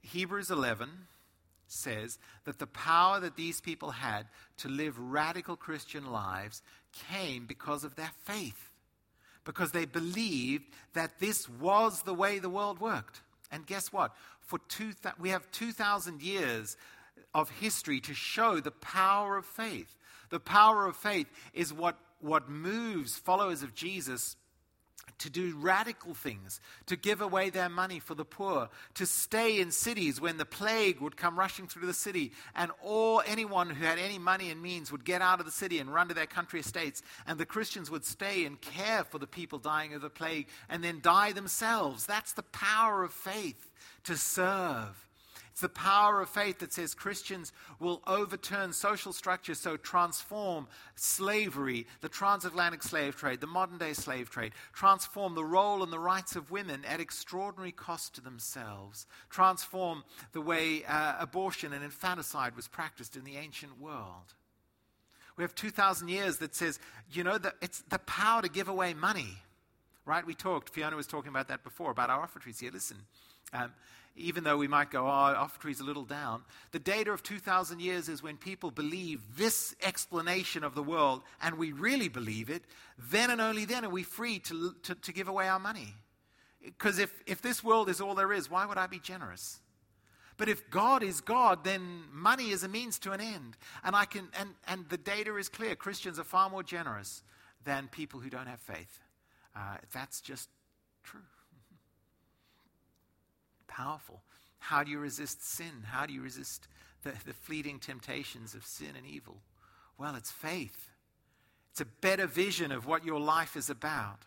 Hebrews 0.02 0.50
11 0.50 0.88
says 1.66 2.18
that 2.44 2.58
the 2.58 2.68
power 2.68 3.18
that 3.20 3.36
these 3.36 3.60
people 3.60 3.90
had 3.90 4.26
to 4.58 4.68
live 4.68 4.98
radical 4.98 5.56
Christian 5.56 6.10
lives 6.10 6.62
came 7.10 7.46
because 7.46 7.82
of 7.82 7.96
their 7.96 8.12
faith, 8.24 8.70
because 9.44 9.72
they 9.72 9.86
believed 9.86 10.64
that 10.94 11.18
this 11.18 11.48
was 11.48 12.02
the 12.02 12.14
way 12.14 12.38
the 12.38 12.48
world 12.48 12.80
worked. 12.80 13.22
And 13.50 13.66
guess 13.66 13.92
what? 13.92 14.14
For 14.40 14.60
two 14.68 14.92
th- 14.92 15.14
we 15.18 15.30
have 15.30 15.50
2,000 15.50 16.22
years 16.22 16.76
of 17.34 17.50
history 17.50 18.00
to 18.00 18.14
show 18.14 18.60
the 18.60 18.70
power 18.70 19.36
of 19.36 19.46
faith. 19.46 19.96
The 20.30 20.40
power 20.40 20.86
of 20.86 20.96
faith 20.96 21.26
is 21.52 21.72
what, 21.72 21.96
what 22.20 22.48
moves 22.48 23.18
followers 23.18 23.64
of 23.64 23.74
Jesus 23.74 24.36
to 25.20 25.30
do 25.30 25.56
radical 25.56 26.14
things, 26.14 26.60
to 26.86 26.96
give 26.96 27.20
away 27.20 27.50
their 27.50 27.68
money 27.68 27.98
for 27.98 28.14
the 28.14 28.24
poor, 28.24 28.68
to 28.94 29.06
stay 29.06 29.60
in 29.60 29.70
cities 29.70 30.20
when 30.20 30.36
the 30.36 30.44
plague 30.44 31.00
would 31.00 31.16
come 31.16 31.38
rushing 31.38 31.66
through 31.66 31.86
the 31.86 31.94
city, 31.94 32.32
and 32.54 32.70
all 32.82 33.22
anyone 33.26 33.70
who 33.70 33.84
had 33.84 33.98
any 33.98 34.18
money 34.18 34.50
and 34.50 34.60
means 34.60 34.90
would 34.90 35.04
get 35.04 35.22
out 35.22 35.40
of 35.40 35.46
the 35.46 35.52
city 35.52 35.78
and 35.78 35.92
run 35.92 36.08
to 36.08 36.14
their 36.14 36.26
country 36.26 36.60
estates, 36.60 37.02
and 37.26 37.38
the 37.38 37.46
Christians 37.46 37.90
would 37.90 38.04
stay 38.04 38.44
and 38.44 38.60
care 38.60 39.04
for 39.04 39.18
the 39.18 39.26
people 39.26 39.58
dying 39.58 39.94
of 39.94 40.02
the 40.02 40.10
plague 40.10 40.48
and 40.68 40.82
then 40.82 41.00
die 41.00 41.32
themselves. 41.32 42.06
That's 42.06 42.32
the 42.32 42.42
power 42.42 43.04
of 43.04 43.12
faith 43.12 43.70
to 44.04 44.16
serve 44.16 45.09
it's 45.60 45.74
the 45.74 45.78
power 45.78 46.22
of 46.22 46.30
faith 46.30 46.60
that 46.60 46.72
says 46.72 46.94
Christians 46.94 47.52
will 47.78 48.00
overturn 48.06 48.72
social 48.72 49.12
structures, 49.12 49.60
so 49.60 49.76
transform 49.76 50.66
slavery, 50.94 51.86
the 52.00 52.08
transatlantic 52.08 52.82
slave 52.82 53.14
trade, 53.14 53.42
the 53.42 53.46
modern 53.46 53.76
day 53.76 53.92
slave 53.92 54.30
trade, 54.30 54.52
transform 54.72 55.34
the 55.34 55.44
role 55.44 55.82
and 55.82 55.92
the 55.92 55.98
rights 55.98 56.34
of 56.34 56.50
women 56.50 56.82
at 56.86 56.98
extraordinary 56.98 57.72
cost 57.72 58.14
to 58.14 58.22
themselves, 58.22 59.06
transform 59.28 60.02
the 60.32 60.40
way 60.40 60.82
uh, 60.88 61.16
abortion 61.20 61.74
and 61.74 61.84
infanticide 61.84 62.56
was 62.56 62.66
practiced 62.66 63.14
in 63.14 63.24
the 63.24 63.36
ancient 63.36 63.78
world. 63.78 64.32
We 65.36 65.44
have 65.44 65.54
2,000 65.54 66.08
years 66.08 66.38
that 66.38 66.54
says, 66.54 66.78
you 67.12 67.22
know, 67.22 67.36
that 67.36 67.56
it's 67.60 67.82
the 67.90 67.98
power 67.98 68.40
to 68.40 68.48
give 68.48 68.68
away 68.68 68.94
money. 68.94 69.36
Right? 70.06 70.26
We 70.26 70.32
talked, 70.32 70.70
Fiona 70.70 70.96
was 70.96 71.06
talking 71.06 71.28
about 71.28 71.48
that 71.48 71.62
before, 71.62 71.90
about 71.90 72.08
our 72.08 72.22
offertories 72.22 72.60
here. 72.60 72.70
Listen, 72.72 72.96
um, 73.52 73.72
even 74.16 74.44
though 74.44 74.56
we 74.56 74.68
might 74.68 74.90
go, 74.90 75.06
oh, 75.06 75.34
offertory's 75.36 75.80
a 75.80 75.84
little 75.84 76.04
down, 76.04 76.42
the 76.72 76.78
data 76.78 77.12
of 77.12 77.22
2,000 77.22 77.80
years 77.80 78.08
is 78.08 78.22
when 78.22 78.36
people 78.36 78.70
believe 78.70 79.36
this 79.36 79.74
explanation 79.82 80.64
of 80.64 80.74
the 80.74 80.82
world 80.82 81.22
and 81.42 81.56
we 81.56 81.72
really 81.72 82.08
believe 82.08 82.50
it, 82.50 82.64
then 82.98 83.30
and 83.30 83.40
only 83.40 83.64
then 83.64 83.84
are 83.84 83.90
we 83.90 84.02
free 84.02 84.38
to, 84.40 84.74
to, 84.82 84.94
to 84.94 85.12
give 85.12 85.28
away 85.28 85.48
our 85.48 85.60
money. 85.60 85.94
Because 86.62 86.98
if, 86.98 87.22
if 87.26 87.40
this 87.40 87.64
world 87.64 87.88
is 87.88 88.00
all 88.00 88.14
there 88.14 88.32
is, 88.32 88.50
why 88.50 88.66
would 88.66 88.78
I 88.78 88.86
be 88.86 88.98
generous? 88.98 89.60
But 90.36 90.48
if 90.48 90.70
God 90.70 91.02
is 91.02 91.20
God, 91.20 91.64
then 91.64 92.04
money 92.12 92.50
is 92.50 92.64
a 92.64 92.68
means 92.68 92.98
to 93.00 93.12
an 93.12 93.20
end. 93.20 93.56
And, 93.84 93.94
I 93.94 94.04
can, 94.06 94.28
and, 94.38 94.50
and 94.66 94.88
the 94.88 94.96
data 94.96 95.36
is 95.36 95.48
clear 95.48 95.74
Christians 95.76 96.18
are 96.18 96.24
far 96.24 96.50
more 96.50 96.62
generous 96.62 97.22
than 97.64 97.88
people 97.88 98.20
who 98.20 98.30
don't 98.30 98.46
have 98.46 98.60
faith. 98.60 99.00
Uh, 99.54 99.76
that's 99.92 100.20
just 100.20 100.48
true 101.02 101.20
powerful. 103.70 104.20
How 104.58 104.84
do 104.84 104.90
you 104.90 104.98
resist 104.98 105.46
sin? 105.46 105.84
How 105.84 106.04
do 106.04 106.12
you 106.12 106.20
resist 106.20 106.68
the, 107.02 107.12
the 107.24 107.32
fleeting 107.32 107.78
temptations 107.78 108.54
of 108.54 108.66
sin 108.66 108.90
and 108.96 109.06
evil? 109.06 109.38
Well, 109.96 110.14
it's 110.16 110.30
faith. 110.30 110.90
It's 111.70 111.80
a 111.80 111.86
better 112.00 112.26
vision 112.26 112.72
of 112.72 112.86
what 112.86 113.04
your 113.04 113.20
life 113.20 113.56
is 113.56 113.70
about. 113.70 114.18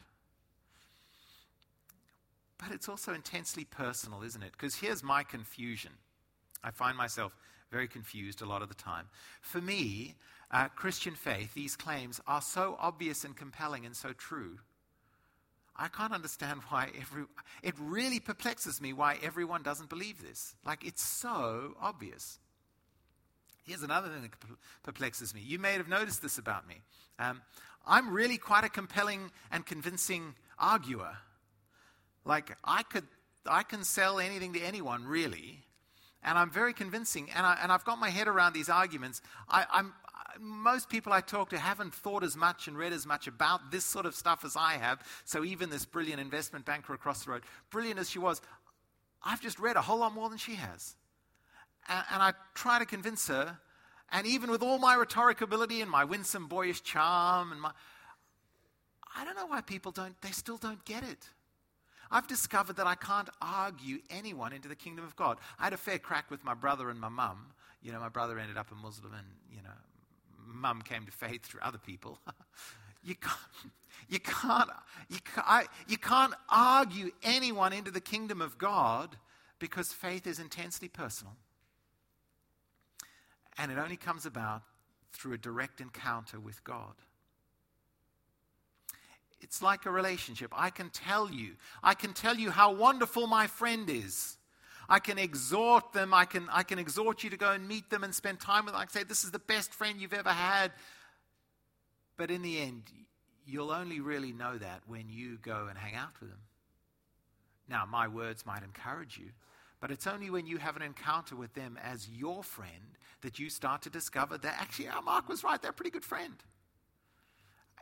But 2.58 2.72
it's 2.72 2.90
also 2.90 3.14
intensely 3.14 3.66
personal, 3.66 4.24
isn't 4.24 4.42
it? 4.42 4.54
Because 4.54 4.76
here's 4.76 5.04
my 5.04 5.24
confusion. 5.24 5.92
I 6.64 6.72
find 6.72 6.98
myself 6.98 7.36
very 7.72 7.88
confused 7.88 8.42
a 8.42 8.46
lot 8.46 8.62
of 8.62 8.70
the 8.70 8.76
time. 8.76 9.08
For 9.42 9.60
me, 9.60 10.16
uh, 10.52 10.70
Christian 10.70 11.16
faith, 11.16 11.54
these 11.54 11.76
claims 11.76 12.22
are 12.26 12.42
so 12.42 12.78
obvious 12.80 13.26
and 13.26 13.36
compelling 13.36 13.86
and 13.86 13.96
so 13.96 14.14
true 14.14 14.60
I 15.76 15.88
can't 15.88 16.14
understand 16.14 16.62
why 16.70 16.90
every. 17.00 17.24
It 17.62 17.76
really 17.80 18.20
perplexes 18.20 18.82
me 18.82 18.94
why 18.94 19.18
everyone 19.22 19.64
doesn't 19.64 19.90
believe 19.90 20.22
this. 20.22 20.56
Like, 20.66 20.86
it's 20.86 21.04
so 21.04 21.76
obvious. 21.82 22.40
Here's 23.66 23.84
another 23.84 24.10
thing 24.10 24.22
that 24.24 24.32
perplexes 24.84 25.34
me. 25.34 25.42
You 25.42 25.58
may 25.58 25.74
have 25.74 25.88
noticed 25.88 26.22
this 26.22 26.38
about 26.38 26.68
me. 26.68 26.82
Um, 27.18 27.42
I'm 27.86 28.14
really 28.14 28.38
quite 28.38 28.66
a 28.66 28.70
compelling 28.70 29.32
and 29.52 29.66
convincing 29.66 30.36
arguer. 30.60 31.18
Like, 32.26 32.58
I, 32.64 32.84
could, 32.84 33.06
I 33.46 33.64
can 33.64 33.84
sell 33.84 34.20
anything 34.20 34.54
to 34.54 34.60
anyone, 34.60 35.06
really. 35.06 35.64
And 36.24 36.38
I'm 36.38 36.50
very 36.50 36.74
convincing. 36.74 37.30
And, 37.36 37.46
I, 37.46 37.58
and 37.62 37.72
I've 37.72 37.86
got 37.86 38.00
my 38.00 38.10
head 38.10 38.28
around 38.28 38.54
these 38.54 38.70
arguments. 38.70 39.22
I, 39.50 39.66
I'm, 39.72 39.94
most 40.40 40.90
people 40.90 41.14
I 41.14 41.22
talk 41.22 41.50
to 41.50 41.58
haven't 41.58 41.94
thought 41.94 42.24
as 42.24 42.36
much 42.36 42.68
and 42.68 42.78
read 42.78 42.94
as 42.94 43.06
much 43.06 43.28
about 43.28 43.72
this 43.72 43.86
sort 43.86 44.06
of 44.06 44.16
stuff 44.16 44.44
as 44.46 44.56
I 44.56 44.74
have. 44.74 45.02
So 45.26 45.44
even 45.44 45.70
this 45.70 45.86
brilliant 45.86 46.20
investment 46.20 46.66
banker 46.66 46.94
across 46.94 47.26
the 47.26 47.32
road, 47.32 47.44
brilliant 47.70 48.00
as 48.00 48.10
she 48.10 48.20
was, 48.20 48.42
I've 49.24 49.42
just 49.42 49.60
read 49.60 49.76
a 49.76 49.82
whole 49.82 50.00
lot 50.00 50.14
more 50.14 50.30
than 50.30 50.38
she 50.38 50.56
has. 50.56 50.96
And, 51.88 52.06
and 52.12 52.24
I 52.24 52.34
try 52.54 52.80
to 52.80 52.86
convince 52.86 53.28
her, 53.28 53.58
and 54.12 54.28
even 54.28 54.52
with 54.52 54.62
all 54.62 54.78
my 54.78 54.96
rhetoric 54.96 55.42
ability 55.42 55.82
and 55.82 55.90
my 55.90 56.04
winsome 56.04 56.48
boyish 56.48 56.84
charm 56.84 57.52
and 57.52 57.62
my 57.62 57.72
I 59.16 59.26
don't 59.26 59.36
know 59.36 59.46
why 59.46 59.62
people 59.62 59.92
don't 59.92 60.20
they 60.22 60.32
still 60.32 60.58
don't 60.58 60.84
get 60.86 61.04
it. 61.04 61.30
I've 62.10 62.28
discovered 62.28 62.76
that 62.76 62.86
I 62.86 62.96
can't 62.96 63.30
argue 63.42 64.00
anyone 64.10 64.54
into 64.54 64.68
the 64.68 64.76
kingdom 64.76 65.04
of 65.04 65.16
God. 65.16 65.40
I 65.60 65.64
had 65.64 65.74
a 65.74 65.78
fair 65.78 65.98
crack 65.98 66.30
with 66.30 66.44
my 66.44 66.54
brother 66.54 66.90
and 66.90 67.00
my 67.00 67.10
mum. 67.10 67.48
You 67.82 67.92
know, 67.92 68.00
my 68.00 68.10
brother 68.10 68.38
ended 68.38 68.56
up 68.56 68.72
a 68.72 68.76
Muslim 68.76 69.14
and, 69.14 69.26
you 69.50 69.64
know, 69.64 69.70
mum 70.48 70.82
came 70.82 71.06
to 71.06 71.12
faith 71.12 71.44
through 71.44 71.62
other 71.62 71.78
people. 71.78 72.20
you 73.04 73.16
can't, 73.16 73.38
you 74.10 74.20
can't, 74.20 74.70
you 75.10 75.20
can't, 75.36 75.68
you 75.88 75.98
can't 75.98 76.34
argue 76.50 77.12
anyone 77.24 77.74
into 77.74 77.92
the 77.92 78.02
kingdom 78.02 78.42
of 78.42 78.58
God 78.58 79.18
because 79.60 79.94
faith 79.94 80.28
is 80.28 80.40
intensely 80.40 80.88
personal. 80.88 81.36
And 83.58 83.72
it 83.72 83.78
only 83.78 83.98
comes 83.98 84.26
about 84.26 84.64
through 85.12 85.34
a 85.34 85.38
direct 85.38 85.80
encounter 85.80 86.40
with 86.40 86.64
God. 86.64 86.96
It's 89.42 89.62
like 89.62 89.86
a 89.86 89.92
relationship. 89.92 90.52
I 90.56 90.70
can 90.70 90.90
tell 90.90 91.30
you, 91.30 91.56
I 91.84 91.94
can 91.94 92.14
tell 92.14 92.36
you 92.36 92.50
how 92.50 92.74
wonderful 92.74 93.28
my 93.28 93.48
friend 93.48 93.90
is. 93.90 94.38
I 94.90 95.00
can 95.00 95.18
exhort 95.18 95.94
them. 95.94 96.14
I 96.14 96.26
can, 96.26 96.48
I 96.52 96.64
can 96.64 96.80
exhort 96.80 97.24
you 97.24 97.30
to 97.30 97.38
go 97.38 97.52
and 97.52 97.68
meet 97.68 97.90
them 97.90 98.04
and 98.04 98.14
spend 98.14 98.40
time 98.40 98.66
with 98.66 98.74
them. 98.74 98.82
I 98.82 98.86
can 98.86 98.94
say, 98.94 99.04
This 99.04 99.24
is 99.24 99.32
the 99.32 99.40
best 99.40 99.74
friend 99.74 100.00
you've 100.00 100.14
ever 100.14 100.30
had. 100.30 100.72
But 102.18 102.30
in 102.30 102.42
the 102.42 102.60
end, 102.60 102.84
you'll 103.46 103.72
only 103.72 104.00
really 104.00 104.32
know 104.32 104.58
that 104.58 104.82
when 104.88 105.10
you 105.10 105.38
go 105.42 105.68
and 105.70 105.78
hang 105.78 105.96
out 105.96 106.20
with 106.20 106.30
them. 106.30 106.40
Now, 107.68 107.86
my 107.86 108.08
words 108.08 108.46
might 108.46 108.64
encourage 108.64 109.18
you, 109.18 109.30
But 109.80 109.92
it's 109.92 110.08
only 110.08 110.30
when 110.30 110.46
you 110.46 110.58
have 110.58 110.76
an 110.76 110.82
encounter 110.82 111.36
with 111.36 111.54
them 111.54 111.78
as 111.82 112.10
your 112.10 112.44
friend 112.44 112.98
that 113.22 113.40
you 113.40 113.50
start 113.50 113.82
to 113.84 113.90
discover 113.90 114.38
that 114.38 114.58
actually, 114.60 114.90
our 114.90 115.02
Mark 115.02 115.30
was 115.30 115.44
right, 115.44 115.62
they're 115.62 115.72
a 115.72 115.74
pretty 115.74 115.92
good 115.92 116.04
friend. 116.04 116.36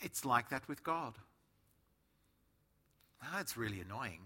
It's 0.02 0.24
like 0.24 0.50
that 0.50 0.68
with 0.68 0.84
God. 0.84 1.16
Oh, 3.24 3.40
it's 3.40 3.58
really 3.58 3.82
annoying. 3.82 4.22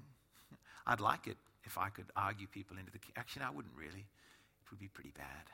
I'd 0.88 1.00
like 1.00 1.28
it 1.28 1.38
if 1.66 1.78
I 1.78 1.90
could 1.90 2.06
argue 2.16 2.48
people 2.48 2.78
into 2.78 2.92
the. 2.92 3.00
Actually, 3.16 3.42
no, 3.42 3.48
I 3.48 3.52
wouldn't 3.52 3.76
really. 3.76 4.06
It 4.06 4.72
would 4.72 4.80
be 4.80 4.88
pretty 4.88 5.14
bad 5.16 5.50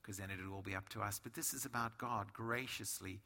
because 0.00 0.18
then 0.18 0.30
it 0.30 0.38
would 0.42 0.54
all 0.54 0.62
be 0.62 0.74
up 0.74 0.88
to 0.90 1.00
us. 1.00 1.20
But 1.22 1.34
this 1.34 1.52
is 1.52 1.64
about 1.64 1.98
God 1.98 2.32
graciously 2.32 3.20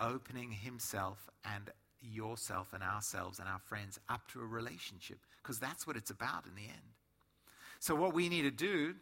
opening 0.00 0.50
Himself 0.50 1.28
and 1.44 1.70
yourself 2.02 2.72
and 2.72 2.82
ourselves 2.82 3.38
and 3.38 3.48
our 3.48 3.58
friends 3.58 3.98
up 4.08 4.26
to 4.32 4.40
a 4.40 4.46
relationship 4.46 5.18
because 5.42 5.58
that's 5.58 5.86
what 5.86 5.96
it's 5.96 6.10
about 6.10 6.44
in 6.46 6.54
the 6.54 6.68
end. 6.68 6.94
So, 7.80 7.94
what 7.94 8.14
we 8.14 8.28
need 8.28 8.42
to 8.42 8.50
do 8.50 8.94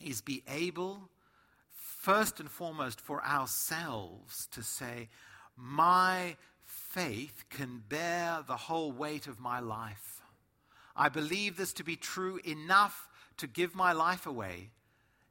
is 0.00 0.20
be 0.20 0.42
able, 0.48 1.10
first 1.70 2.40
and 2.40 2.50
foremost, 2.50 3.00
for 3.00 3.24
ourselves 3.24 4.48
to 4.52 4.62
say, 4.62 5.08
My 5.56 6.36
faith 6.64 7.44
can 7.50 7.82
bear 7.88 8.38
the 8.46 8.56
whole 8.56 8.92
weight 8.92 9.26
of 9.26 9.38
my 9.38 9.60
life. 9.60 10.19
I 10.96 11.08
believe 11.08 11.56
this 11.56 11.72
to 11.74 11.84
be 11.84 11.96
true 11.96 12.40
enough 12.44 13.08
to 13.38 13.46
give 13.46 13.74
my 13.74 13.92
life 13.92 14.26
away, 14.26 14.70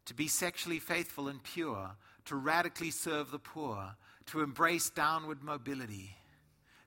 to 0.05 0.14
be 0.14 0.28
sexually 0.28 0.80
faithful 0.80 1.28
and 1.28 1.43
pure, 1.43 1.91
to 2.26 2.36
radically 2.36 2.91
serve 2.91 3.32
the 3.32 3.39
poor, 3.39 3.95
to 4.28 4.41
embrace 4.41 4.89
downward 4.89 5.43
mobility, 5.43 6.16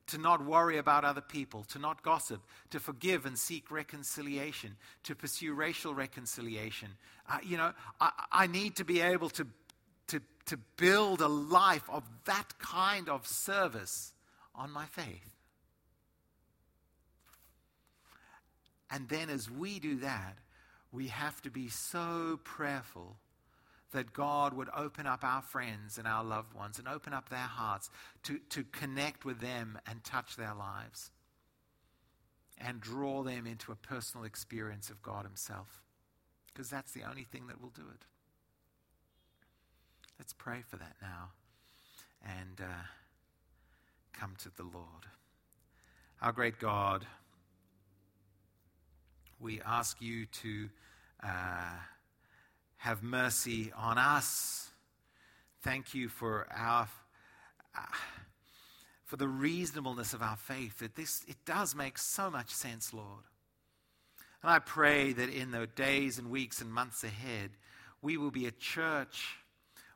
to 0.08 0.18
not 0.18 0.44
worry 0.44 0.78
about 0.78 1.04
other 1.04 1.20
people, 1.20 1.64
to 1.64 1.78
not 1.78 2.02
gossip, 2.02 2.40
to 2.70 2.80
forgive 2.80 3.24
and 3.24 3.38
seek 3.38 3.70
reconciliation, 3.70 4.76
to 5.04 5.14
pursue 5.14 5.54
racial 5.54 5.94
reconciliation. 5.94 6.88
Uh, 7.30 7.38
you 7.42 7.56
know, 7.56 7.72
I, 8.00 8.10
I 8.30 8.46
need 8.46 8.76
to 8.76 8.84
be 8.84 9.00
able 9.00 9.30
to, 9.30 9.46
to, 10.08 10.20
to 10.46 10.56
build 10.76 11.20
a 11.20 11.28
life 11.28 11.88
of 11.88 12.04
that 12.24 12.58
kind 12.58 13.08
of 13.08 13.26
service 13.26 14.12
on 14.54 14.70
my 14.70 14.86
faith. 14.86 15.32
And 18.92 19.08
then 19.08 19.30
as 19.30 19.50
we 19.50 19.78
do 19.78 19.96
that, 19.96 20.36
we 20.92 21.08
have 21.08 21.40
to 21.42 21.50
be 21.50 21.68
so 21.68 22.38
prayerful 22.44 23.16
that 23.92 24.12
God 24.12 24.52
would 24.54 24.68
open 24.76 25.06
up 25.06 25.24
our 25.24 25.40
friends 25.42 25.96
and 25.96 26.06
our 26.06 26.22
loved 26.22 26.54
ones 26.54 26.78
and 26.78 26.86
open 26.86 27.14
up 27.14 27.30
their 27.30 27.38
hearts 27.38 27.90
to, 28.24 28.38
to 28.50 28.64
connect 28.64 29.24
with 29.24 29.40
them 29.40 29.78
and 29.86 30.04
touch 30.04 30.36
their 30.36 30.54
lives 30.54 31.10
and 32.58 32.80
draw 32.80 33.22
them 33.22 33.46
into 33.46 33.72
a 33.72 33.76
personal 33.76 34.24
experience 34.24 34.90
of 34.90 35.02
God 35.02 35.24
Himself. 35.24 35.82
Because 36.52 36.68
that's 36.68 36.92
the 36.92 37.02
only 37.08 37.24
thing 37.24 37.46
that 37.46 37.60
will 37.60 37.70
do 37.70 37.82
it. 37.94 38.04
Let's 40.18 40.34
pray 40.34 40.62
for 40.68 40.76
that 40.76 40.96
now 41.00 41.30
and 42.22 42.60
uh, 42.60 42.84
come 44.12 44.34
to 44.38 44.50
the 44.54 44.62
Lord. 44.62 45.06
Our 46.20 46.32
great 46.32 46.60
God, 46.60 47.06
we 49.42 49.60
ask 49.66 50.00
you 50.00 50.26
to. 50.26 50.68
Uh, 51.22 51.76
have 52.82 53.00
mercy 53.00 53.72
on 53.76 53.96
us. 53.96 54.68
Thank 55.62 55.94
you 55.94 56.08
for 56.08 56.48
our. 56.52 56.88
Uh, 57.76 57.82
for 59.04 59.16
the 59.16 59.28
reasonableness 59.28 60.14
of 60.14 60.22
our 60.22 60.36
faith, 60.36 60.78
that 60.78 60.96
this 60.96 61.22
it 61.28 61.36
does 61.44 61.76
make 61.76 61.98
so 61.98 62.30
much 62.30 62.50
sense, 62.50 62.92
Lord. 62.92 63.24
And 64.42 64.50
I 64.50 64.58
pray 64.58 65.12
that 65.12 65.28
in 65.28 65.52
the 65.52 65.66
days 65.66 66.18
and 66.18 66.30
weeks 66.30 66.60
and 66.60 66.72
months 66.72 67.04
ahead, 67.04 67.50
we 68.00 68.16
will 68.16 68.30
be 68.30 68.46
a 68.46 68.50
church 68.50 69.36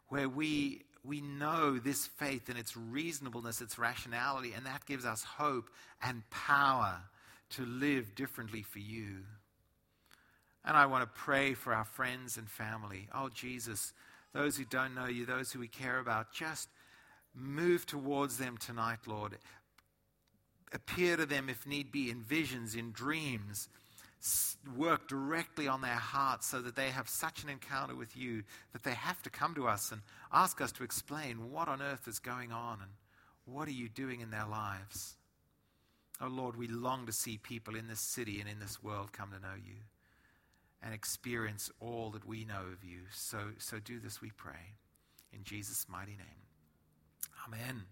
where 0.09 0.29
we, 0.29 0.83
we 1.03 1.23
know 1.23 1.79
this 1.79 2.07
faith 2.07 2.49
and 2.49 2.59
its 2.59 2.77
reasonableness, 2.77 3.61
its 3.61 3.79
rationality, 3.79 4.53
and 4.55 4.67
that 4.67 4.87
gives 4.87 5.05
us 5.05 5.25
hope 5.25 5.71
and 6.03 6.23
power 6.31 7.01
to 7.51 7.65
live 7.65 8.15
differently 8.15 8.63
for 8.63 8.79
you. 8.79 9.25
And 10.65 10.77
I 10.77 10.87
want 10.87 11.03
to 11.03 11.21
pray 11.21 11.55
for 11.55 11.73
our 11.73 11.85
friends 11.85 12.37
and 12.37 12.51
family. 12.51 13.09
Oh, 13.15 13.29
Jesus, 13.29 13.93
those 14.33 14.57
who 14.57 14.65
don't 14.65 14.95
know 14.95 15.07
you, 15.07 15.25
those 15.25 15.53
who 15.53 15.61
we 15.61 15.69
care 15.69 15.99
about, 15.99 16.33
just 16.33 16.69
move 17.35 17.87
towards 17.87 18.39
them 18.39 18.57
tonight, 18.57 18.99
Lord. 19.07 19.39
Appear 20.73 21.17
to 21.17 21.27
them, 21.27 21.49
if 21.49 21.67
need 21.67 21.93
be, 21.93 22.11
in 22.11 22.23
visions, 22.23 22.75
in 22.75 22.91
dreams. 22.91 23.69
Work 24.77 25.07
directly 25.07 25.69
on 25.69 25.83
their 25.83 25.93
hearts 25.93 26.49
so 26.49 26.61
that 26.63 26.75
they 26.75 26.91
have 26.91 27.09
such 27.09 27.45
an 27.45 27.49
encounter 27.49 27.95
with 27.95 28.17
you 28.17 28.43
that 28.73 28.83
they 28.83 28.95
have 28.95 29.23
to 29.23 29.31
come 29.31 29.55
to 29.55 29.69
us 29.69 29.93
and 29.93 30.01
ask 30.33 30.61
us 30.61 30.73
to 30.73 30.85
explain 30.85 31.53
what 31.53 31.69
on 31.69 31.81
earth 31.81 32.09
is 32.09 32.19
going 32.19 32.51
on 32.51 32.79
and 32.81 32.91
what 33.45 33.69
are 33.69 33.73
you 33.73 33.89
doing 33.89 34.21
in 34.21 34.31
their 34.31 34.47
lives. 34.47 35.17
Oh 36.21 36.29
Lord, 36.29 36.57
we 36.57 36.67
long 36.67 37.07
to 37.07 37.13
see 37.13 37.37
people 37.37 37.77
in 37.77 37.89
this 37.89 38.01
city 38.01 38.41
and 38.41 38.49
in 38.49 38.59
this 38.59 38.83
world 38.83 39.13
come 39.13 39.31
to 39.33 39.41
know 39.41 39.55
you 39.55 39.77
and 40.83 40.95
experience 40.95 41.71
all 41.81 42.11
that 42.11 42.27
we 42.27 42.45
know 42.45 42.63
of 42.73 42.85
you. 42.85 43.01
So, 43.13 43.39
so 43.59 43.79
do 43.79 43.99
this, 43.99 44.23
we 44.23 44.31
pray. 44.31 44.75
In 45.33 45.43
Jesus' 45.45 45.87
mighty 45.89 46.13
name. 46.13 46.47
Amen. 47.47 47.85